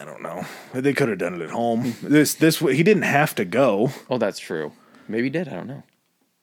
[0.00, 0.44] I don't know.
[0.72, 1.94] They could have done it at home.
[2.02, 3.90] This this he didn't have to go.
[4.10, 4.72] Oh, that's true.
[5.06, 5.48] Maybe he did.
[5.48, 5.82] I don't know.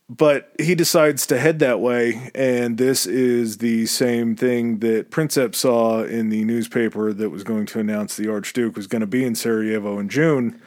[0.10, 5.60] But he decides to head that way, and this is the same thing that Princeps
[5.60, 9.24] saw in the newspaper that was going to announce the Archduke was going to be
[9.24, 10.60] in Sarajevo in June.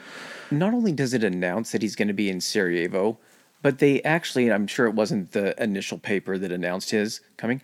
[0.50, 3.18] not only does it announce that he's going to be in Sarajevo,
[3.62, 7.60] but they actually, I'm sure it wasn't the initial paper that announced his coming,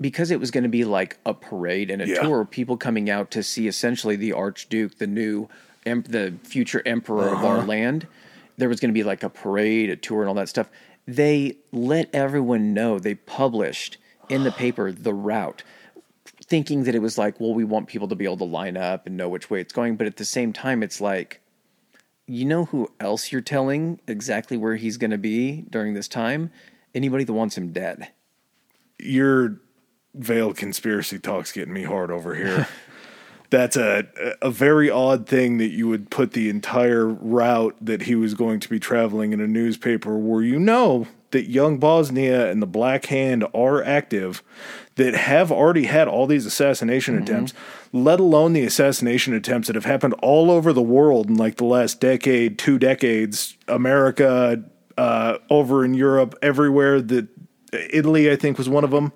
[0.00, 2.22] because it was going to be like a parade and a Yeah.
[2.22, 5.48] tour of people coming out to see essentially the Archduke, the new,
[5.86, 7.46] em- the future emperor of Uh-huh.
[7.48, 8.06] our land.
[8.56, 10.70] There was going to be like a parade, a tour, and all that stuff.
[11.06, 12.98] They let everyone know.
[12.98, 13.98] They published
[14.28, 15.62] in the paper the route
[16.44, 19.06] thinking that it was like, well, we want people to be able to line up
[19.06, 19.96] and know which way it's going.
[19.96, 21.40] But at the same time, it's like,
[22.26, 26.50] you know who else you're telling exactly where he's going to be during this time?
[26.94, 28.08] Anybody that wants him dead.
[28.98, 29.60] Your
[30.14, 32.68] veiled conspiracy talk's getting me hard over here.
[33.52, 34.06] That's a
[34.40, 38.60] a very odd thing that you would put the entire route that he was going
[38.60, 43.04] to be traveling in a newspaper where you know that young Bosnia and the Black
[43.06, 44.42] Hand are active,
[44.94, 47.52] that have already had all these assassination attempts,
[47.92, 51.66] let alone the assassination attempts that have happened all over the world in like the
[51.66, 54.64] last decade, two decades, America,
[54.96, 57.28] uh, over in Europe, everywhere that
[57.74, 59.12] Italy, I think, was one of them.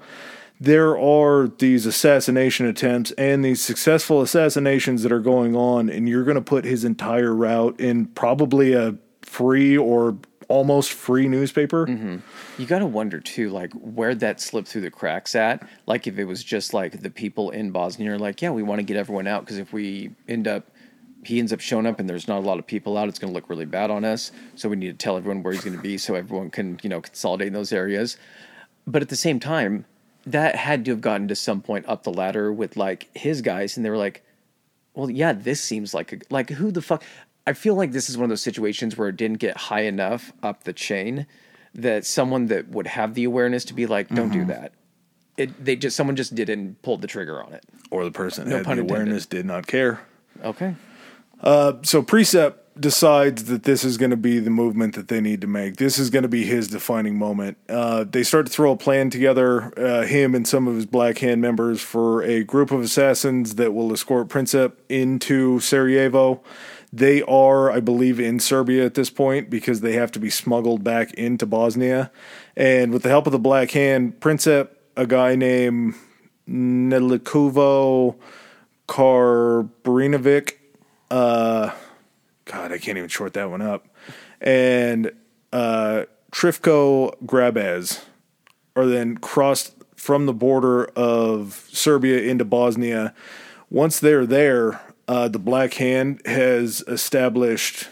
[0.58, 6.24] There are these assassination attempts and these successful assassinations that are going on, and you're
[6.24, 10.16] going to put his entire route in probably a free or
[10.48, 11.86] almost free newspaper.
[11.86, 12.16] Mm-hmm.
[12.58, 15.66] You got to wonder too, like where that slipped through the cracks at.
[15.86, 18.78] Like if it was just like the people in Bosnia are like, yeah, we want
[18.78, 20.70] to get everyone out because if we end up,
[21.24, 23.32] he ends up showing up and there's not a lot of people out, it's going
[23.32, 24.30] to look really bad on us.
[24.54, 26.88] So we need to tell everyone where he's going to be so everyone can, you
[26.88, 28.16] know, consolidate in those areas.
[28.86, 29.84] But at the same time,
[30.26, 33.76] that had to have gotten to some point up the ladder with like his guys,
[33.76, 34.22] and they were like,
[34.94, 37.02] well, yeah, this seems like a, like who the fuck.
[37.46, 40.32] I feel like this is one of those situations where it didn't get high enough
[40.42, 41.26] up the chain
[41.74, 44.48] that someone that would have the awareness to be like, don't do mm-hmm.
[44.48, 44.72] that.
[45.36, 47.64] It they just someone just didn't pull the trigger on it.
[47.90, 49.04] Or the person No had pun the intended.
[49.04, 50.00] awareness, did not care.
[50.42, 50.74] Okay.
[51.40, 55.40] Uh, so Princip decides that this is going to be the movement that they need
[55.40, 55.76] to make.
[55.76, 57.56] This is going to be his defining moment.
[57.68, 61.18] Uh, they start to throw a plan together, uh, him and some of his Black
[61.18, 66.42] Hand members, for a group of assassins that will escort Princip into Sarajevo.
[66.92, 70.84] They are, I believe, in Serbia at this point because they have to be smuggled
[70.84, 72.10] back into Bosnia.
[72.56, 75.94] And with the help of the Black Hand, Princip, a guy named
[76.48, 78.16] Nelikovo
[78.88, 80.54] Karbrinovic,
[81.10, 81.70] uh,
[82.46, 83.86] God, I can't even short that one up.
[84.40, 85.12] And
[85.52, 88.04] uh, Trifko Grabez
[88.74, 93.14] are then crossed from the border of Serbia into Bosnia.
[93.68, 97.88] Once they're there, uh, the Black Hand has established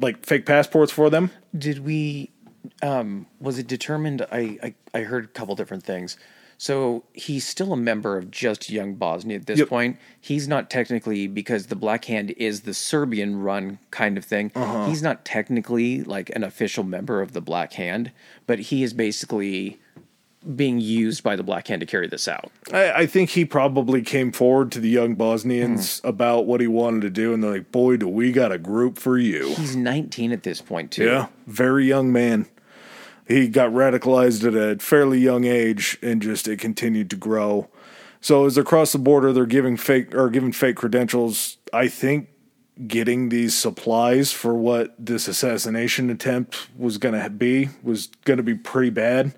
[0.00, 1.30] like fake passports for them.
[1.56, 2.30] Did we?
[2.82, 4.26] Um, was it determined?
[4.32, 6.16] I, I I heard a couple different things.
[6.62, 9.68] So he's still a member of just Young Bosnia at this Yep.
[9.68, 9.96] point.
[10.20, 14.52] He's not technically because the Black Hand is the Serbian run kind of thing.
[14.54, 14.86] Uh-huh.
[14.86, 18.12] He's not technically like an official member of the Black Hand,
[18.46, 19.80] but he is basically
[20.54, 22.52] being used by the Black Hand to carry this out.
[22.72, 26.06] I, I think he probably came forward to the young Bosnians mm-hmm.
[26.06, 28.98] about what he wanted to do, and they're like, "Boy, do we got a group
[28.98, 31.06] for you." He's 19 at this point too.
[31.06, 32.46] Yeah, very young man.
[33.32, 37.68] He got radicalized at a fairly young age, and just it continued to grow.
[38.20, 41.56] So as they cross the border, they're giving fake or giving fake credentials.
[41.72, 42.28] I think
[42.86, 48.42] getting these supplies for what this assassination attempt was going to be was going to
[48.42, 49.34] be pretty bad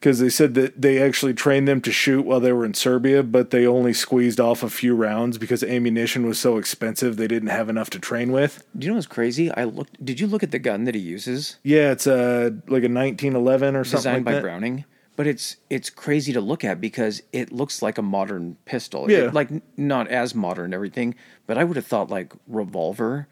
[0.00, 3.22] because they said that they actually trained them to shoot while they were in Serbia,
[3.22, 7.50] but they only squeezed off a few rounds because ammunition was so expensive they didn't
[7.50, 8.64] have enough to train with.
[8.78, 9.50] Do you know what's crazy?
[9.52, 10.02] I looked.
[10.02, 11.58] Did you look at the gun that he uses?
[11.62, 14.42] Yeah, it's a like a 1911 or something designed like by that.
[14.42, 14.86] Browning,
[15.16, 19.10] but it's it's crazy to look at because it looks like a modern pistol.
[19.10, 19.26] Yeah.
[19.26, 21.14] It- like not as modern and everything,
[21.46, 23.28] but I would have thought like revolver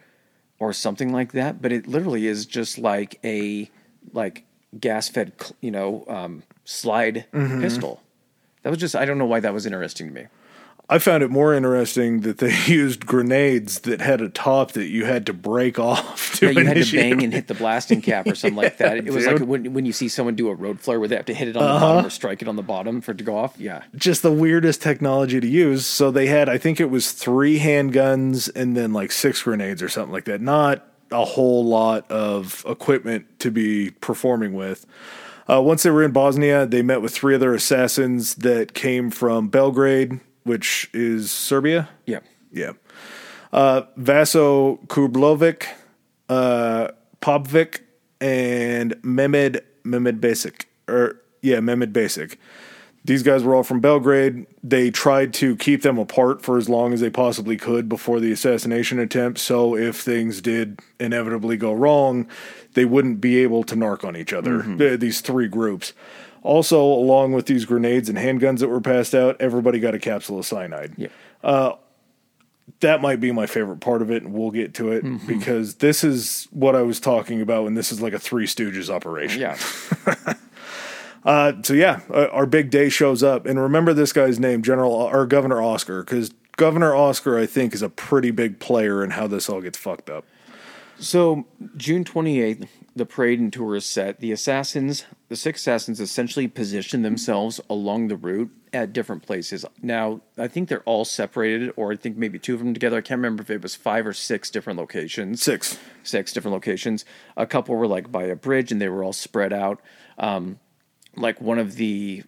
[0.59, 1.63] or something like that.
[1.63, 3.71] But it literally is just like a
[4.13, 4.45] like
[4.79, 7.61] gas fed, you know, um, slide Mm-hmm.
[7.63, 8.03] pistol.
[8.63, 10.27] That was just I don't know why that was interesting to me.
[10.91, 15.05] I found it more interesting that they used grenades that had a top that you
[15.05, 18.27] had to break off to Yeah, you had to bang and hit the blasting cap
[18.27, 18.97] or something like that.
[18.99, 19.35] It was dude.
[19.35, 19.39] Uh-huh.
[19.41, 21.49] like when when you see someone do a road flare where they have to hit
[21.49, 23.55] it on the bottom or strike it on the bottom for it to go off.
[23.59, 23.83] Yeah.
[23.97, 25.87] just the weirdest technology to use.
[25.87, 29.89] So they had, I think it was three handguns and then like six grenades or
[29.89, 30.41] something like that.
[30.43, 34.85] Not a whole lot of equipment to be performing with.
[35.51, 39.49] Uh, once they were in Bosnia, they met with three other assassins that came from
[39.49, 41.89] Belgrade, which is Serbia.
[42.05, 42.21] Yeah.
[42.53, 42.73] Yeah.
[43.53, 45.67] Uh, Vaso Kublovic,
[46.29, 46.89] uh,
[47.23, 47.81] Popvik,
[48.21, 50.69] and Mehmed Mehmed Basic.
[50.87, 52.39] Or yeah, Mehmed Basic.
[53.05, 54.47] These guys were all from Belgrade.
[54.63, 58.33] They tried to keep them apart for as long as they possibly could before the
[58.33, 59.39] assassination attempt.
[59.39, 62.27] So if things did inevitably go wrong,
[62.75, 64.63] they wouldn't be able to narc on each other.
[64.63, 65.93] th- These three groups.
[66.43, 70.39] Also, along with these grenades and handguns that were passed out, everybody got a capsule
[70.39, 71.09] of cyanide Yeah.
[72.81, 76.05] that might be my favorite part of it, and we'll get to it because this
[76.05, 79.41] is what I was talking about and this is like a Three Stooges operation.
[79.41, 79.57] Yeah.
[81.25, 84.93] Uh, so yeah, uh, our big day shows up, and remember this guy's name, General
[84.93, 89.27] or Governor Oscar, because Governor Oscar, I think, is a pretty big player in how
[89.27, 90.25] this all gets fucked up.
[91.01, 91.47] So
[91.77, 94.21] June 28th, the parade and tour is set.
[94.21, 99.65] The assassins, the six assassins, essentially position themselves along the route at different places.
[99.81, 102.99] Now, I think they're all separated, or I think maybe two of them together.
[102.99, 105.43] I can't remember if it was five or six different locations.
[105.43, 105.79] Six.
[106.03, 107.05] Six different locations.
[107.37, 109.81] A couple were like by a bridge, and they were all spread out.
[110.19, 110.59] Um,
[111.17, 112.25] like one of the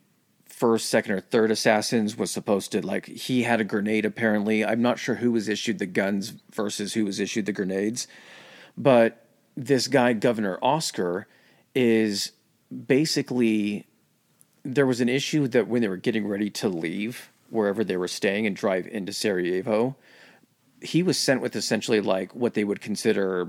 [0.47, 4.05] first, second, or third assassins was supposed to like he had a grenade.
[4.05, 8.07] Apparently, I'm not sure who was issued the guns versus who was issued the grenades,
[8.77, 11.27] but this guy, Governor Oscar,
[11.75, 12.33] is
[12.87, 13.87] basically
[14.65, 18.09] there was an issue that when they were getting ready to leave wherever they were
[18.09, 19.97] staying and drive into Sarajevo,
[20.83, 23.49] he was sent with essentially like what they would consider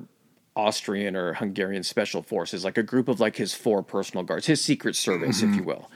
[0.55, 4.61] Austrian or Hungarian special forces, like a group of like his four personal guards, his
[4.61, 5.65] secret service, if you mm-hmm.
[5.65, 5.91] will.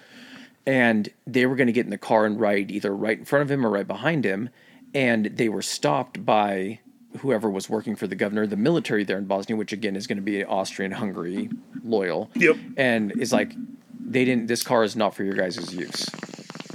[0.65, 3.43] And they were going to get in the car and ride either right in front
[3.43, 4.49] of him or right behind him.
[4.93, 6.80] And they were stopped by
[7.20, 10.18] whoever was working for the governor, the military there in Bosnia, which again is going
[10.18, 11.49] to be Austrian Hungary
[11.84, 12.30] loyal.
[12.36, 12.57] Yep.
[12.78, 13.53] And is like,
[13.99, 16.09] they didn't, this car is not for your guys' use.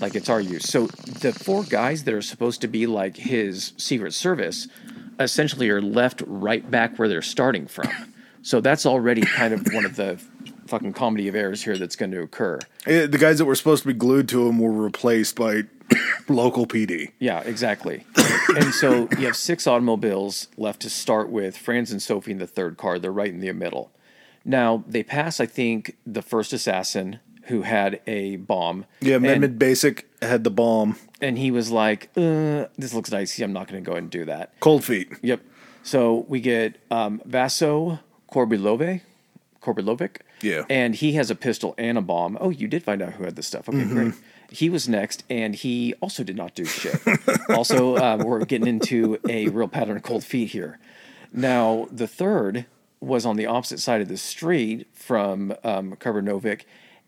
[0.00, 0.64] Like it's our use.
[0.64, 4.66] So the four guys that are supposed to be like his secret service
[5.18, 7.90] essentially are left right back where they're starting from.
[8.42, 10.18] So that's already kind of one of the
[10.66, 12.58] fucking comedy of errors here that's going to occur.
[12.86, 15.64] The guys that were supposed to be glued to him were replaced by
[16.28, 17.12] local PD.
[17.18, 18.04] Yeah, exactly.
[18.56, 21.56] and so you have six automobiles left to start with.
[21.56, 22.98] Franz and Sophie in the third car.
[22.98, 23.92] They're right in the middle.
[24.44, 28.86] Now they pass, I think, the first assassin who had a bomb.
[29.00, 30.96] Yeah, and, Mehmet Basic had the bomb.
[31.20, 33.42] and he was like, uh, "This looks dicey.
[33.42, 35.10] I'm not going to go ahead and do that." Cold feet.
[35.22, 35.40] Yep.
[35.82, 39.00] So we get um, Vaso Korbilove,
[39.62, 40.18] Korbilovic.
[40.42, 40.64] Yeah.
[40.70, 42.38] And he has a pistol and a bomb.
[42.40, 43.68] Oh, you did find out who had this stuff.
[43.68, 44.14] Okay, great.
[44.50, 47.00] He was next, and he also did not do shit.
[47.50, 50.78] also, um, we're getting into a real pattern of cold feet here.
[51.32, 52.66] Now, the third
[53.00, 56.62] was on the opposite side of the street from um, Karbonovic,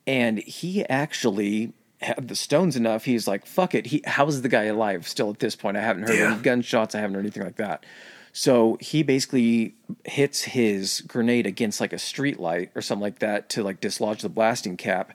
[0.07, 3.05] and he actually had the stones enough.
[3.05, 5.77] He's like, "Fuck it." He, how is the guy alive still at this point?
[5.77, 6.33] I haven't heard Yeah.
[6.35, 6.95] any gunshots.
[6.95, 7.85] I haven't heard anything like that.
[8.33, 9.75] So he basically
[10.05, 14.23] hits his grenade against like a street light or something like that to like dislodge
[14.23, 15.13] the blasting cap,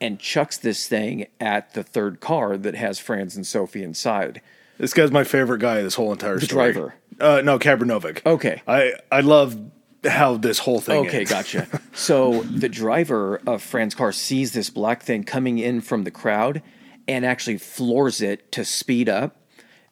[0.00, 4.40] and chucks this thing at the third car that has Franz and Sophie inside.
[4.78, 5.82] This guy's my favorite guy.
[5.82, 6.72] This whole entire The story.
[6.72, 6.94] driver.
[7.20, 8.24] Uh, no, Kabrnovic.
[8.26, 8.60] Okay.
[8.66, 9.56] I I love
[10.04, 11.06] how this whole thing.
[11.06, 11.30] Okay, ends.
[11.30, 11.68] gotcha.
[11.94, 16.60] so the driver of Franz's car sees this black thing coming in from the crowd
[17.06, 19.36] and actually floors it to speed up.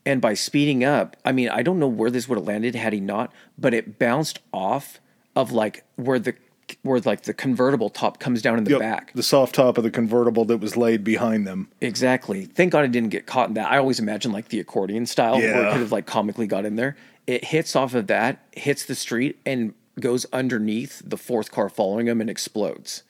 [0.04, 2.92] And by speeding up, I mean, I don't know where this would have landed had
[2.92, 5.00] he not, but it bounced off
[5.36, 6.34] of like where the
[6.82, 9.12] where like the convertible top comes down in the Yep, back.
[9.14, 11.68] The soft top of the convertible that was laid behind them.
[11.80, 12.46] Exactly.
[12.46, 13.70] Thank God it didn't get caught in that.
[13.70, 15.72] I always imagine like the accordion style where it Yeah.
[15.72, 16.96] could have like comically got in there.
[17.26, 22.08] It hits off of that, hits the street, and goes underneath the fourth car following
[22.08, 23.02] him and explodes.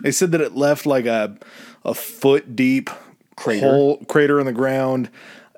[0.00, 1.36] They said that it left like a
[1.84, 2.90] a foot deep
[3.36, 3.66] Crater.
[3.68, 5.08] hole crater in the ground.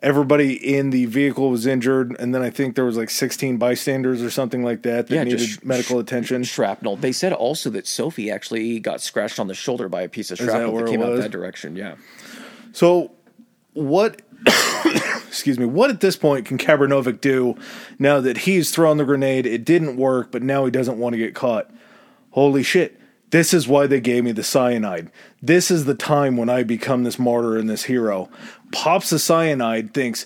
[0.07, 4.23] Everybody in the vehicle was injured, and then I think there was like 16 bystanders
[4.23, 6.45] or something like that that Yeah, needed sh- medical attention.
[6.45, 6.95] Shrapnel.
[6.95, 10.39] They said also that Sophie actually got scratched on the shoulder by a piece of
[10.39, 11.75] shrapnel where that came out that direction.
[11.75, 11.97] Yeah.
[12.71, 13.11] So,
[13.73, 14.23] what?
[15.27, 15.67] excuse me.
[15.67, 17.57] What at this point can Kabrnovic do
[17.99, 19.45] now that he's thrown the grenade?
[19.45, 21.69] It didn't work, but now he doesn't want to get caught.
[22.31, 23.01] Holy shit!
[23.37, 25.11] This is why they gave me the cyanide.
[25.43, 28.31] This is the time when I become this martyr and this hero.
[28.73, 30.25] Pops the cyanide, thinks.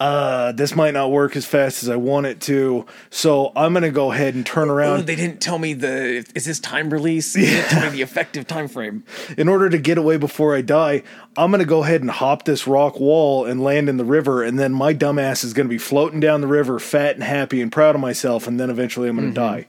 [0.00, 3.90] Uh, this might not work as fast as I want it to, so I'm gonna
[3.90, 5.06] go ahead and turn Oh, around.
[5.06, 7.34] they didn't tell me the is this time release?
[7.34, 9.04] They didn't tell me the effective time frame.
[9.36, 11.02] in order to get away before I die,
[11.36, 14.58] I'm gonna go ahead and hop this rock wall and land in the river, and
[14.58, 17.94] then my dumbass is gonna be floating down the river, fat and happy and proud
[17.94, 19.66] of myself, and then eventually I'm gonna die.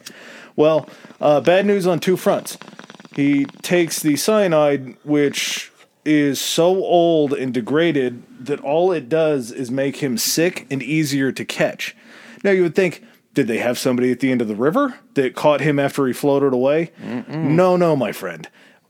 [0.60, 0.90] Well,
[1.22, 2.58] uh, bad news on two fronts.
[3.16, 5.72] He takes the cyanide, which
[6.04, 11.32] is so old and degraded that all it does is make him sick and easier
[11.32, 11.96] to catch.
[12.44, 15.34] Now you would think, did they have somebody at the end of the river that
[15.34, 16.92] caught him after he floated away?
[17.56, 18.46] No, no, my friend.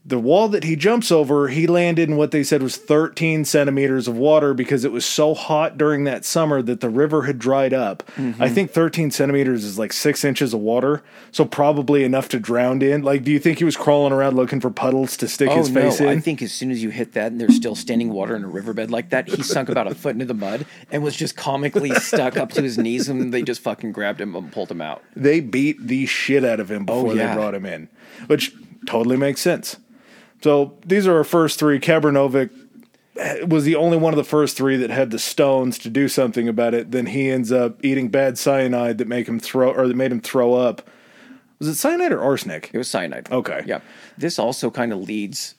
[0.09, 4.07] The wall that he jumps over, he landed in what they said was 13 centimeters
[4.07, 7.75] of water because it was so hot during that summer that the river had dried
[7.75, 8.01] up.
[8.17, 8.53] I mm-hmm.
[8.55, 13.03] think 13 centimeters is like six inches of water, so probably enough to drown in.
[13.03, 15.69] Like, do you think he was crawling around looking for puddles to stick Oh his
[15.69, 15.81] no!
[15.81, 16.07] face in?
[16.07, 18.47] I think as soon as you hit that and there's still standing water in a
[18.47, 21.93] riverbed like that, he sunk about a foot into the mud and was just comically
[21.93, 25.03] stuck up to his knees, and they just fucking grabbed him and pulled him out.
[25.15, 27.27] they beat the shit out of him oh, before Oh, yeah.
[27.27, 27.89] they brought him in,
[28.25, 28.55] which
[28.87, 29.77] totally makes sense.
[30.41, 31.79] So these are our first three.
[31.79, 32.49] Kabranovic
[33.17, 36.07] eh, was the only one of the first three that had the stones to do
[36.07, 36.91] something about it.
[36.91, 40.21] Then he ends up eating bad cyanide that make him throw or that made him
[40.21, 40.89] throw up.
[41.59, 42.69] Was it cyanide or arsenic?
[42.73, 43.29] It was cyanide.
[43.31, 43.63] Okay.
[43.65, 43.81] Yeah.
[44.17, 45.55] This also kind of leads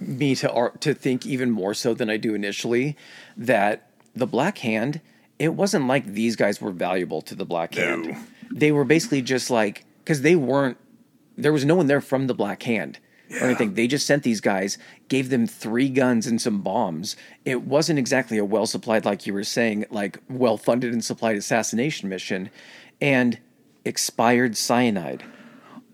[0.00, 2.96] me to ar- to think even more so than I do initially
[3.36, 5.00] that the Black Hand.
[5.38, 8.06] It wasn't like these guys were valuable to the Black Hand.
[8.06, 8.16] No.
[8.52, 10.78] They were basically just like because they weren't.
[11.36, 12.98] There was no one there from the Black Hand.
[13.40, 13.74] Or anything.
[13.74, 14.78] They just sent these guys,
[15.08, 17.16] gave them three guns and some bombs.
[17.44, 21.36] It wasn't exactly a well supplied, like you were saying, like well funded and supplied
[21.36, 22.50] assassination mission,
[23.00, 23.38] and
[23.84, 25.24] expired cyanide.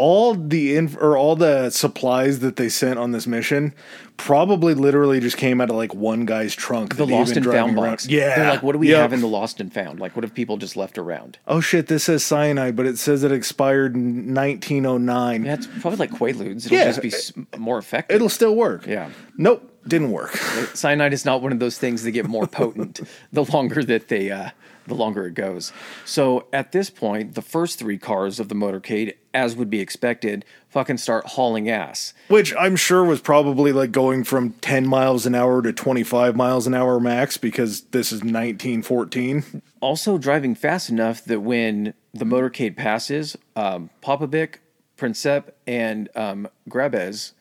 [0.01, 3.75] All the inf- or all the supplies that they sent on this mission
[4.17, 6.97] probably literally just came out of like one guy's trunk.
[6.97, 7.75] the lost and found around.
[7.77, 8.07] box.
[8.07, 8.99] Yeah, They're like, what do we Yep.
[9.01, 9.99] have in the lost and found?
[10.01, 11.39] Like, what have people just left around?
[11.47, 11.87] Oh shit!
[11.87, 15.45] This says cyanide, but it says it expired in 1909.
[15.45, 16.67] Yeah, it's probably like Quaaludes.
[16.67, 16.93] It'll Yeah.
[16.93, 18.15] just be more effective.
[18.17, 18.87] It'll still work.
[18.87, 19.09] Yeah.
[19.39, 20.37] Nope, didn't work.
[20.75, 23.01] Cyanide is not one of those things that get more potent
[23.33, 24.51] the longer that they, uh,
[24.87, 25.73] the longer it goes.
[26.05, 30.45] So at this point, the first three cars of the motorcade, as would be expected,
[30.69, 32.13] fucking start hauling ass.
[32.29, 36.67] Which I'm sure was probably like going from 10 miles an hour to 25 miles
[36.67, 39.63] an hour max because this is 1914.
[39.81, 44.57] also driving fast enough that when the motorcade passes, um, Popovic,
[44.97, 47.33] Princip, and um, Grabez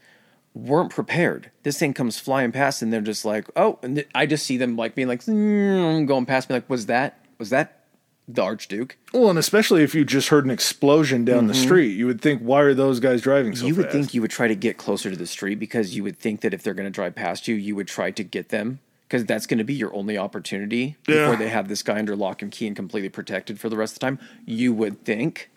[0.53, 1.51] weren't prepared.
[1.63, 4.57] This thing comes flying past, and they're just like, "Oh!" And th- I just see
[4.57, 7.19] them like being like, mm, going past me, like, "Was that?
[7.39, 7.85] Was that
[8.27, 11.63] the Archduke?" Well, and especially if you just heard an explosion down the mm-hmm.
[11.63, 13.93] street, you would think, why are those guys driving so you would fast?
[13.93, 16.53] think you would try to get closer to the street because you would think that
[16.53, 19.47] if they're going to drive past you, you would try to get them because that's
[19.47, 21.21] going to be your only opportunity Yeah.
[21.21, 23.93] before they have this guy under lock and key and completely protected for the rest
[23.93, 24.19] of the time.
[24.45, 25.49] You would think.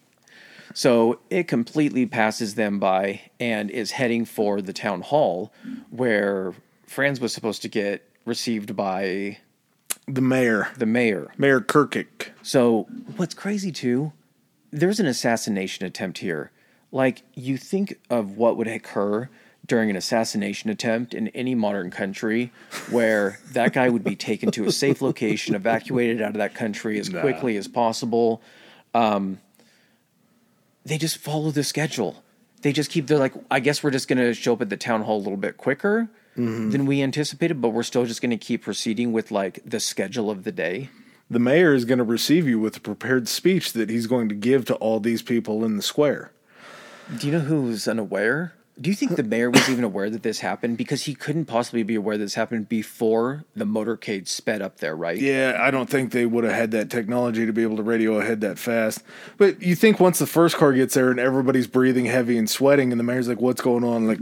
[0.72, 5.52] So it completely passes them by and is heading for the town hall
[5.90, 6.54] where
[6.86, 9.36] Franz was supposed to get received by
[10.14, 11.32] the mayor, the mayor.
[11.39, 12.30] Mayor Kirkick.
[12.43, 12.86] So
[13.16, 14.12] what's crazy too,
[14.70, 16.51] there's an assassination attempt here.
[16.90, 19.30] Like you think of what would occur
[19.64, 22.52] during an assassination attempt in any modern country
[22.90, 26.98] where that guy would be taken to a safe location, evacuated out of that country
[26.98, 28.43] as quickly as possible.
[28.93, 29.39] Um,
[30.84, 32.22] they just follow the schedule.
[32.60, 35.02] They just keep they're like, I guess we're just gonna show up at the town
[35.02, 36.70] hall a little bit quicker Mm-hmm.
[36.70, 40.44] than we anticipated, but we're still just gonna keep proceeding with like the schedule of
[40.44, 40.88] the day.
[41.32, 44.34] The mayor is going to receive you with a prepared speech that he's going to
[44.34, 46.30] give to all these people in the square.
[47.18, 48.52] Do you know who's unaware?
[48.81, 50.78] Do you think the mayor was even aware that this happened?
[50.78, 55.19] Because he couldn't possibly be aware this happened before the motorcade sped up there, right?
[55.19, 58.19] Yeah, I don't think they would have had that technology to be able to radio
[58.19, 59.03] ahead that fast.
[59.36, 62.93] But you think once the first car gets there and everybody's breathing heavy and sweating,
[62.93, 64.20] and the mayor's like, "What's going on?" Like,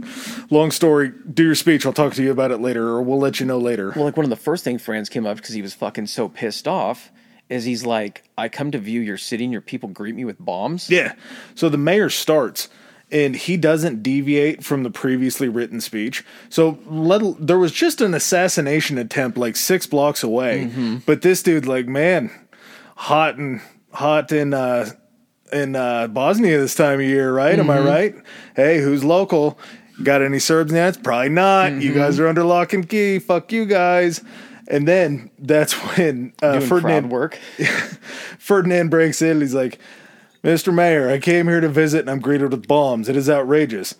[0.51, 1.13] long story.
[1.33, 1.85] Do your speech.
[1.85, 3.93] I'll talk to you about it later, or we'll let you know later.
[3.95, 6.27] Well, like one of the first things Franz came up because he was fucking so
[6.27, 7.09] pissed off
[7.51, 10.39] is he's like, I come to view your city and your people greet me with
[10.39, 10.89] bombs.
[10.89, 11.13] Yeah.
[11.53, 12.69] So the mayor starts
[13.11, 16.23] and he doesn't deviate from the previously written speech.
[16.49, 20.71] So let, there was just an assassination attempt like 6 blocks away.
[21.05, 22.31] But this dude like, man,
[22.95, 23.61] hot and
[23.93, 24.89] hot in uh
[25.51, 27.59] in uh Bosnia this time of year, right?
[27.59, 28.15] Am I right?
[28.55, 29.59] Hey, who's local?
[30.03, 31.03] Got any Serbs in that?
[31.03, 31.73] Probably not.
[31.81, 33.19] You guys are under lock and key.
[33.19, 34.23] Fuck you guys.
[34.67, 37.35] And then that's when uh, Ferdinand work.
[38.39, 39.41] Ferdinand breaks in.
[39.41, 39.79] He's like,
[40.43, 40.73] Mr.
[40.73, 43.07] Mayor, I came here to visit and I'm greeted with bombs.
[43.07, 43.95] It is outrageous.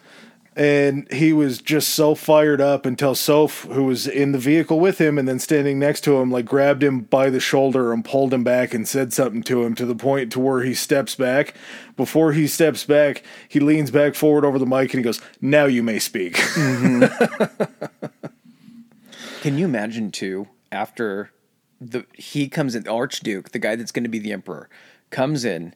[0.53, 4.97] And he was just so fired up until Soph, who was in the vehicle with
[4.99, 8.33] him and then standing next to him, like grabbed him by the shoulder and pulled
[8.33, 11.55] him back and said something to him to the point to where he steps back.
[11.95, 15.65] Before he steps back, he leans back forward over the mic and he goes, Now
[15.65, 16.35] you may speak.
[16.35, 18.07] Mm-hmm.
[19.41, 20.49] Can you imagine too?
[20.69, 21.31] After
[21.79, 24.69] the he comes in, the Archduke, the guy that's going to be the emperor,
[25.11, 25.73] comes in,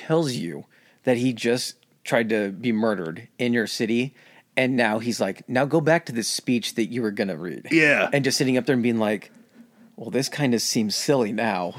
[0.00, 0.64] tells you
[1.04, 4.14] that he just tried to be murdered in your city,
[4.56, 7.36] and now he's like, now go back to this speech that you were going to
[7.36, 7.68] read.
[7.70, 8.08] Yeah.
[8.12, 9.30] and just sitting up there and being like,
[9.96, 11.74] well, this kind of seems silly now.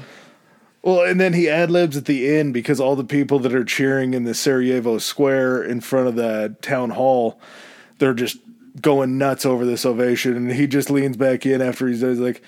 [0.82, 3.64] Well, and then he ad libs at the end because all the people that are
[3.64, 7.40] cheering in the Sarajevo Square in front of the town hall,
[7.98, 8.38] they're just
[8.80, 10.36] going nuts over this ovation.
[10.36, 12.42] And he just leans back in after he's he's like,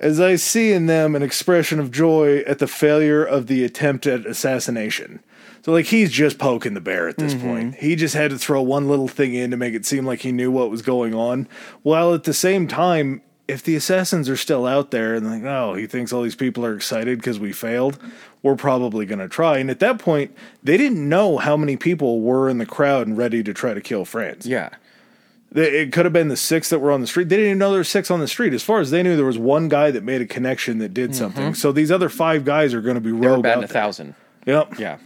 [0.00, 4.06] as I see in them an expression of joy at the failure of the attempt
[4.06, 5.20] at assassination.
[5.62, 7.46] So, like, he's just poking the bear at this mm-hmm.
[7.46, 7.74] point.
[7.76, 10.32] He just had to throw one little thing in to make it seem like he
[10.32, 11.48] knew what was going on.
[11.82, 15.74] While at the same time, if the assassins are still out there and like, oh,
[15.74, 17.98] he thinks all these people are excited because we failed,
[18.42, 19.58] we're probably going to try.
[19.58, 23.16] And at that point, they didn't know how many people were in the crowd and
[23.16, 24.46] ready to try to kill Franz.
[24.46, 24.68] Yeah.
[25.50, 27.28] They- It could have been the six that were on the street.
[27.28, 28.52] They didn't even know there were six on the street.
[28.52, 31.10] As far as they knew, there was one guy that made a connection that did
[31.10, 31.18] mm-hmm.
[31.18, 31.54] something.
[31.54, 33.72] So these other five guys are going to be They were rogue batting out a
[33.72, 33.82] there.
[33.82, 34.14] thousand.
[34.46, 34.78] Yep.
[34.78, 34.98] Yeah.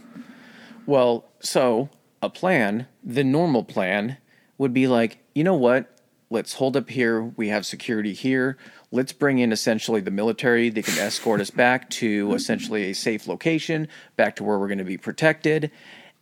[0.85, 1.89] Well, so
[2.21, 4.17] a plan, the normal plan
[4.57, 5.89] would be like, you know what?
[6.29, 7.21] Let's hold up here.
[7.21, 8.57] We have security here.
[8.91, 10.69] Let's bring in essentially the military.
[10.69, 13.87] They can escort us back to essentially a safe location,
[14.17, 15.71] back to where we're going to be protected.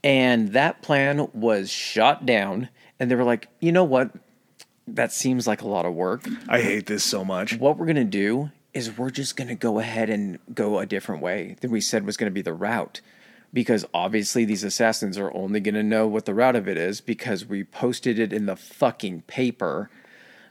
[0.03, 2.69] And that plan was shot down.
[3.01, 4.11] And they were like, you know what?
[4.87, 7.57] That seems like a lot of work I hate this so much.
[7.57, 10.85] what we're going to do is we're just going to go ahead and go a
[10.85, 13.01] different way than we said was going to be the route.
[13.51, 17.01] Because obviously, these assassins are only going to know what the route of it is
[17.01, 19.89] because we posted it in the fucking paper.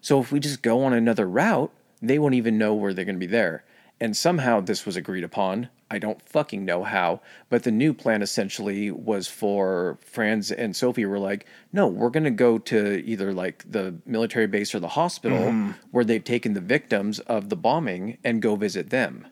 [0.00, 1.70] So if we just go on another route,
[2.02, 3.62] they won't even know where they're going to be there.
[4.00, 5.68] And somehow this was agreed upon.
[5.90, 11.04] I don't fucking know how, but the new plan essentially was for Franz and Sophie
[11.04, 14.88] were like, no, we're going to go to either like the military base or the
[14.88, 15.72] hospital mm-hmm.
[15.90, 19.26] where they've taken the victims of the bombing and go visit them.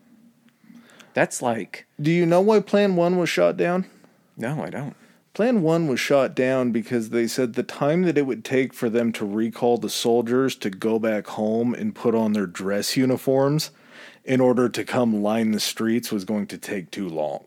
[1.15, 3.87] That's like, Do you know why Plan 1 was shot down?
[4.37, 4.97] no, I don't.
[5.35, 8.91] Plan 1 was shot down because they said the time that it would take for
[8.91, 13.71] them to recall the soldiers to go back home and put on their dress uniforms
[14.29, 17.45] in order to come line the streets was going to take too long.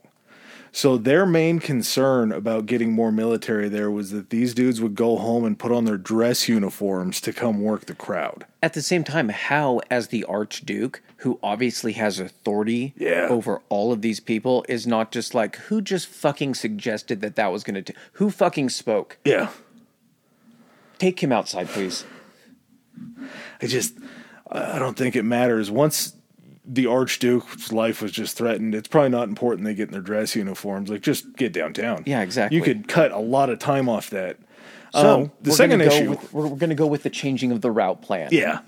[0.74, 5.18] So their main concern about getting more military there was that these dudes would go
[5.18, 8.46] home and put on their dress uniforms to come work the crowd.
[8.64, 13.28] At the same time, how, as the Archduke, who obviously has authority Yeah.
[13.30, 17.52] over all of these people, is not just like, who just fucking suggested that that
[17.52, 19.18] was going to, who fucking spoke?
[19.26, 19.50] Yeah.
[20.98, 22.06] Take him outside, please.
[23.62, 23.94] I just
[24.50, 25.70] I don't think it matters.
[25.70, 26.14] Once
[26.74, 30.36] the Archduke's life was just threatened, it's probably not important they get in their dress
[30.36, 30.90] uniforms.
[30.90, 32.04] Like just get downtown.
[32.06, 32.58] Yeah, exactly.
[32.58, 34.38] You could cut a lot of time off that.
[34.94, 37.62] So Um, the second issue, with, we're, we're going to go with the changing of
[37.62, 38.30] the route plan.
[38.32, 38.60] yeah.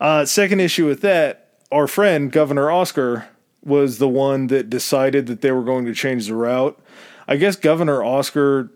[0.00, 3.28] Uh, second issue with that, our friend Governor Oscar
[3.64, 6.78] was the one that decided that they were going to change the route.
[7.28, 8.70] I guess Governor Oscar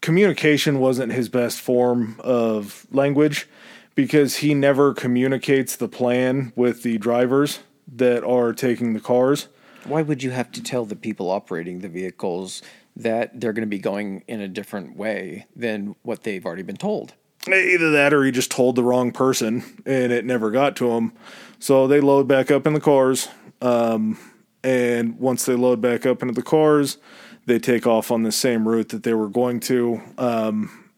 [0.00, 3.48] communication wasn't his best form of language
[3.96, 7.60] because he never communicates the plan with the drivers
[7.96, 9.48] that are taking the cars.
[9.84, 12.62] Why would you have to tell the people operating the vehicles
[12.96, 16.76] that they're going to be going in a different way than what they've already been
[16.76, 17.14] told?
[17.46, 21.12] Either that or he just told the wrong person and it never got to him.
[21.58, 23.28] So they load back up in the cars.
[23.62, 24.18] Um,
[24.62, 26.98] and once they load back up into the cars,
[27.46, 30.02] they take off on the same route that they were going to.
[30.18, 30.90] Um,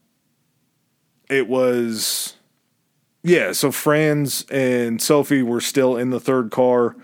[1.31, 2.37] it was,
[3.23, 6.97] yeah, so Franz and Sophie were still in the third car.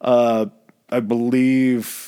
[0.00, 0.46] Uh,
[0.88, 2.06] I believe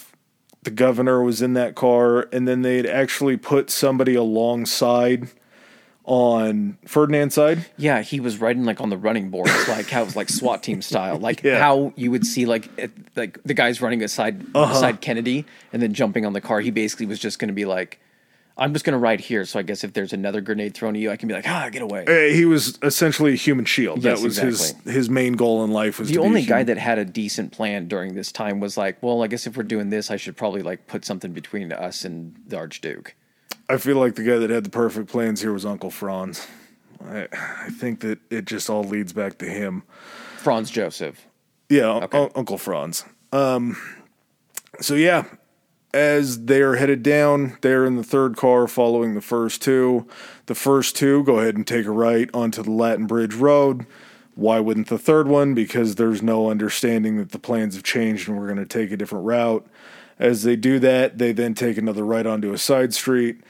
[0.62, 5.29] the governor was in that car, and then they'd actually put somebody alongside
[6.05, 7.66] on Ferdinand's side.
[7.77, 10.62] Yeah, he was riding like on the running boards, like how it was like SWAT
[10.62, 11.59] team style, like Yeah.
[11.61, 14.73] how you would see like it, like the guys running aside Uh-huh.
[14.73, 16.61] beside Kennedy and then jumping on the car.
[16.61, 18.01] He basically was just going to be like,
[18.57, 21.01] "I'm just going to ride here." So I guess if there's another grenade thrown at
[21.03, 24.03] you, I can be like, "Ah, get away." Uh, he was essentially a human shield.
[24.03, 24.83] Yes, that was exactly.
[24.85, 26.79] his his main goal in life was the to be a only guy human- that
[26.79, 29.91] had a decent plan during this time was like, well, I guess if we're doing
[29.91, 33.15] this, I should probably like put something between us and the Archduke.
[33.69, 36.47] I feel like the guy that had the perfect plans here was Uncle Franz.
[37.05, 39.83] I, I think that it just all leads back to him.
[40.39, 41.27] Franz Joseph.
[41.69, 43.05] Yeah, Un- Uncle Franz.
[43.33, 43.77] Um,
[44.81, 45.24] so yeah,
[45.94, 50.06] as they are headed down, they're in the third car following the first two.
[50.47, 53.86] The first two go ahead and take a right onto the Latin Bridge Road.
[54.35, 55.52] Why wouldn't the third one?
[55.52, 58.97] Because there's no understanding that the plans have changed and we're going to take a
[58.97, 59.66] different route.
[60.19, 63.40] As they do that, they then take another right onto a side street.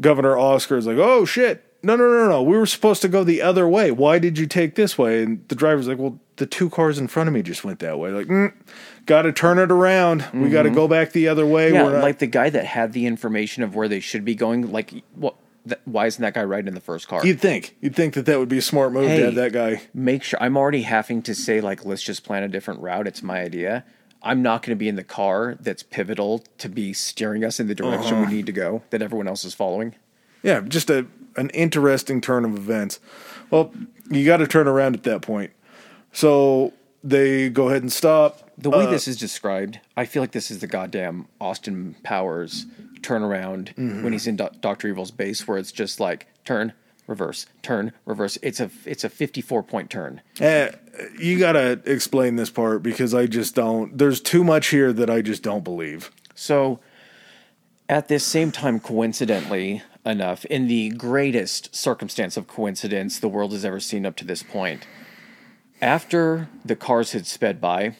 [0.00, 1.64] Governor Oscar is like, "Oh shit!
[1.82, 2.42] No, no, no, no!
[2.42, 3.90] We were supposed to go the other way.
[3.90, 7.08] Why did you take this way?" And the driver's like, "Well, the two cars in
[7.08, 8.10] front of me just went that way.
[8.10, 8.52] Like, mm,
[9.06, 10.24] got to turn it around.
[10.32, 11.66] We got to go back the other way.
[11.68, 11.74] Mm-hmm.
[11.76, 14.70] Yeah, not- like the guy that had the information of where they should be going.
[14.72, 14.90] Like?
[14.90, 17.24] Th- why isn't that guy riding in the first car?
[17.24, 19.18] you'd think, you'd think that that would be a smart move Hey.
[19.18, 19.82] to have that guy.
[19.94, 20.42] Make sure.
[20.42, 23.06] I'm already having to say like, let's just plan a different route.
[23.06, 23.84] It's my idea.
[24.24, 27.68] I'm not going to be in the car that's pivotal to be steering us in
[27.68, 28.26] the direction Uh-huh.
[28.28, 29.94] we need to go that everyone else is following.
[30.42, 31.06] Yeah, just a
[31.36, 32.98] an interesting turn of events.
[33.50, 33.72] Well,
[34.10, 35.52] you got to turn around at that point.
[36.12, 36.72] So
[37.04, 38.50] they go ahead and stop.
[38.58, 42.66] The way Uh, this is described, I feel like this is the goddamn Austin Powers
[43.00, 44.04] turnaround Mm-hmm.
[44.04, 46.72] when he's in Do- Doctor Evil's base, where it's just like turn,
[47.08, 48.38] reverse, turn, reverse.
[48.42, 50.20] It's a it's a 54 point turn.
[50.40, 50.70] Eh,
[51.18, 53.96] you got to explain this part because I just don't.
[53.98, 56.10] There's too much here that I just don't believe.
[56.34, 56.78] So,
[57.88, 63.64] at this same time, coincidentally, enough in the greatest circumstance of coincidence the world has
[63.64, 64.86] ever seen up to this point.
[65.82, 67.96] After the cars had sped by,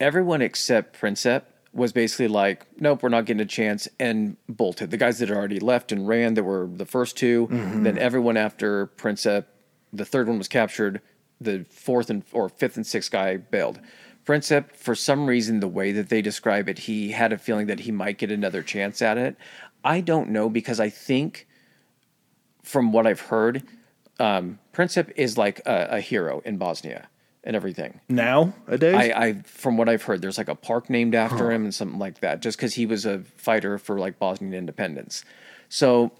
[0.00, 1.42] everyone except Princip
[1.74, 4.90] was basically like, nope, we're not getting a chance, and bolted.
[4.90, 7.82] The guys that had already left and ran, that were the first 2 mm-hmm.
[7.82, 9.44] then everyone after Princip,
[9.92, 11.02] the third one was captured,
[11.40, 13.80] the fourth and or fifth and sixth guy bailed.
[14.24, 17.80] Princip, for some reason, the way that they describe it, he had a feeling that
[17.80, 19.36] he might get another chance at it.
[19.84, 21.46] I don't know because I think,
[22.62, 23.62] from what I've heard,
[24.18, 27.08] um, Princip is like a, a hero in Bosnia
[27.42, 28.00] and everything.
[28.08, 31.74] Nowadays, I, I from what I've heard, there's like a park named after him and
[31.74, 35.24] something like that, just because he was a fighter for like Bosnian independence.
[35.68, 36.12] So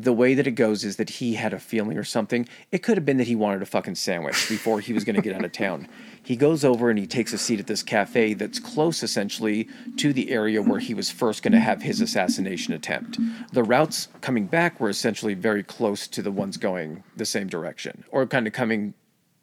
[0.00, 2.48] the way that it goes is that he had a feeling or something.
[2.70, 5.22] It could have been that he wanted a fucking sandwich before he was going to
[5.22, 5.88] get out of town.
[6.24, 10.12] He goes over and he takes a seat at this cafe that's close essentially to
[10.12, 13.18] the area where he was first going to have his assassination attempt.
[13.52, 18.04] The routes coming back were essentially very close to the ones going the same direction
[18.12, 18.94] or kind of coming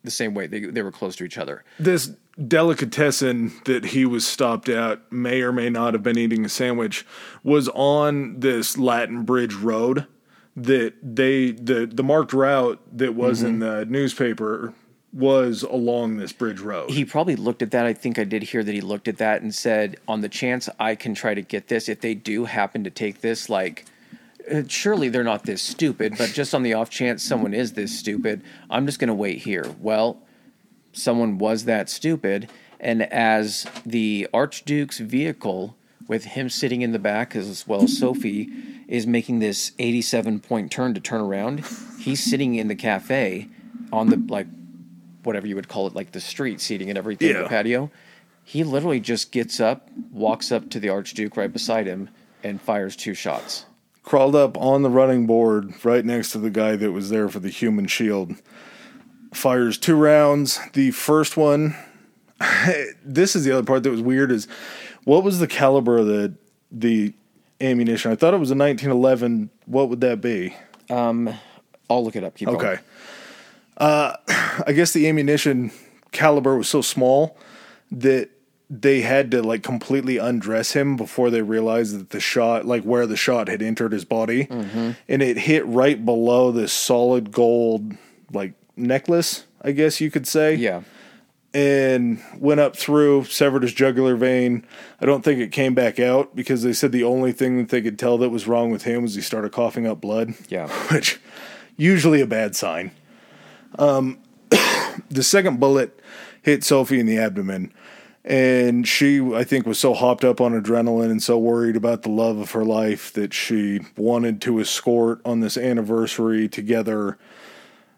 [0.05, 0.47] the same way.
[0.47, 1.65] They, they were close to each other.
[1.77, 2.11] this
[2.47, 7.05] delicatessen that he was stopped at may or may not have been eating a sandwich
[7.43, 10.07] was on this Latin Bridge Road
[10.63, 14.73] that they the the marked route that was in the newspaper
[15.11, 16.89] was along this bridge road.
[16.91, 17.85] he probably looked at that.
[17.85, 20.69] I think I did hear that he looked at that and said, on the chance
[20.79, 23.85] I can try to get this, if they do happen to take this, like,
[24.51, 27.97] uh, surely they're not this stupid, but just on the off chance someone is this
[27.97, 29.65] stupid, I'm just going to wait here.
[29.79, 30.21] Well,
[30.93, 32.49] someone was that stupid.
[32.79, 35.75] And as the Archduke's vehicle,
[36.07, 38.49] with him sitting in the back as well as Sophie,
[38.89, 41.63] is making this 87 point turn to turn around,
[41.99, 43.47] he's sitting in the cafe
[43.93, 44.47] on the, like,
[45.23, 47.43] whatever you would call it, like the street seating and everything, Yeah.
[47.43, 47.91] the patio.
[48.43, 52.09] He literally just gets up, walks up to the Archduke right beside him,
[52.43, 53.65] and fires two shots.
[54.01, 57.39] Crawled up on the running board right next to the guy that was there for
[57.39, 58.33] the human shield.
[59.33, 60.59] Fires two rounds.
[60.73, 61.75] The first one
[63.05, 64.47] this is the other part that was weird is
[65.03, 66.33] what was the caliber of the
[66.71, 67.13] the
[67.61, 68.11] ammunition?
[68.11, 69.49] I thought it was a 1911.
[69.65, 70.55] What would that be?
[70.89, 71.33] Um,
[71.89, 72.35] I'll look it up.
[72.35, 72.57] Keep going.
[72.59, 72.79] Okay.
[73.77, 74.13] Uh,
[74.67, 75.71] I guess the ammunition
[76.11, 77.37] caliber was so small
[77.91, 78.29] that
[78.69, 83.07] they had to like completely undress him before they realized that the shot, like where
[83.07, 87.93] the shot had entered his body, and it hit right below this solid gold
[88.31, 89.45] like necklace.
[89.61, 90.81] I guess you could say Yeah.
[91.53, 94.65] And went up through, severed his jugular vein.
[95.01, 97.81] I don't think it came back out because they said the only thing that they
[97.81, 100.33] could tell that was wrong with him was he started coughing up blood.
[100.47, 100.67] Yeah.
[100.91, 101.19] Which
[101.75, 102.91] usually a bad sign.
[103.77, 104.19] Um
[105.09, 105.99] the second bullet
[106.41, 107.73] hit Sophie in the abdomen.
[108.25, 112.09] And she, I think, was so hopped up on adrenaline and so worried about the
[112.09, 117.17] love of her life that she wanted to escort on this anniversary together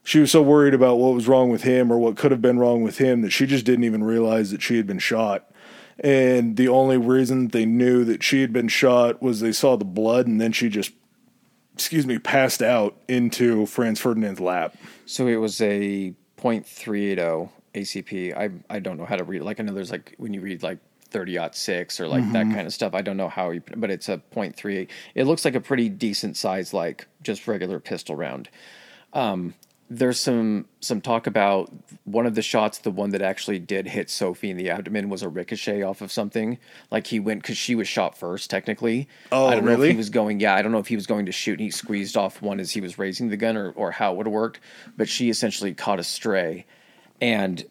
[0.03, 2.59] she was so worried about what was wrong with him or what could have been
[2.59, 5.51] wrong with him that she just didn't even realize that she had been shot.
[5.99, 9.85] And the only reason they knew that she had been shot was they saw the
[9.85, 10.91] blood and then she just,
[11.73, 14.75] excuse me, passed out into Franz Ferdinand's lap.
[15.05, 18.35] So it was a .380 ACP.
[18.35, 19.45] I I don't know how to read it.
[19.45, 20.79] Like I know there's like when you read like
[21.11, 22.93] 30 six or like that kind of stuff.
[22.93, 24.87] I don't know how you, but it's a .38.
[25.13, 28.49] It looks like a pretty decent size, like just regular pistol round.
[29.13, 29.53] Um,
[29.93, 31.69] there's some some talk about
[32.05, 35.21] one of the shots, the one that actually did hit Sophie in the abdomen, was
[35.21, 36.57] a ricochet off of something.
[36.89, 39.09] Like he went because she was shot first, technically.
[39.33, 39.91] Oh, I don't know if really?
[39.91, 40.39] he was going.
[40.39, 42.61] Yeah, I don't know if he was going to shoot and he squeezed off one
[42.61, 44.61] as he was raising the gun, or or how it would have worked.
[44.95, 46.65] But she essentially caught a stray,
[47.19, 47.65] and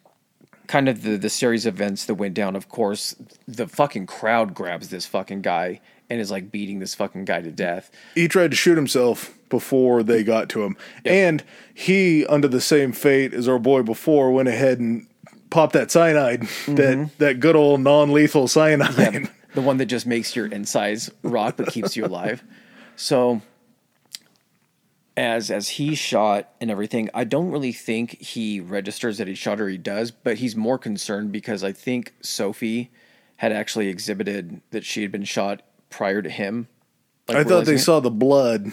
[0.67, 2.55] kind of the the series of events that went down.
[2.55, 3.17] Of course,
[3.49, 5.81] the fucking crowd grabs this fucking guy
[6.11, 7.91] and is like beating this fucking guy to death.
[8.15, 10.77] He tried to shoot himself before they got to him.
[11.05, 11.45] And
[11.75, 15.07] he, under the same fate as our boy before, went ahead and
[15.51, 16.75] popped that cyanide, mm-hmm.
[16.77, 19.29] that, that good old non lethal cyanide.
[19.55, 22.43] the one that just makes your insides rot but keeps you alive.
[22.97, 23.41] So
[25.17, 29.61] as as he shot and everything, I don't really think he registers that he shot
[29.61, 32.91] or he does, but he's more concerned because I think Sophie
[33.37, 36.69] had actually exhibited that she had been shot prior to him.
[37.29, 37.81] like, I thought they it.
[37.81, 38.73] saw the blood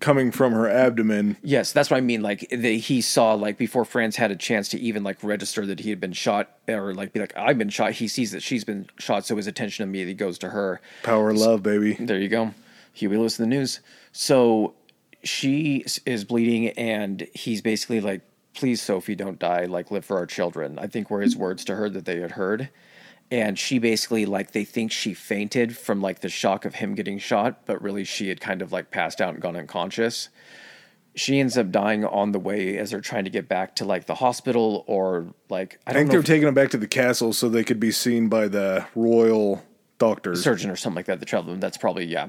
[0.00, 1.36] coming from her abdomen.
[1.42, 2.22] Yes, that's what I mean.
[2.22, 5.80] Like they, he saw like before Franz had a chance to even like register that
[5.80, 7.92] he had been shot or like be like I've been shot.
[7.92, 10.80] He sees that she's been shot, so his attention immediately goes to her.
[11.02, 11.94] Power of love, baby.
[11.94, 12.52] There you go.
[12.92, 13.80] Huey Lewis and the News.
[14.12, 14.74] So
[15.22, 18.22] she is bleeding, and he's basically like,
[18.54, 19.64] "Please, Sophie, don't die.
[19.64, 22.32] Like, live for our children." I think were his words to her that they had
[22.32, 22.70] heard.
[23.30, 27.18] And she basically like they think she fainted from like the shock of him getting
[27.18, 30.28] shot, but really she had kind of like passed out and gone unconscious.
[31.14, 34.06] She ends up dying on the way as they're trying to get back to like
[34.06, 36.70] the hospital or like I I don't think know they were if taking him back
[36.70, 39.64] to the castle so they could be seen by the royal
[39.98, 41.20] doctor surgeon or something like that.
[41.20, 42.28] The travel that's probably yeah.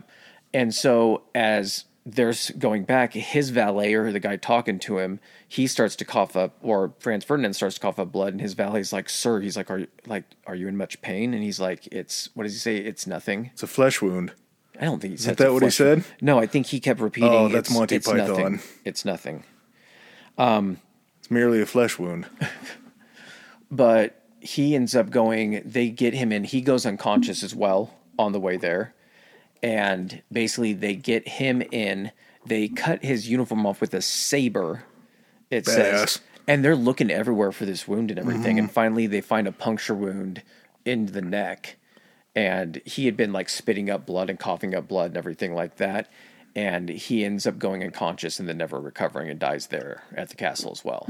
[0.53, 5.67] And so as they're going back, his valet or the guy talking to him, he
[5.67, 8.93] starts to cough up, or Franz Ferdinand starts to cough up blood, and his valet's
[8.93, 11.87] like, "Sir," he's like, "Are you like, are you in much pain?" And he's like,
[11.87, 12.77] "It's what does he say?
[12.77, 14.31] It's nothing." It's a flesh wound.
[14.79, 15.37] I don't think he said.
[15.37, 15.97] that what he said?
[15.97, 16.05] wound.
[16.21, 17.29] No, I think he kept repeating.
[17.29, 18.27] Oh, that's it's, Monty it's Python.
[18.27, 18.59] Nothing.
[18.85, 19.43] It's nothing.
[20.37, 20.79] Um,
[21.19, 22.27] it's merely a flesh wound.
[23.71, 28.31] but he ends up going they get him in he goes unconscious as well on
[28.31, 28.93] the way there
[29.61, 32.11] and basically they get him in
[32.45, 34.83] they cut his uniform off with a saber
[35.49, 36.19] it says Badass.
[36.47, 38.73] and they're looking everywhere for this wound and everything and mm-hmm.
[38.73, 40.43] finally they find a puncture wound
[40.85, 41.77] in the neck
[42.35, 45.77] and he had been like spitting up blood and coughing up blood and everything like
[45.77, 46.09] that
[46.55, 50.35] and he ends up going unconscious and then never recovering and dies there at the
[50.35, 51.07] castle as well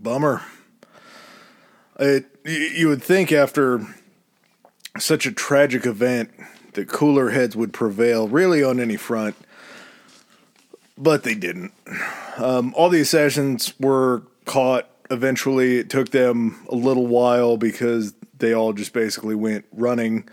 [0.00, 0.42] Bummer.
[1.98, 3.80] It you would think after
[4.98, 6.30] such a tragic event
[6.72, 9.36] that cooler heads would prevail really on any front,
[10.96, 11.72] but they didn't.
[12.36, 15.78] Um, all the assassins were caught eventually.
[15.78, 20.28] It took them a little while because they all just basically went running.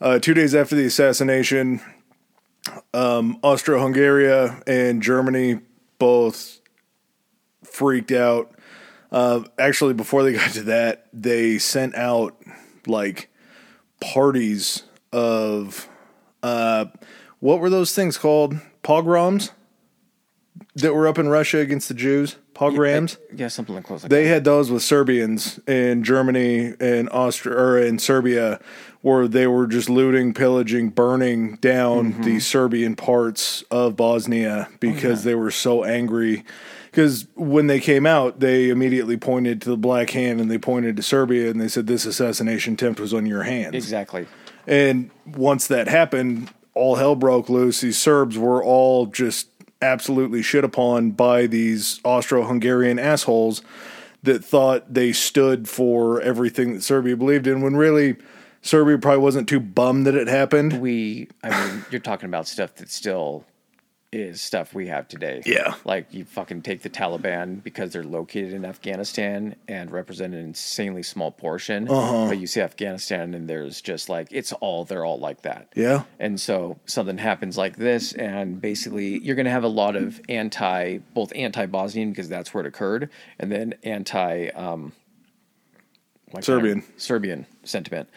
[0.00, 1.80] Uh, two days after the assassination,
[2.94, 5.60] um, Austro-Hungary and Germany
[5.98, 6.60] both
[7.64, 8.52] freaked out.
[9.10, 12.36] Uh, actually, before they got to that, they sent out
[12.86, 13.30] like
[14.00, 15.88] parties of
[16.42, 16.86] uh,
[17.40, 18.56] what were those things called?
[18.82, 19.50] Pogroms
[20.74, 22.36] that were up in Russia against the Jews.
[22.54, 23.18] Pogroms.
[23.32, 27.78] yeah something like close like They had those with Serbians in Germany and Austria or
[27.78, 28.60] in Serbia,
[29.00, 35.36] where they were just looting, pillaging, burning down the Serbian parts of Bosnia because they
[35.36, 36.44] were so angry.
[36.98, 40.96] Because when they came out, they immediately pointed to the Black Hand and they pointed
[40.96, 44.26] to Serbia and they said, "This assassination attempt was on your hands." Exactly.
[44.66, 47.82] And once that happened, all hell broke loose.
[47.82, 49.46] These Serbs were all just
[49.80, 53.62] absolutely shit upon by these Austro Hungarian assholes
[54.24, 58.16] that thought they stood for everything that Serbia believed in, when really
[58.60, 60.80] Serbia probably wasn't too bummed that it happened.
[60.80, 63.44] We, I mean, you're talking about stuff that still
[64.10, 65.42] is stuff we have today.
[65.44, 65.74] Yeah.
[65.84, 71.02] Like you fucking take the Taliban because they're located in Afghanistan and represent an insanely
[71.02, 71.88] small portion.
[71.88, 72.28] Uh-huh.
[72.28, 75.72] But you see Afghanistan and there's just like, it's all, they're all like that.
[75.74, 76.04] Yeah.
[76.18, 80.20] And so something happens like this, and basically you're going to have a lot of
[80.28, 84.92] anti, both anti Bosnian because that's where it occurred, and then anti um
[86.32, 86.82] like Serbian.
[86.96, 88.08] Serbian sentiment.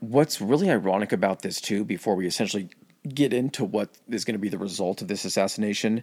[0.00, 2.68] What's really ironic about this too, before we essentially
[3.14, 6.02] get into what is going to be the result of this assassination,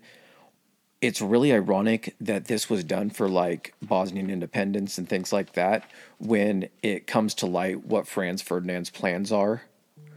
[1.02, 5.90] it's really ironic that this was done for like Bosnian independence and things like that.
[6.20, 9.64] When it comes to light, what Franz Ferdinand's plans are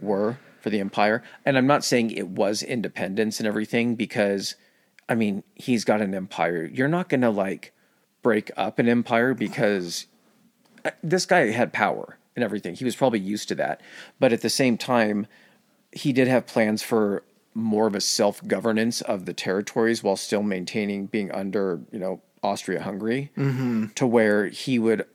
[0.01, 4.55] were for the empire, and I'm not saying it was independence and everything because,
[5.07, 6.65] I mean, he's got an empire.
[6.65, 7.73] You're not going to like
[8.21, 10.07] break up an empire because
[10.83, 12.75] uh, this guy had power and everything.
[12.75, 13.81] He was probably used to that.
[14.19, 15.27] But at the same time,
[15.91, 20.43] he did have plans for more of a self governance of the territories while still
[20.43, 23.87] maintaining being under, you know, Austria Hungary mm-hmm.
[23.95, 25.05] to where he would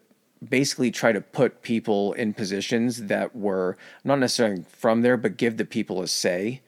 [0.47, 5.57] basically try to put people in positions that were not necessarily from there, but give
[5.57, 6.61] the people a say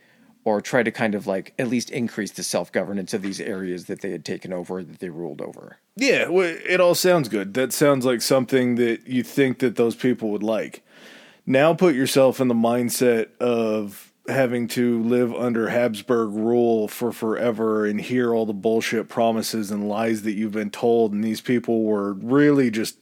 [0.44, 3.86] or try to kind of like at least increase the self governance of these areas
[3.86, 5.78] that they had taken over, that they ruled over.
[5.96, 7.54] Yeah, well, it all sounds good.
[7.54, 10.84] That sounds like something that you think that those people would like.
[11.46, 17.86] Now put yourself in the mindset of having to live under Habsburg rule for forever
[17.86, 21.84] and hear all the bullshit promises and lies that you've been told and these people
[21.84, 22.98] were really just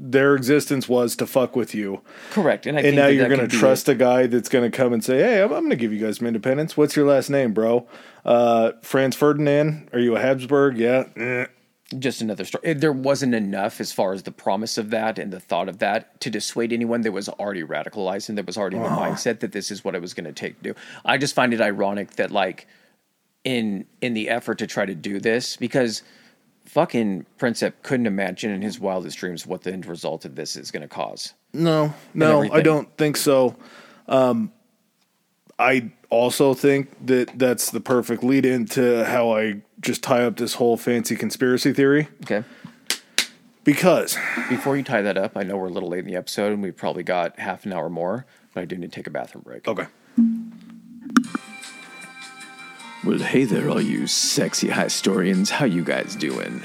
[0.00, 2.00] their existence was to fuck with you.
[2.30, 2.66] Correct.
[2.66, 4.92] And I And now that you're going to trust a guy that's going to come
[4.92, 6.76] and say, "Hey, I'm, I'm going to give you guys some independence.
[6.76, 7.88] What's your last name, bro?
[8.24, 9.88] Uh, Franz Ferdinand?
[9.92, 10.78] Are you a Habsburg?
[10.78, 11.04] Yeah.
[11.16, 11.46] Eh.
[11.98, 12.74] Just another story.
[12.74, 16.20] There wasn't enough as far as the promise of that and the thought of that
[16.20, 19.52] to dissuade anyone that was already radicalized and that was already in the mindset that
[19.52, 20.80] this is what I was going to take to do.
[21.04, 22.66] I just find it ironic that like
[23.44, 26.02] in in the effort to try to do this because
[26.66, 30.70] fucking Princip couldn't imagine in his wildest dreams what the end result of this is
[30.70, 31.32] going to cause.
[31.54, 33.56] No, no, I don't think so.
[34.06, 34.52] Um,
[35.58, 40.54] I also think that that's the perfect lead into how I just tie up this
[40.54, 42.44] whole fancy conspiracy theory Okay.
[43.64, 44.16] Because
[44.48, 46.62] Before you tie that up, I know we're a little late in the episode and
[46.62, 48.24] we've probably got half an hour more,
[48.54, 49.68] but I do need to take a bathroom break.
[49.68, 49.86] okay,
[53.04, 55.50] Well, hey there, all you sexy historians.
[55.50, 56.62] How you guys doing?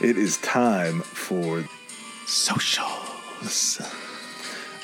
[0.00, 1.64] it is time for.
[2.26, 3.80] Socials.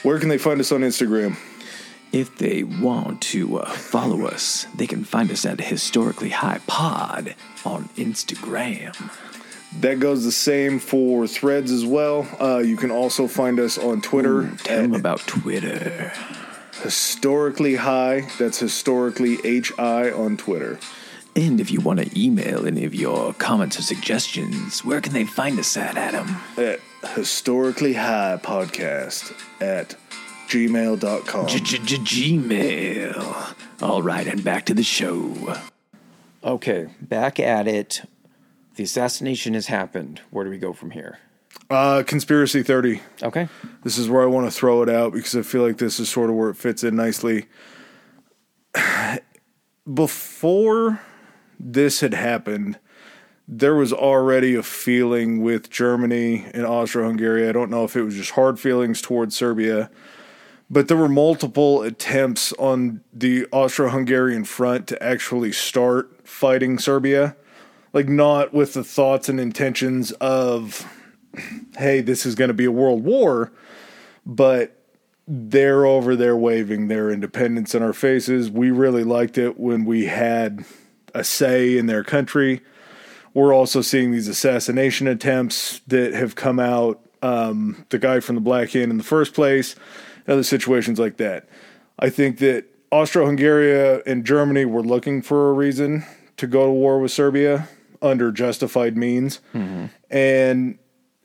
[0.03, 1.36] Where can they find us on Instagram?
[2.15, 7.35] If they want to uh, follow us, they can find us at Historically High Pod
[7.65, 8.95] on Instagram.
[9.81, 12.28] That goes the same for threads as well.
[12.41, 16.12] Uh, you can also find us on Twitter Tell them about Twitter.
[16.85, 18.28] historically high.
[18.39, 20.78] That's historically H I on Twitter.
[21.35, 25.24] And if you want to email any of your comments or suggestions, where can they
[25.24, 26.36] find us at, Adam?
[26.57, 26.78] At
[27.16, 29.97] historically high podcast at
[30.49, 31.47] gmail.com.
[31.47, 33.55] Gmail.
[33.83, 35.57] All right, and back to the show.
[36.43, 38.03] Okay, back at it.
[38.77, 40.21] The assassination has happened.
[40.31, 41.19] Where do we go from here?
[41.71, 43.01] Uh, Conspiracy 30.
[43.23, 43.49] Okay.
[43.83, 46.09] This is where I want to throw it out because I feel like this is
[46.09, 47.47] sort of where it fits in nicely.
[49.93, 51.01] Before
[51.59, 52.79] this had happened,
[53.47, 57.49] there was already a feeling with Germany and Austria Hungary.
[57.49, 59.91] I don't know if it was just hard feelings towards Serbia,
[60.74, 67.36] but there were multiple attempts on the Austro Hungarian front to actually start fighting Serbia.
[67.92, 70.84] Like, not with the thoughts and intentions of,
[71.78, 73.52] hey, this is going to be a world war,
[74.26, 74.76] but
[75.28, 78.51] they're over there waving their independence in our faces.
[78.51, 80.64] We really liked it when we had
[81.14, 82.62] a say in their country.
[83.32, 87.01] We're also seeing these assassination attempts that have come out.
[87.22, 89.76] Um, the guy from the Black Hand in the first place,
[90.26, 91.48] other situations like that.
[91.98, 96.05] I think that Austro Hungary and Germany were looking for a reason
[96.36, 97.68] to go to war with Serbia
[98.02, 99.40] under justified means.
[100.10, 100.78] And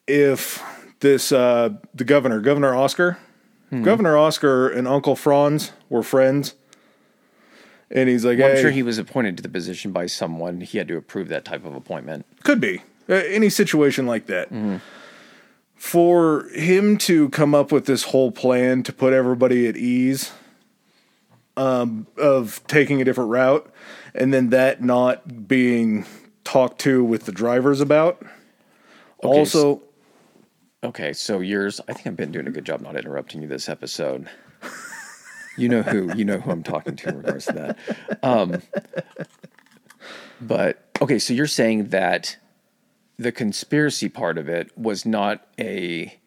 [0.08, 0.64] if
[1.00, 3.18] this, uh, the governor, Governor Oscar,
[3.84, 6.56] Governor Oscar and Uncle Franz were friends.
[7.92, 10.62] And he's like, Well, I'm sure he was appointed to the position by someone.
[10.62, 12.26] He had to approve that type of appointment.
[12.44, 12.82] Could be.
[13.08, 14.50] Uh, any situation like that.
[15.80, 20.32] For him to come up with this whole plan to put everybody at ease
[21.56, 23.74] um, of taking a different route,
[24.14, 26.06] and then that not being
[26.44, 28.22] talked to with the drivers about.
[29.20, 29.82] also,
[30.84, 31.82] Okay, so yours.
[31.88, 34.30] I think I've been doing a good job not interrupting you this episode.
[35.58, 37.78] You know who you know who I'm talking to in regards to that.
[38.24, 38.62] Um,
[40.40, 42.38] but okay, so you're saying that
[43.20, 46.18] the conspiracy part of it was not a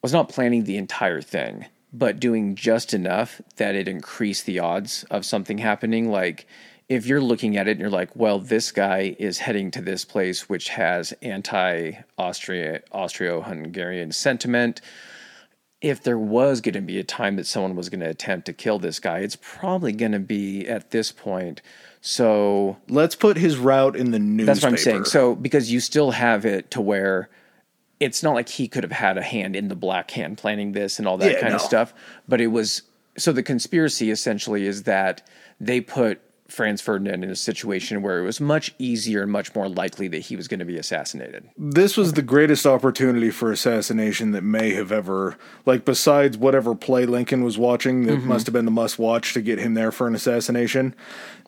[0.00, 5.04] was not planning the entire thing, but doing just enough that it increased the odds
[5.10, 6.08] of something happening.
[6.08, 6.46] Like
[6.88, 10.04] if you're looking at it and you're like, well, this guy is heading to this
[10.04, 14.80] place which has anti-Austria Austro-Hungarian sentiment.
[15.80, 18.52] If there was going to be a time that someone was going to attempt to
[18.52, 21.62] kill this guy, it's probably going to be at this point.
[22.00, 24.46] So let's put his route in the newspaper.
[24.46, 25.04] that's what I'm saying.
[25.06, 27.28] So because you still have it to where
[28.00, 30.98] it's not like he could have had a hand in the black hand planning this
[30.98, 31.92] and all that Yeah, kind of stuff,
[32.28, 32.82] but it was
[33.16, 35.26] so the conspiracy essentially is that
[35.60, 39.68] they put Franz Ferdinand in a situation where it was much easier and much more
[39.68, 41.48] likely that he was going to be assassinated.
[41.58, 47.04] this was the greatest opportunity for assassination that may have ever like besides whatever play
[47.04, 48.28] Lincoln was watching that Mm-hmm.
[48.28, 50.94] must have been the must watch to get him there for an assassination.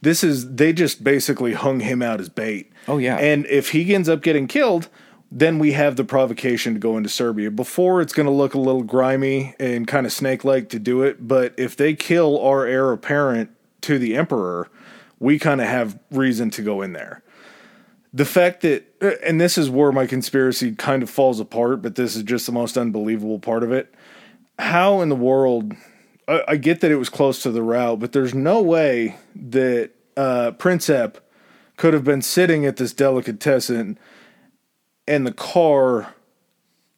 [0.02, 2.70] This is they just basically hung him out as bait.
[2.86, 3.16] Oh, yeah.
[3.16, 4.88] And if he ends up getting killed,
[5.32, 7.50] then we have the provocation to go into Serbia.
[7.50, 11.26] Before it's going to look a little grimy and kind of snake-like to do it,
[11.26, 13.50] but if they kill our heir apparent
[13.82, 14.68] to the emperor,
[15.20, 17.22] we kind of have reason to go in there.
[18.12, 21.94] The fact that uh, and this is where my conspiracy kind of falls apart but
[21.94, 23.94] this is just the most unbelievable part of it.
[24.58, 25.74] How in the world
[26.26, 29.90] i, I get that it was close to the route but there's no way that
[30.16, 31.16] uh Princip
[31.76, 33.96] could have been sitting at this delicatessen
[35.06, 36.14] and the car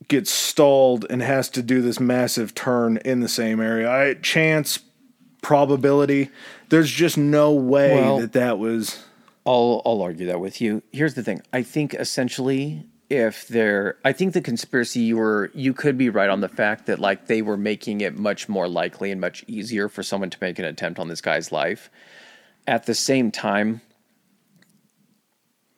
[0.08, 3.90] gets stalled and has to do this massive turn in the same area.
[3.90, 4.80] I, chance
[5.40, 6.30] probability
[6.72, 9.04] there's just no way Well- that that was
[9.44, 10.82] I'll I'll argue that with you.
[10.90, 11.42] Here's the thing.
[11.52, 16.30] I think essentially if there I think the conspiracy you were you could be right
[16.30, 19.88] on the fact that like they were making it much more likely and much easier
[19.90, 21.90] for someone to make an attempt on this guy's life.
[22.66, 23.82] At the same time,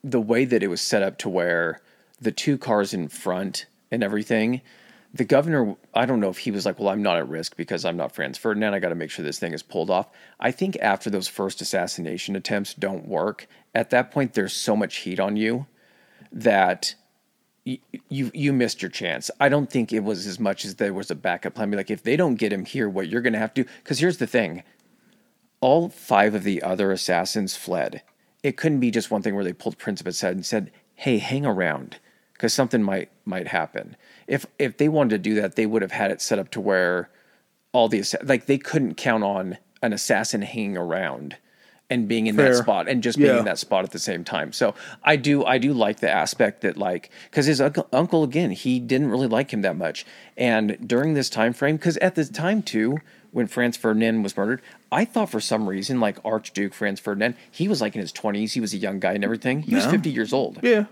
[0.05, 1.81] the way that it was set up to where
[2.21, 4.61] the two cars in front and everything,
[5.15, 7.85] the governor, I don't know if he was like, well, I'm not at risk because
[7.85, 8.75] I'm not Franz Ferdinand.
[8.75, 10.09] I got to make sure this thing is pulled off.
[10.41, 13.47] I think after those first assassination attempts don't work,
[13.77, 15.67] at that point, there's so much heat on you
[16.33, 16.97] that
[17.65, 17.79] y-
[18.09, 19.31] you you missed your chance.
[19.39, 21.71] I don't think it was as much as there was a backup plan.
[21.71, 23.71] Be like, if they don't get him here, what you're going to have to do?
[23.85, 24.65] Because here's the thing:
[25.61, 28.03] all five of the other assassins fled.
[28.43, 31.19] It couldn't be just one thing where they pulled Prince of head and said, "Hey,
[31.19, 32.01] hang around,"
[32.35, 33.97] because something might might happen.
[34.27, 36.61] If if they wanted to do that, they would have had it set up to
[36.61, 37.09] where
[37.73, 41.37] all the like they couldn't count on an assassin hanging around
[41.91, 43.41] and being in that spot and just being Yeah.
[43.41, 44.53] in that spot at the same time.
[44.53, 48.51] So I do I do like the aspect that like because his uncle, uncle again
[48.53, 50.07] he didn't really like him that much,
[50.37, 52.99] and during this time frame because at the time too
[53.33, 54.63] when Franz Ferdinand was murdered,
[54.93, 58.55] I thought for some reason like Archduke Franz Ferdinand he was like in his twenties,
[58.55, 59.63] he was a young guy and everything.
[59.63, 60.61] He was fifty years old.
[60.63, 60.87] Yeah.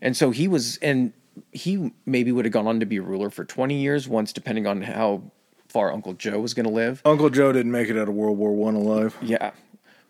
[0.00, 1.12] And so he was, and
[1.52, 4.66] he maybe would have gone on to be a ruler for 20 years once, depending
[4.66, 5.22] on how
[5.68, 7.02] far Uncle Joe was going to live.
[7.04, 9.16] Uncle Joe didn't make it out of World War One alive.
[9.20, 9.52] Yeah.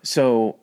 [0.03, 0.57] So,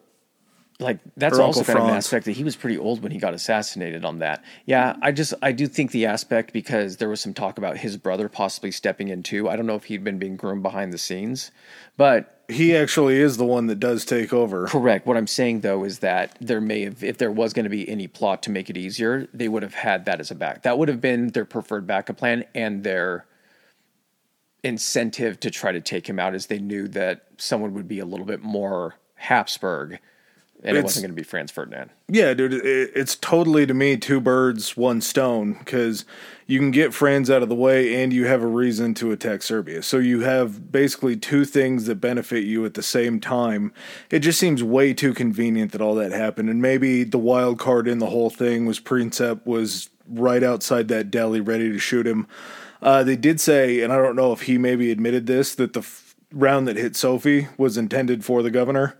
[0.80, 3.18] like, that's also Uncle kind of an aspect that he was pretty old when he
[3.18, 4.42] got assassinated on that.
[4.66, 4.96] Yeah.
[5.00, 8.28] I just, I do think the aspect because there was some talk about his brother
[8.28, 9.48] possibly stepping in too.
[9.48, 11.52] I don't know if he'd been being groomed behind the scenes,
[11.96, 14.66] but He actually is the one that does take over.
[14.66, 15.06] Correct.
[15.06, 17.88] What I'm saying though is that there may have, if there was going to be
[17.88, 20.62] any plot to make it easier, they would have had that as a back.
[20.62, 23.26] That would have been their preferred backup plan and their
[24.62, 28.04] incentive to try to take him out, as they knew that someone would be a
[28.06, 29.98] little bit more Habsburg,
[30.64, 31.90] and it wasn't going to be Franz Ferdinand.
[32.08, 36.04] Yeah, dude, it, it's totally to me two birds, one stone because
[36.46, 39.42] you can get Franz out of the way and you have a reason to attack
[39.42, 39.82] Serbia.
[39.82, 43.72] So you have basically two things that benefit you at the same time.
[44.10, 47.86] It just seems way too convenient that all that happened, and maybe the wild card
[47.86, 52.26] in the whole thing was Princip was right outside that deli ready to shoot him.
[52.82, 55.80] Uh, they did say, and I don't know if he maybe admitted this, that the
[55.80, 58.98] f- round that hit Sophie was intended for the governor.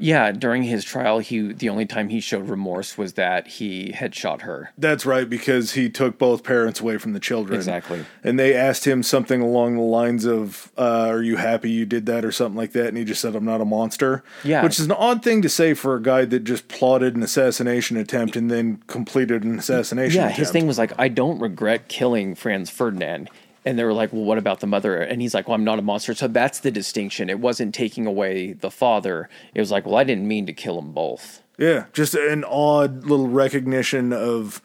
[0.00, 4.14] Yeah, during his trial, he the only time he showed remorse was that he had
[4.14, 4.72] shot her.
[4.78, 7.56] That's right, because he took both parents away from the children.
[7.58, 8.04] Exactly.
[8.24, 12.06] And they asked him something along the lines of, uh, Are you happy you did
[12.06, 12.88] that or something like that?
[12.88, 14.24] And he just said, I'm not a monster.
[14.42, 14.62] Yeah.
[14.62, 17.96] Which is an odd thing to say for a guy that just plotted an assassination
[17.96, 20.38] attempt and then completed an assassination Yeah, attempt.
[20.38, 23.28] his thing was like, I don't regret killing Franz Ferdinand.
[23.64, 24.96] And they were like, well, what about the mother?
[24.96, 26.14] And he's like, well, I'm not a monster.
[26.14, 27.28] So that's the distinction.
[27.28, 29.28] It wasn't taking away the father.
[29.54, 31.42] It was like, well, I didn't mean to kill them both.
[31.58, 34.62] Yeah, just an odd little recognition of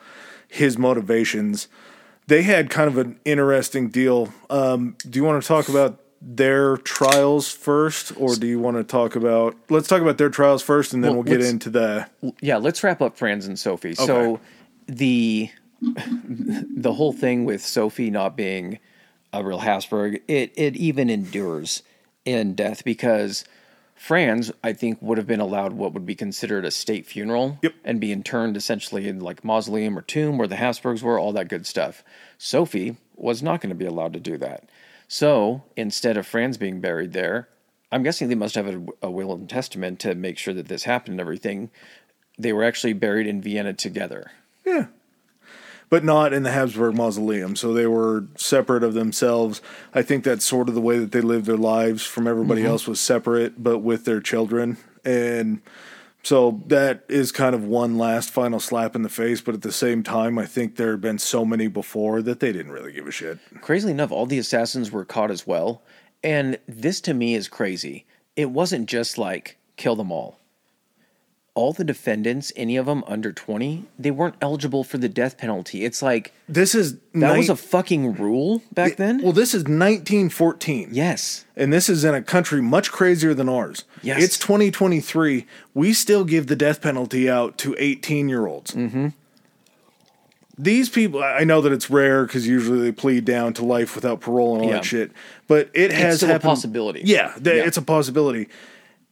[0.47, 1.67] his motivations.
[2.27, 4.33] They had kind of an interesting deal.
[4.49, 8.83] Um, do you want to talk about their trials first, or do you want to
[8.83, 9.55] talk about?
[9.69, 12.07] Let's talk about their trials first, and then Well, we'll get into the.
[12.41, 13.93] Yeah, let's wrap up Franz and Sophie.
[13.93, 14.39] So
[14.87, 15.49] the
[15.81, 18.79] the whole thing with Sophie not being
[19.33, 21.83] a real Habsburg, it it even endures
[22.23, 23.45] in death because
[23.95, 27.73] Franz, I think, would have been allowed what would be considered a state funeral Yep.
[27.83, 31.47] and be interned essentially in like mausoleum or tomb where the Habsburgs were, all that
[31.49, 32.03] good stuff.
[32.37, 34.67] Sophie was not going to be allowed to do that.
[35.07, 37.47] So instead of Franz being buried there,
[37.91, 40.83] I'm guessing they must have a, a will and testament to make sure that this
[40.83, 41.69] happened and everything.
[42.37, 44.31] They were actually buried in Vienna together.
[44.65, 44.87] Yeah.
[45.89, 47.55] But not in the Habsburg mausoleum.
[47.55, 49.61] So they were separate of themselves.
[49.93, 52.71] I think that's sort of the way that they lived their lives from everybody mm-hmm.
[52.71, 54.77] else was separate, but with their children.
[55.03, 55.61] And
[56.23, 59.41] so that is kind of one last final slap in the face.
[59.41, 62.51] But at the same time, I think there had been so many before that they
[62.51, 63.37] didn't really give a shit.
[63.61, 65.83] Crazily enough, all the assassins were caught as well.
[66.23, 68.07] And this to me is crazy.
[68.35, 70.39] It wasn't just like kill them all.
[71.55, 75.85] All the defendants, any of them under 20, they weren't eligible for the death penalty.
[75.85, 79.21] It's like This is that was a fucking rule back then.
[79.23, 80.89] Well, this is 1914.
[80.91, 81.45] yes.
[81.55, 83.85] And this is in a country much crazier than ours.
[84.03, 84.21] Yes.
[84.21, 85.45] It's 2023.
[85.73, 88.71] We still give the death penalty out to 18 year olds.
[88.71, 89.07] Mm-hmm.
[90.57, 94.21] These people, I know that it's rare because usually they plead down to life without
[94.21, 94.75] parole and all Yeah.
[94.75, 95.11] that shit.
[95.47, 96.43] But it has a happened.
[96.43, 97.01] possibility.
[97.03, 97.63] Yeah, th- Yeah.
[97.65, 98.47] it's a possibility.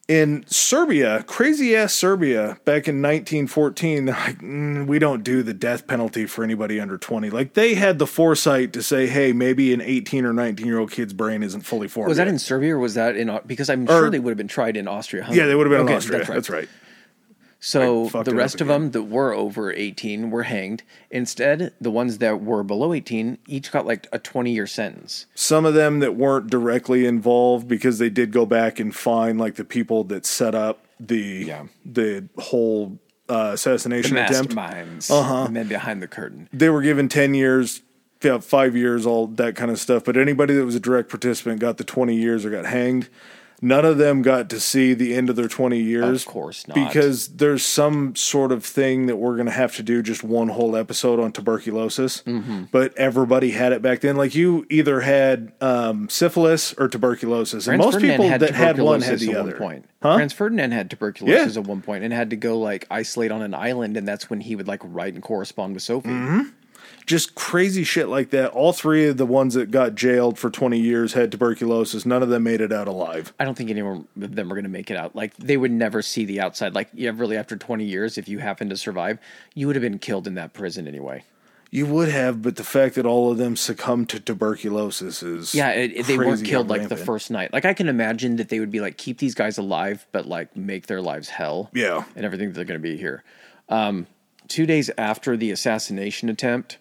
[0.09, 5.87] In Serbia, crazy ass Serbia, back in 1914, like, mm, we don't do the death
[5.87, 7.29] penalty for anybody under 20.
[7.29, 10.91] Like, they had the foresight to say, hey, maybe an 18 or 19 year old
[10.91, 12.09] kid's brain isn't fully formed.
[12.09, 12.33] Was that yet.
[12.33, 14.89] in Serbia or was that in because I'm sure they would have been tried in
[14.89, 15.25] Austria.
[15.31, 16.17] Yeah, they would have been okay, in Austria.
[16.17, 16.35] That's right.
[16.35, 16.69] That's right.
[17.65, 20.83] So the rest of them that were over 18 were hanged.
[21.09, 25.27] Instead, the ones that were below 18 each got like a 20 year sentence.
[25.33, 29.55] Some of them that weren't directly involved because they did go back and find like
[29.55, 31.63] the people that set up the Yeah.
[31.85, 32.99] the whole
[33.29, 34.53] uh, assassination attempt.
[34.53, 35.45] Masterminds, Uh-huh.
[35.45, 36.49] the men behind the curtain.
[36.51, 37.81] They were given 10 years,
[38.21, 41.61] yeah, 5 years, all that kind of stuff, but anybody that was a direct participant
[41.61, 43.07] got the 20 years or got hanged.
[43.63, 46.21] None of them got to see the end of their 20 years.
[46.23, 46.75] Of course not.
[46.75, 50.49] Because there's some sort of thing that we're going to have to do just one
[50.49, 52.21] whole episode on tuberculosis.
[52.23, 52.63] Mm-hmm.
[52.73, 54.17] But everybody had it back then.
[54.17, 57.65] Like you either had um, syphilis or tuberculosis.
[57.67, 59.51] and Franz most Ferdinand people had that had one had the at other.
[59.51, 59.85] one point.
[60.01, 60.15] Huh?
[60.15, 61.61] Franz Ferdinand had tuberculosis Yeah.
[61.61, 64.41] at one point and had to go like isolate on an island, and that's when
[64.41, 66.09] he would like write and correspond with Sophie.
[66.09, 66.49] Mm-hmm.
[67.05, 68.51] Just crazy shit like that.
[68.51, 72.05] All three of the ones that got jailed for 20 years had tuberculosis.
[72.05, 73.33] None of them made it out alive.
[73.39, 75.15] I don't think any of them are going to make it out.
[75.15, 76.73] Like they would never see the outside.
[76.73, 79.19] Like yeah, really, after twenty years, if you happen to survive,
[79.53, 81.23] you would have been killed in that prison anyway.
[81.73, 85.71] You would have, but the fact that all of them succumbed to tuberculosis is Yeah,
[85.71, 87.51] it, they weren't killed like the first night.
[87.51, 90.55] Like I can imagine that they would be like keep these guys alive, but like
[90.55, 91.71] make their lives hell.
[91.73, 92.03] Yeah.
[92.15, 93.23] and everything that they're going to be here.
[93.69, 94.05] Um,
[94.47, 96.77] two days after the assassination attempt,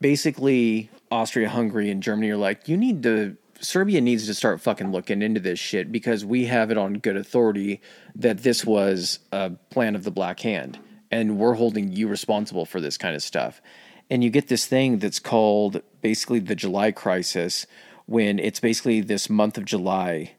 [0.00, 3.36] basically Austria, Hungary, and Germany are like, you need to.
[3.60, 7.16] Serbia needs to start fucking looking into this shit because we have it on good
[7.16, 7.80] authority
[8.16, 10.80] that this was a plan of the Black Hand,
[11.12, 13.62] and we're holding you responsible for this kind of stuff.
[14.10, 17.66] And you get this thing that's called basically the July crisis,
[18.06, 20.32] when it's basically this month of July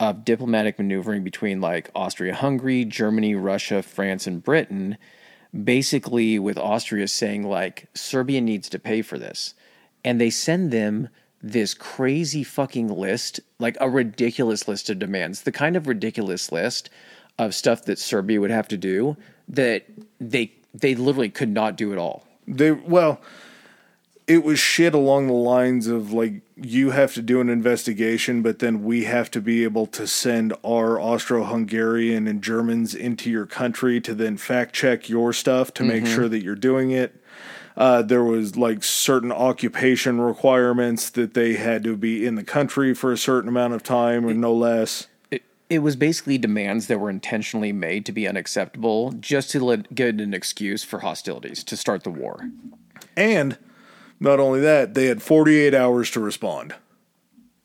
[0.00, 4.96] of diplomatic maneuvering between like Austria Hungary, Germany, Russia, France, and Britain,
[5.64, 9.54] basically with Austria saying like Serbia needs to pay for this.
[10.04, 11.08] And they send them
[11.42, 16.90] this crazy fucking list, like a ridiculous list of demands, the kind of ridiculous list
[17.38, 19.16] of stuff that Serbia would have to do
[19.48, 19.84] that
[20.20, 22.26] they they literally could not do at all.
[22.46, 23.20] They well,
[24.30, 28.60] it was shit along the lines of like you have to do an investigation, but
[28.60, 34.00] then we have to be able to send our Austro-Hungarian and Germans into your country
[34.02, 37.20] to then fact check your stuff to make sure that you're doing it.
[37.76, 42.94] Uh, there was like certain occupation requirements that they had to be in the country
[42.94, 45.08] for a certain amount of time or no less.
[45.32, 49.92] It, it was basically demands that were intentionally made to be unacceptable just to let,
[49.92, 52.48] get an excuse for hostilities to start the war.
[53.16, 53.58] And
[54.20, 56.74] not only that, they had 48 hours to respond.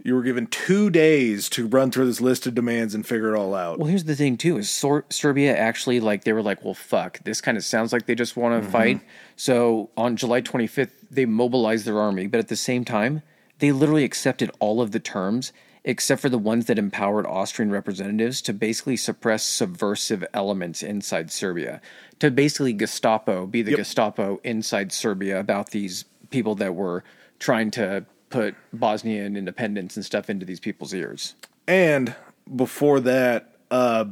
[0.04, 3.38] You were given two days to run through this list of demands and figure it
[3.38, 3.80] all out.
[3.80, 7.24] Well, here's the thing too: is Sor- Serbia actually like they were like, well, fuck,
[7.24, 8.72] this kind of sounds like they just want to mm-hmm.
[8.72, 9.02] fight.
[9.36, 13.24] So on July 25th, they mobilized their army, but at the same time,
[13.58, 15.52] they literally accepted all of the terms
[15.86, 21.80] except for the ones that empowered Austrian representatives to basically suppress subversive elements inside Serbia,
[22.20, 23.78] to basically Gestapo be the Yep.
[23.78, 27.04] Gestapo inside Serbia about these people that were
[27.40, 31.36] trying to put Bosnian independence and stuff into these people's ears.
[31.68, 32.16] And
[32.56, 34.06] before that, uh,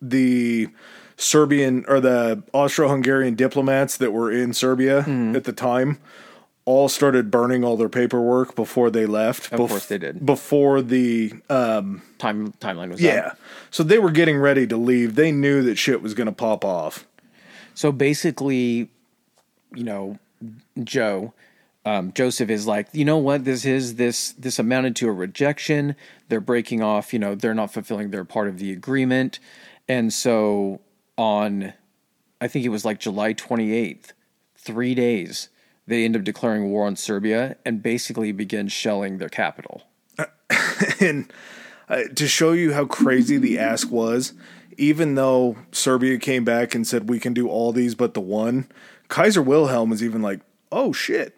[0.00, 0.68] the
[1.16, 5.36] Serbian or the Austro-Hungarian diplomats that were in Serbia Mm-hmm.
[5.36, 5.98] at the time
[6.64, 9.50] all started burning all their paperwork before they left.
[9.52, 10.24] Of course they did.
[10.26, 11.80] Before the uh,
[12.18, 13.04] Time timeline was up.
[13.04, 13.32] yeah,
[13.70, 15.14] so they were getting ready to leave.
[15.14, 17.06] They knew that shit was going to pop off.
[17.74, 18.90] So basically,
[19.74, 20.18] you know,
[20.84, 21.32] Joe,
[21.84, 25.96] um, Joseph is like, you know what, this is this this amounted to a rejection.
[26.28, 27.12] They're breaking off.
[27.12, 29.38] You know, they're not fulfilling their part of the agreement,
[29.88, 30.80] and so
[31.16, 31.72] on,
[32.40, 34.12] I think it was like July twenty eighth,
[34.56, 35.48] three days,
[35.88, 39.84] they end up declaring war on Serbia and basically begin shelling their capital.
[41.00, 41.32] and
[41.88, 44.34] uh, to show you how crazy the ask was,
[44.76, 48.68] even though Serbia came back and said we can do all these but the one,
[49.08, 50.40] Kaiser Wilhelm was even like,
[50.70, 51.37] "Oh shit,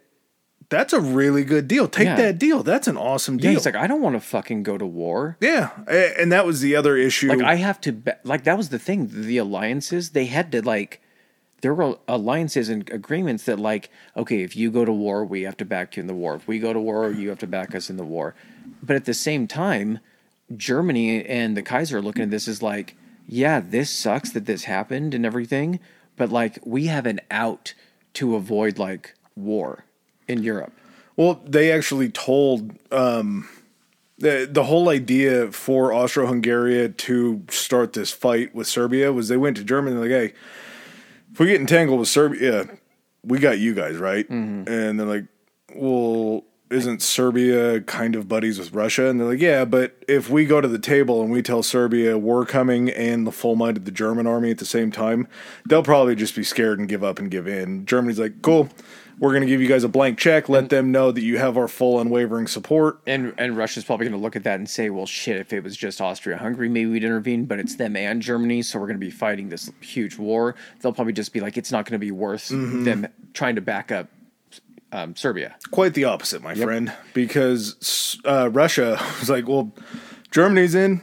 [0.70, 1.86] that's a really good deal.
[1.88, 2.16] Take Yeah.
[2.16, 2.62] that deal.
[2.62, 5.36] That's an awesome Yeah, deal." he's like, I don't want to fucking go to war.
[5.40, 7.28] yeah, and that was the other issue.
[7.28, 10.62] like I have to be- like that was the thing the alliances they had to
[10.62, 11.02] like
[11.62, 15.58] there were alliances and agreements that like okay if you go to war we have
[15.58, 17.74] to back you in the war if we go to war you have to back
[17.74, 18.34] us in the war
[18.82, 19.98] but at the same time
[20.56, 24.64] Germany and the Kaiser are looking at this as like yeah this sucks that this
[24.64, 25.78] happened and everything
[26.16, 27.74] but like we have an out
[28.14, 29.84] to avoid like war
[30.30, 30.72] in Europe
[31.16, 33.48] Well, they actually told um,
[34.18, 39.56] the the whole idea for Austro-Hungary to start this fight with Serbia was they went
[39.58, 40.32] to Germany like, hey,
[41.32, 42.68] if we get entangled with Serbia,
[43.22, 44.26] we got you guys right,
[44.68, 45.26] and they're like,
[45.74, 46.44] well.
[46.72, 49.10] Isn't Serbia kind of buddies with Russia?
[49.10, 52.16] And they're like, yeah, but if we go to the table and we tell Serbia
[52.16, 55.26] we're coming and the full might of the German army at the same time,
[55.68, 57.84] they'll probably just be scared and give up and give in.
[57.86, 58.68] Germany's like, cool,
[59.20, 60.48] we're going to give you guys a blank check.
[60.48, 63.00] Let them know that you have our full unwavering support.
[63.06, 65.62] And and Russia's probably going to look at that and say, well, shit, if it
[65.62, 68.98] was just Austria Hungary, maybe we'd intervene, but it's them and Germany, so we're going
[68.98, 70.56] to be fighting this huge war.
[70.80, 73.92] They'll probably just be like, it's not going to be worth them trying to back
[73.92, 74.08] up
[74.90, 75.56] um, Serbia.
[75.70, 79.72] Quite the opposite, my friend, because uh, Russia was like, well,
[80.30, 81.02] Germany's in,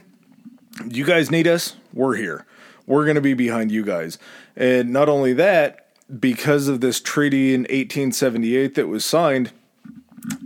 [0.88, 2.46] you guys need us, we're here.
[2.86, 4.18] We're going to be behind you guys.
[4.56, 5.87] And not only that,
[6.18, 9.52] because of this treaty in 1878 that was signed,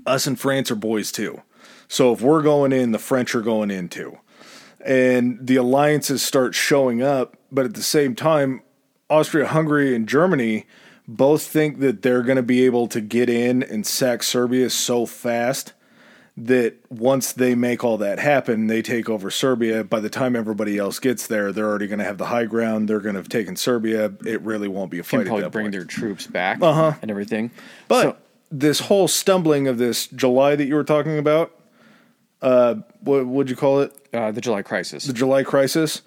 [0.07, 1.43] us and France are boys too.
[1.89, 4.19] So if we're going in, the French are going in too.
[4.85, 8.63] And the alliances start showing up, but at the same time,
[9.09, 10.67] Austria Hungary and Germany
[11.07, 15.07] both think that they're going to be able to get in and sack Serbia so
[15.07, 15.73] fast
[16.37, 19.85] that once they make all that happen, they take over Serbia.
[19.85, 22.89] By the time everybody else gets there, they're already going to have the high ground.
[22.89, 24.13] They're going to have taken Serbia.
[24.25, 25.19] It really won't be a fight.
[25.19, 25.73] Can probably bring point.
[25.73, 26.95] their troops back Uh-huh.
[27.03, 27.51] and everything.
[27.87, 28.17] But So-
[28.51, 31.53] this whole stumbling of this July that you were talking about,
[32.41, 33.93] uh, what would you call it?
[34.15, 35.05] uh, the July crisis.
[35.05, 36.03] The July crisis.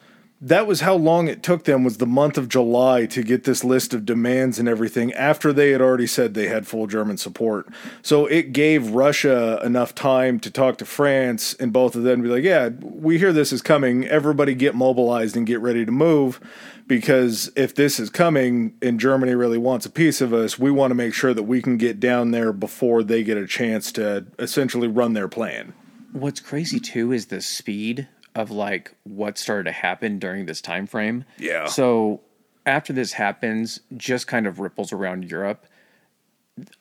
[0.45, 3.63] That was how long it took them was the month of July to get this
[3.63, 7.67] list of demands and everything after they had already said they had full German support.
[8.03, 12.29] So it gave Russia enough time to talk to France and both of them be
[12.29, 14.05] like, "Yeah, we hear this is coming.
[14.05, 16.39] Everybody get mobilized and get ready to move
[16.85, 20.91] because if this is coming and Germany really wants a piece of us, we want
[20.91, 24.27] to make sure that we can get down there before they get a chance to
[24.37, 25.73] essentially run their plan."
[26.11, 30.85] What's crazy too is the speed of like what started to happen during this time
[30.85, 31.25] frame.
[31.37, 31.65] Yeah.
[31.67, 32.21] So
[32.65, 35.65] after this happens, just kind of ripples around Europe.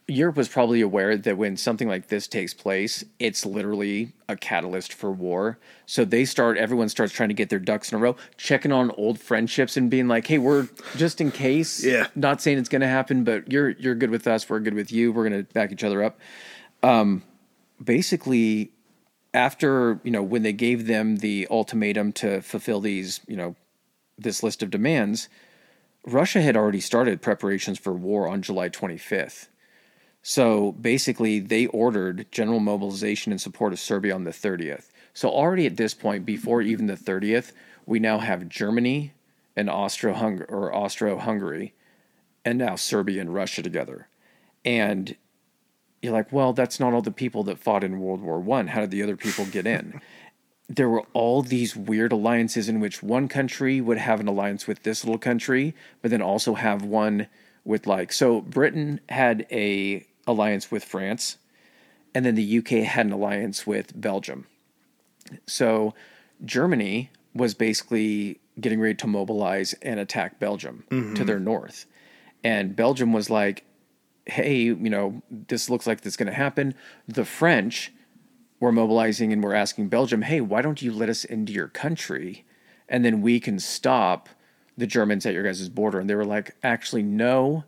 [0.06, 4.92] Europe was probably aware that when something like this takes place, it's literally a catalyst
[4.92, 5.58] for war.
[5.84, 8.92] So they start, everyone starts trying to get their ducks in a row, checking on
[8.92, 11.84] old friendships and being like, "Hey, we're just in case.
[11.84, 12.06] Yeah.
[12.14, 14.48] Not saying it's going to happen, but you're you're good with us.
[14.48, 15.12] We're good with you.
[15.12, 16.20] We're going to back each other up."
[16.84, 17.24] Um,
[17.82, 18.70] basically,
[19.34, 23.54] after you know when they gave them the ultimatum to fulfill these you know
[24.16, 25.28] this list of demands
[26.06, 29.48] russia had already started preparations for war on july 25th
[30.22, 35.66] so basically they ordered general mobilization in support of serbia on the 30th so already
[35.66, 37.52] at this point before even the 30th
[37.84, 39.12] we now have germany
[39.56, 41.74] and austro-hungary or austro-hungary
[42.44, 44.08] and now serbia and russia together.
[44.64, 45.16] And
[46.04, 48.68] you're like, well, that's not all the people that fought in World War One.
[48.68, 50.00] How did the other people get in?
[50.68, 54.82] there were all these weird alliances in which one country would have an alliance with
[54.82, 57.26] this little country, but then also have one
[57.64, 61.38] with like so Britain had a alliance with France,
[62.14, 64.46] and then the UK had an alliance with Belgium.
[65.46, 65.94] So
[66.44, 71.24] Germany was basically getting ready to mobilize and attack Belgium to mm-hmm.
[71.24, 71.86] their north.
[72.42, 73.64] And Belgium was like,
[74.26, 76.74] hey, you know, this looks like is going to happen.
[77.06, 77.92] The French
[78.60, 82.44] were mobilizing and were asking Belgium, hey, why don't you let us into your country?
[82.88, 84.28] And then we can stop
[84.76, 85.98] the Germans at your guys' border.
[85.98, 87.64] And they were like, actually, no,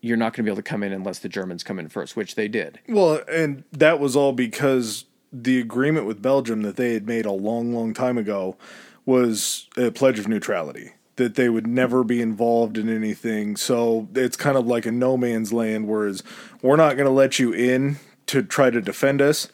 [0.00, 2.16] you're not going to be able to come in unless the Germans come in first,
[2.16, 2.80] which they did.
[2.88, 7.32] Well, and that was all because the agreement with Belgium that they had made a
[7.32, 8.56] long, long time ago
[9.04, 13.56] was a pledge of neutrality that they would never be involved in anything.
[13.56, 16.22] So it's kind of like a no man's land, whereas
[16.62, 19.48] we're not going to let you in to try to defend us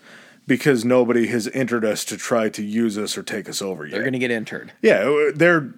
[0.46, 3.92] because nobody has entered us to try to use us or take us over yet.
[3.92, 4.72] They're going to get entered.
[4.82, 5.72] yeah, uh, they're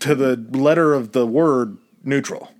[0.00, 2.50] to the letter of the word neutral.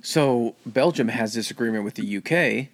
[0.00, 2.68] So Belgium has this agreement with the UK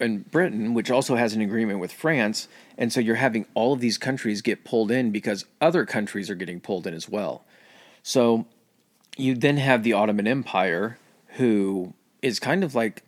[0.00, 2.48] and Britain, which also has an agreement with France.
[2.76, 6.34] And so you're having all of these countries get pulled in because other countries are
[6.34, 7.44] getting pulled in as well.
[8.04, 8.46] So
[9.16, 10.98] you then have the Ottoman Empire,
[11.38, 13.02] who is kind of like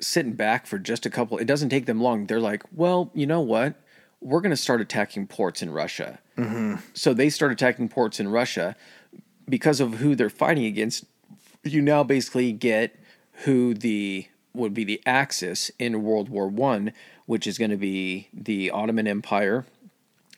[0.00, 1.38] sitting back for just a couple.
[1.38, 2.26] It doesn't take them long.
[2.26, 3.76] They're like, well, you know what?
[4.20, 6.18] We're going to start attacking ports in Russia.
[6.36, 6.76] Mm-hmm.
[6.92, 8.74] So they start attacking ports in Russia
[9.48, 11.04] because of who they're fighting against.
[11.62, 12.98] You now basically get
[13.44, 16.92] who the would be the axis in World War One,
[17.26, 19.64] which is going to be the Ottoman Empire,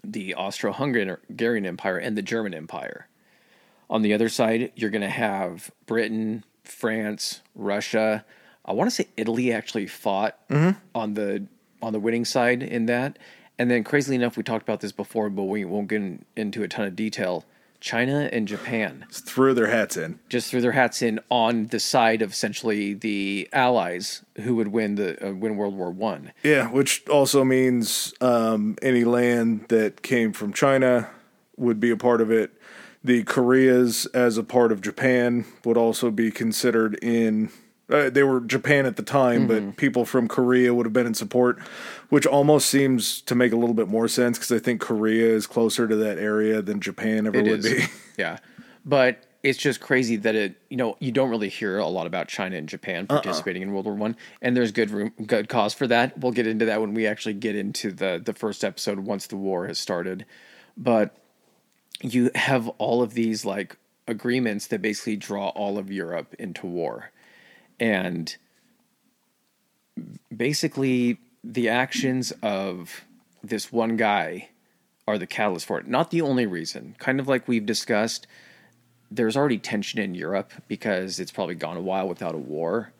[0.05, 3.09] the Austro-Hungarian Empire, and the German Empire.
[3.90, 8.24] On the other side, you're going to have Britain, France, Russia.
[8.65, 10.39] I want to say Italy actually fought
[10.94, 11.47] on the
[11.82, 13.19] on the winning side in that.
[13.59, 16.62] And then, crazily enough, we talked about this before, but we won't get in, into
[16.62, 17.44] a ton of detail.
[17.81, 20.19] China and Japan just Threw their hats in.
[20.31, 24.94] just threw their hats in on the side of essentially the allies who would win
[24.94, 26.32] the uh, win World War One.
[26.43, 31.11] Yeah, which also means um, any land that came from China
[31.59, 32.52] would be a part of it.
[33.05, 37.51] The Koreas, as a part of Japan, would also be considered in.
[37.91, 41.13] Uh, they were Japan at the time, but people from Korea would have been in
[41.13, 41.59] support,
[42.09, 45.47] which almost seems to make a little bit more sense because I think Korea is
[45.47, 47.75] closer to that area than Japan ever It would is.
[47.75, 47.85] be.
[48.17, 48.39] Yeah.
[48.87, 52.29] But it's just crazy that it, you know, you don't really hear a lot about
[52.29, 55.87] China and Japan participating in World War One, and there's good room, good cause for
[55.89, 56.17] that.
[56.19, 59.37] We'll get into that when we actually get into the the first episode once the
[59.37, 60.25] war has started.
[60.77, 61.15] But
[62.03, 63.77] you have all of these like
[64.07, 67.11] agreements that basically draw all of Europe into war.
[67.81, 68.35] And
[70.35, 73.05] basically, the actions of
[73.43, 74.49] this one guy
[75.07, 75.87] are the catalyst for it.
[75.87, 76.97] Not the only reason.
[76.99, 78.27] Kind of like we've discussed,
[79.11, 82.93] there's already tension in Europe because it's probably gone a while without a war.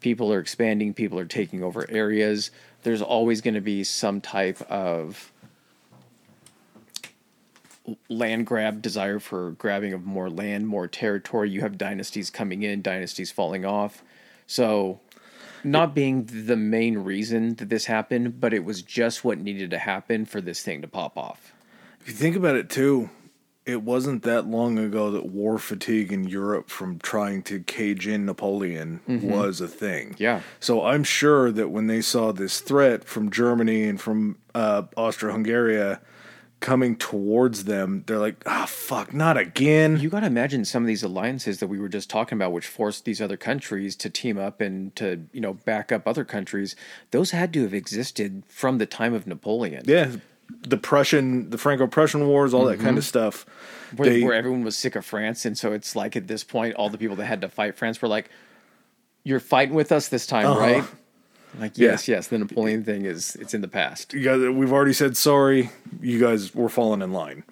[0.00, 2.50] People are expanding, people are taking over areas.
[2.82, 5.31] There's always going to be some type of
[8.08, 11.50] land grab, desire for grabbing of more land, more territory.
[11.50, 14.02] You have dynasties coming in, dynasties falling off.
[14.46, 15.00] So,
[15.64, 19.78] not being the main reason that this happened, but it was just what needed to
[19.78, 21.52] happen for this thing to pop off.
[22.00, 23.10] If you think about it too,
[23.64, 28.26] it wasn't that long ago that war fatigue in Europe from trying to cage in
[28.26, 30.16] Napoleon was a thing.
[30.18, 30.40] Yeah.
[30.58, 35.98] So I'm sure that when they saw this threat from Germany and from uh, Austria-Hungary
[36.62, 40.86] coming towards them, they're like, "Ah, fuck, not again." You got to imagine some of
[40.86, 44.38] these alliances that we were just talking about, which forced these other countries to team
[44.38, 46.74] up and to, you know, back up other countries.
[47.10, 49.82] Those had to have existed from the time of Napoleon.
[49.86, 50.12] yeah,
[50.66, 53.44] the Prussian, the Franco-Prussian wars, all that kind of stuff.
[53.96, 56.74] where, They- where everyone was sick of France, and so it's like at this point,
[56.76, 58.30] all the people that had to fight France were like,
[59.24, 60.60] "You're fighting with us this time, Uh-huh.
[60.60, 60.84] right?"
[61.58, 61.90] Like, Yeah.
[61.90, 62.26] yes, yes.
[62.28, 64.14] The Napoleon thing is it's in the past.
[64.14, 65.70] you guys, we've already said sorry.
[66.00, 67.44] You guys were falling in line.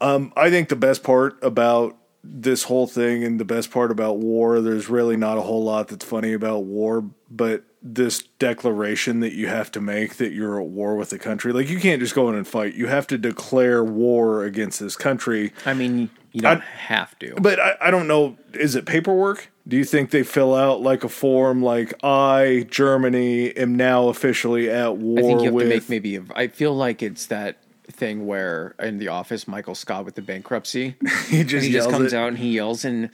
[0.00, 4.18] Um, I think the best part about this whole thing and the best part about
[4.18, 9.32] war, there's really not a whole lot that's funny about war, but this declaration that
[9.32, 11.52] you have to make that you're at war with the country.
[11.52, 12.74] Like you can't just go in and fight.
[12.74, 15.52] You have to declare war against this country.
[15.66, 17.34] I mean, you don't I- have to.
[17.40, 18.36] But I, I don't know.
[18.54, 19.50] Is it paperwork?
[19.66, 24.68] Do you think they fill out like a form like I, Germany, am now officially
[24.68, 26.16] at war I think you have with to make maybe.
[26.16, 30.22] A, I feel like it's that thing where in the office, Michael Scott with the
[30.22, 30.96] bankruptcy,
[31.28, 32.16] he just, he just comes it.
[32.16, 33.10] out and he yells and.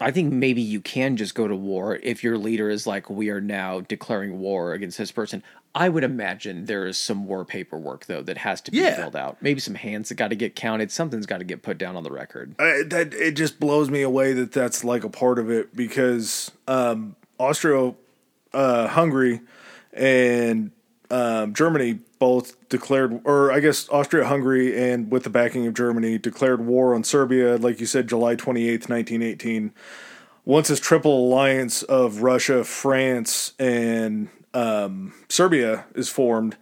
[0.00, 3.28] I think maybe you can just go to war if your leader is like, we
[3.30, 5.42] are now declaring war against this person.
[5.74, 8.96] I would imagine there is some war paperwork though that has to be Yeah.
[8.96, 9.36] filled out.
[9.40, 10.90] Maybe some hands that got to get counted.
[10.90, 12.54] Something's got to get put down on the record.
[12.58, 16.50] I, that it just blows me away that that's like a part of it because
[16.66, 17.94] um, Austria,
[18.52, 19.40] uh, Hungary,
[19.92, 20.70] and
[21.10, 26.18] um, Germany both declared, or I guess Austria Hungary and with the backing of Germany
[26.18, 29.72] declared war on Serbia, like you said, July twenty eighth, nineteen eighteen.
[30.44, 36.56] Once this triple alliance of Russia, France, and um, Serbia is formed,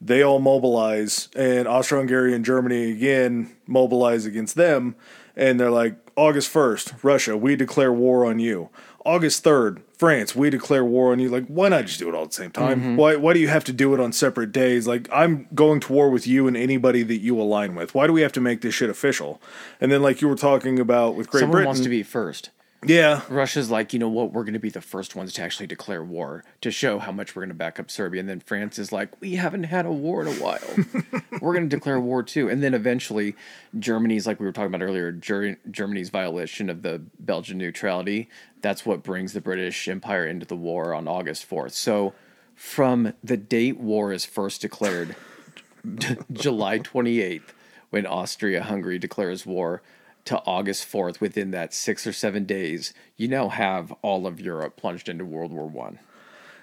[0.00, 4.94] they all mobilize, and Austro-Hungary and Germany again mobilize against them,
[5.36, 8.68] and they're like, August first, Russia, we declare war on you.
[9.06, 11.30] August third, France, we declare war on you.
[11.30, 12.78] Like, why not just do it all at the same time?
[12.78, 12.96] Mm-hmm.
[12.96, 14.86] Why why do you have to do it on separate days?
[14.86, 17.94] Like, I'm going to war with you and anybody that you align with.
[17.94, 19.40] Why do we have to make this shit official?
[19.80, 22.50] And then, like you were talking about with Great Someone Britain, wants to be first.
[22.86, 25.66] Yeah, Russia's like, you know what, we're going to be the first ones to actually
[25.66, 28.20] declare war to show how much we're going to back up Serbia.
[28.20, 31.22] And then France is like, we haven't had a war in a while.
[31.42, 32.48] we're going to declare war too.
[32.48, 33.36] And then eventually,
[33.78, 38.30] Germany's, like we were talking about earlier, Ger- Germany's violation of the Belgian neutrality,
[38.62, 41.72] that's what brings the British Empire into the war on August 4th.
[41.72, 42.14] So
[42.54, 45.16] from the date war is first declared,
[46.32, 47.52] July 28th,
[47.90, 49.82] when Austria Hungary declares war,
[50.26, 54.76] to August 4th, within that six or seven days, you now have all of Europe
[54.76, 55.98] plunged into World War One.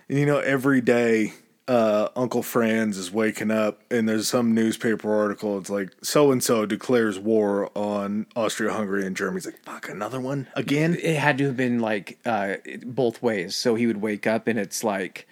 [0.08, 1.34] You know, every day,
[1.68, 5.58] uh, Uncle Franz is waking up, and there's some newspaper article.
[5.58, 9.38] It's like so and so declares war on Austria, Hungary, and Germany.
[9.38, 12.56] He's like, "Fuck, another one again." It had to have been like uh,
[12.86, 13.56] both ways.
[13.56, 15.28] So he would wake up and it's like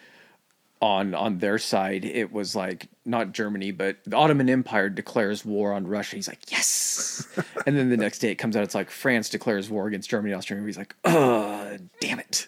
[0.85, 5.73] on on their side, it was like not Germany, but the Ottoman Empire declares war
[5.73, 6.15] on Russia.
[6.15, 7.27] He's like, yes.
[7.65, 10.33] and then the next day it comes out, it's like France declares war against Germany,
[10.33, 10.61] Austria.
[10.63, 12.47] He's like, oh, damn it.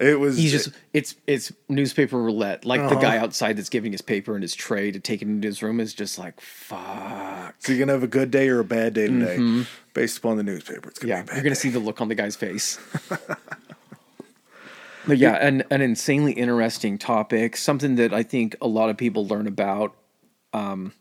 [0.00, 2.64] It was He's just it's it's newspaper roulette.
[2.64, 5.46] Like the guy outside that's giving his paper and his tray to take it into
[5.46, 7.54] his room is just like fuck.
[7.60, 10.42] so you're gonna have a good day or a bad day today, based upon the
[10.42, 10.88] newspaper.
[10.88, 11.28] It's gonna Mm-hmm.
[11.28, 11.60] Yeah, be you're gonna day.
[11.60, 12.80] see the look on the guy's face.
[15.06, 17.56] but yeah, an an insanely interesting topic.
[17.56, 19.94] Something that I think a lot of people learn about.
[20.52, 20.92] Um,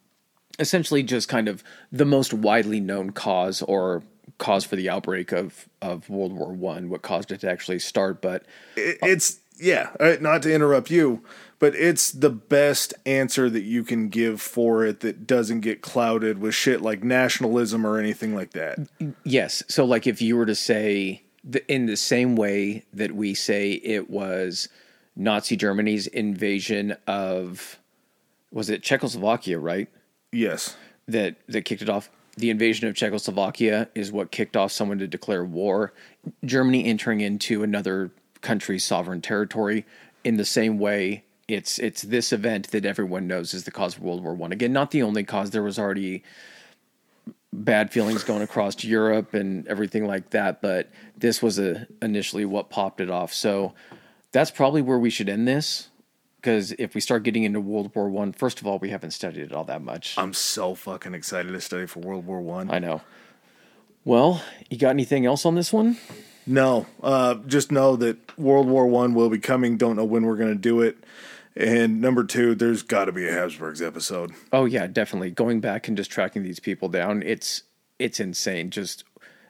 [0.60, 4.04] essentially, just kind of the most widely known cause or
[4.38, 6.90] cause for the outbreak of of World War One.
[6.90, 8.22] What caused it to actually start?
[8.22, 8.46] But
[8.76, 9.90] It- it's yeah.
[10.00, 11.24] uh, Not to interrupt you,
[11.60, 16.40] but it's the best answer that you can give for it that doesn't get clouded
[16.40, 18.80] with shit like nationalism or anything like that.
[19.24, 19.62] Yes.
[19.68, 23.72] So, like, if you were to say, the, in the same way that we say
[23.72, 24.70] it was
[25.16, 27.80] Nazi Germany's invasion of,
[28.52, 29.88] was it Czechoslovakia, right?
[30.32, 30.78] Yes.
[31.08, 32.10] that that kicked it off.
[32.38, 35.94] The invasion of Czechoslovakia is what kicked off someone to declare war.
[36.46, 38.12] Germany entering into another
[38.42, 39.86] country's sovereign territory
[40.24, 44.04] in the same way it's it's this event that everyone knows is the cause of
[44.04, 44.52] World War One.
[44.52, 45.50] Again, not the only cause.
[45.50, 46.24] There was already
[47.54, 52.70] bad feelings going across Europe and everything like that, but this was a, initially what
[52.70, 53.34] popped it off.
[53.34, 53.74] So
[54.32, 55.90] that's probably where we should end this.
[56.38, 59.44] Because if we start getting into World War One, first of all, we haven't studied
[59.44, 60.16] it all that much.
[60.18, 62.72] I'm so fucking excited to study for World War One.
[62.72, 63.02] I know.
[64.04, 65.98] Well, you got anything else on this one?
[66.48, 69.78] No, uh, just know that World War One will be coming.
[69.78, 70.98] Don't know when we're going to do it.
[71.56, 74.32] And number two, there's got to be a Habsburgs episode.
[74.54, 75.32] Oh yeah, definitely.
[75.32, 77.64] Going back and just tracking these people down, it's
[78.00, 78.70] it's insane.
[78.70, 79.04] Just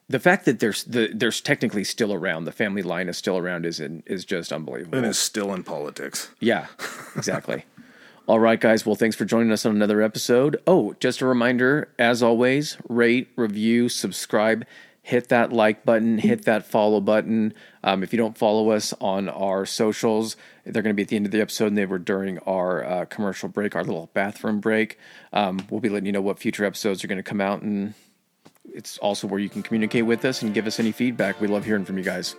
[0.09, 3.65] the fact that there's the there's technically still around, the family line is still around,
[3.65, 4.97] is in, is just unbelievable.
[4.97, 6.31] And is still in politics.
[6.39, 6.67] Yeah,
[7.15, 7.65] exactly.
[8.27, 8.85] All right, guys.
[8.85, 10.57] Well, thanks for joining us on another episode.
[10.67, 14.65] Oh, just a reminder, as always, rate, review, subscribe
[15.01, 17.53] hit that like button, hit that follow button.
[17.83, 21.15] Um, if you don't follow us on our socials, they're going to be at the
[21.15, 24.59] end of the episode, and they were during our uh, commercial break, our little bathroom
[24.59, 24.97] break.
[25.33, 27.93] Um, we'll be letting you know what future episodes are going to come out, and
[28.65, 31.41] it's also where you can communicate with us and give us any feedback.
[31.41, 32.35] We love hearing from you guys.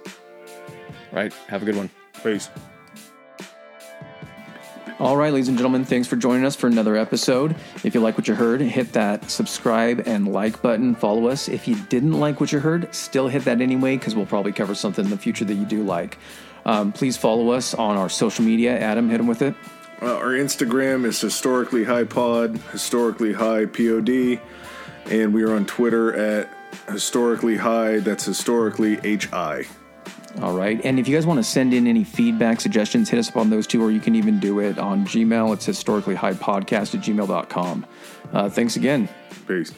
[1.10, 1.32] Right?
[1.48, 1.90] Have a good one.
[2.22, 2.48] Peace.
[5.03, 7.57] All right, ladies and gentlemen, thanks for joining us for another episode.
[7.83, 10.95] If you like what you heard, hit that subscribe and like button.
[10.95, 11.49] Follow us.
[11.49, 14.77] If you didn't like what you heard, still hit that anyway, because we'll probably cover
[14.77, 16.19] something in the future that you do like.
[16.65, 18.79] Um, please follow us on our social media.
[18.79, 19.57] Adam, hit him with it.
[20.01, 24.09] Uh, our Instagram is historically high pod, historically high pod,
[25.11, 26.49] and we are on Twitter at
[26.89, 27.99] historically high.
[27.99, 29.65] That's historically hi.
[30.40, 30.80] All right.
[30.84, 33.50] And if you guys want to send in any feedback, suggestions, hit us up on
[33.50, 35.52] those two, or you can even do it on Gmail.
[35.52, 37.86] It's historically high podcast at gmail.com.
[38.32, 39.09] Uh, thanks again.
[39.46, 39.72] Peace.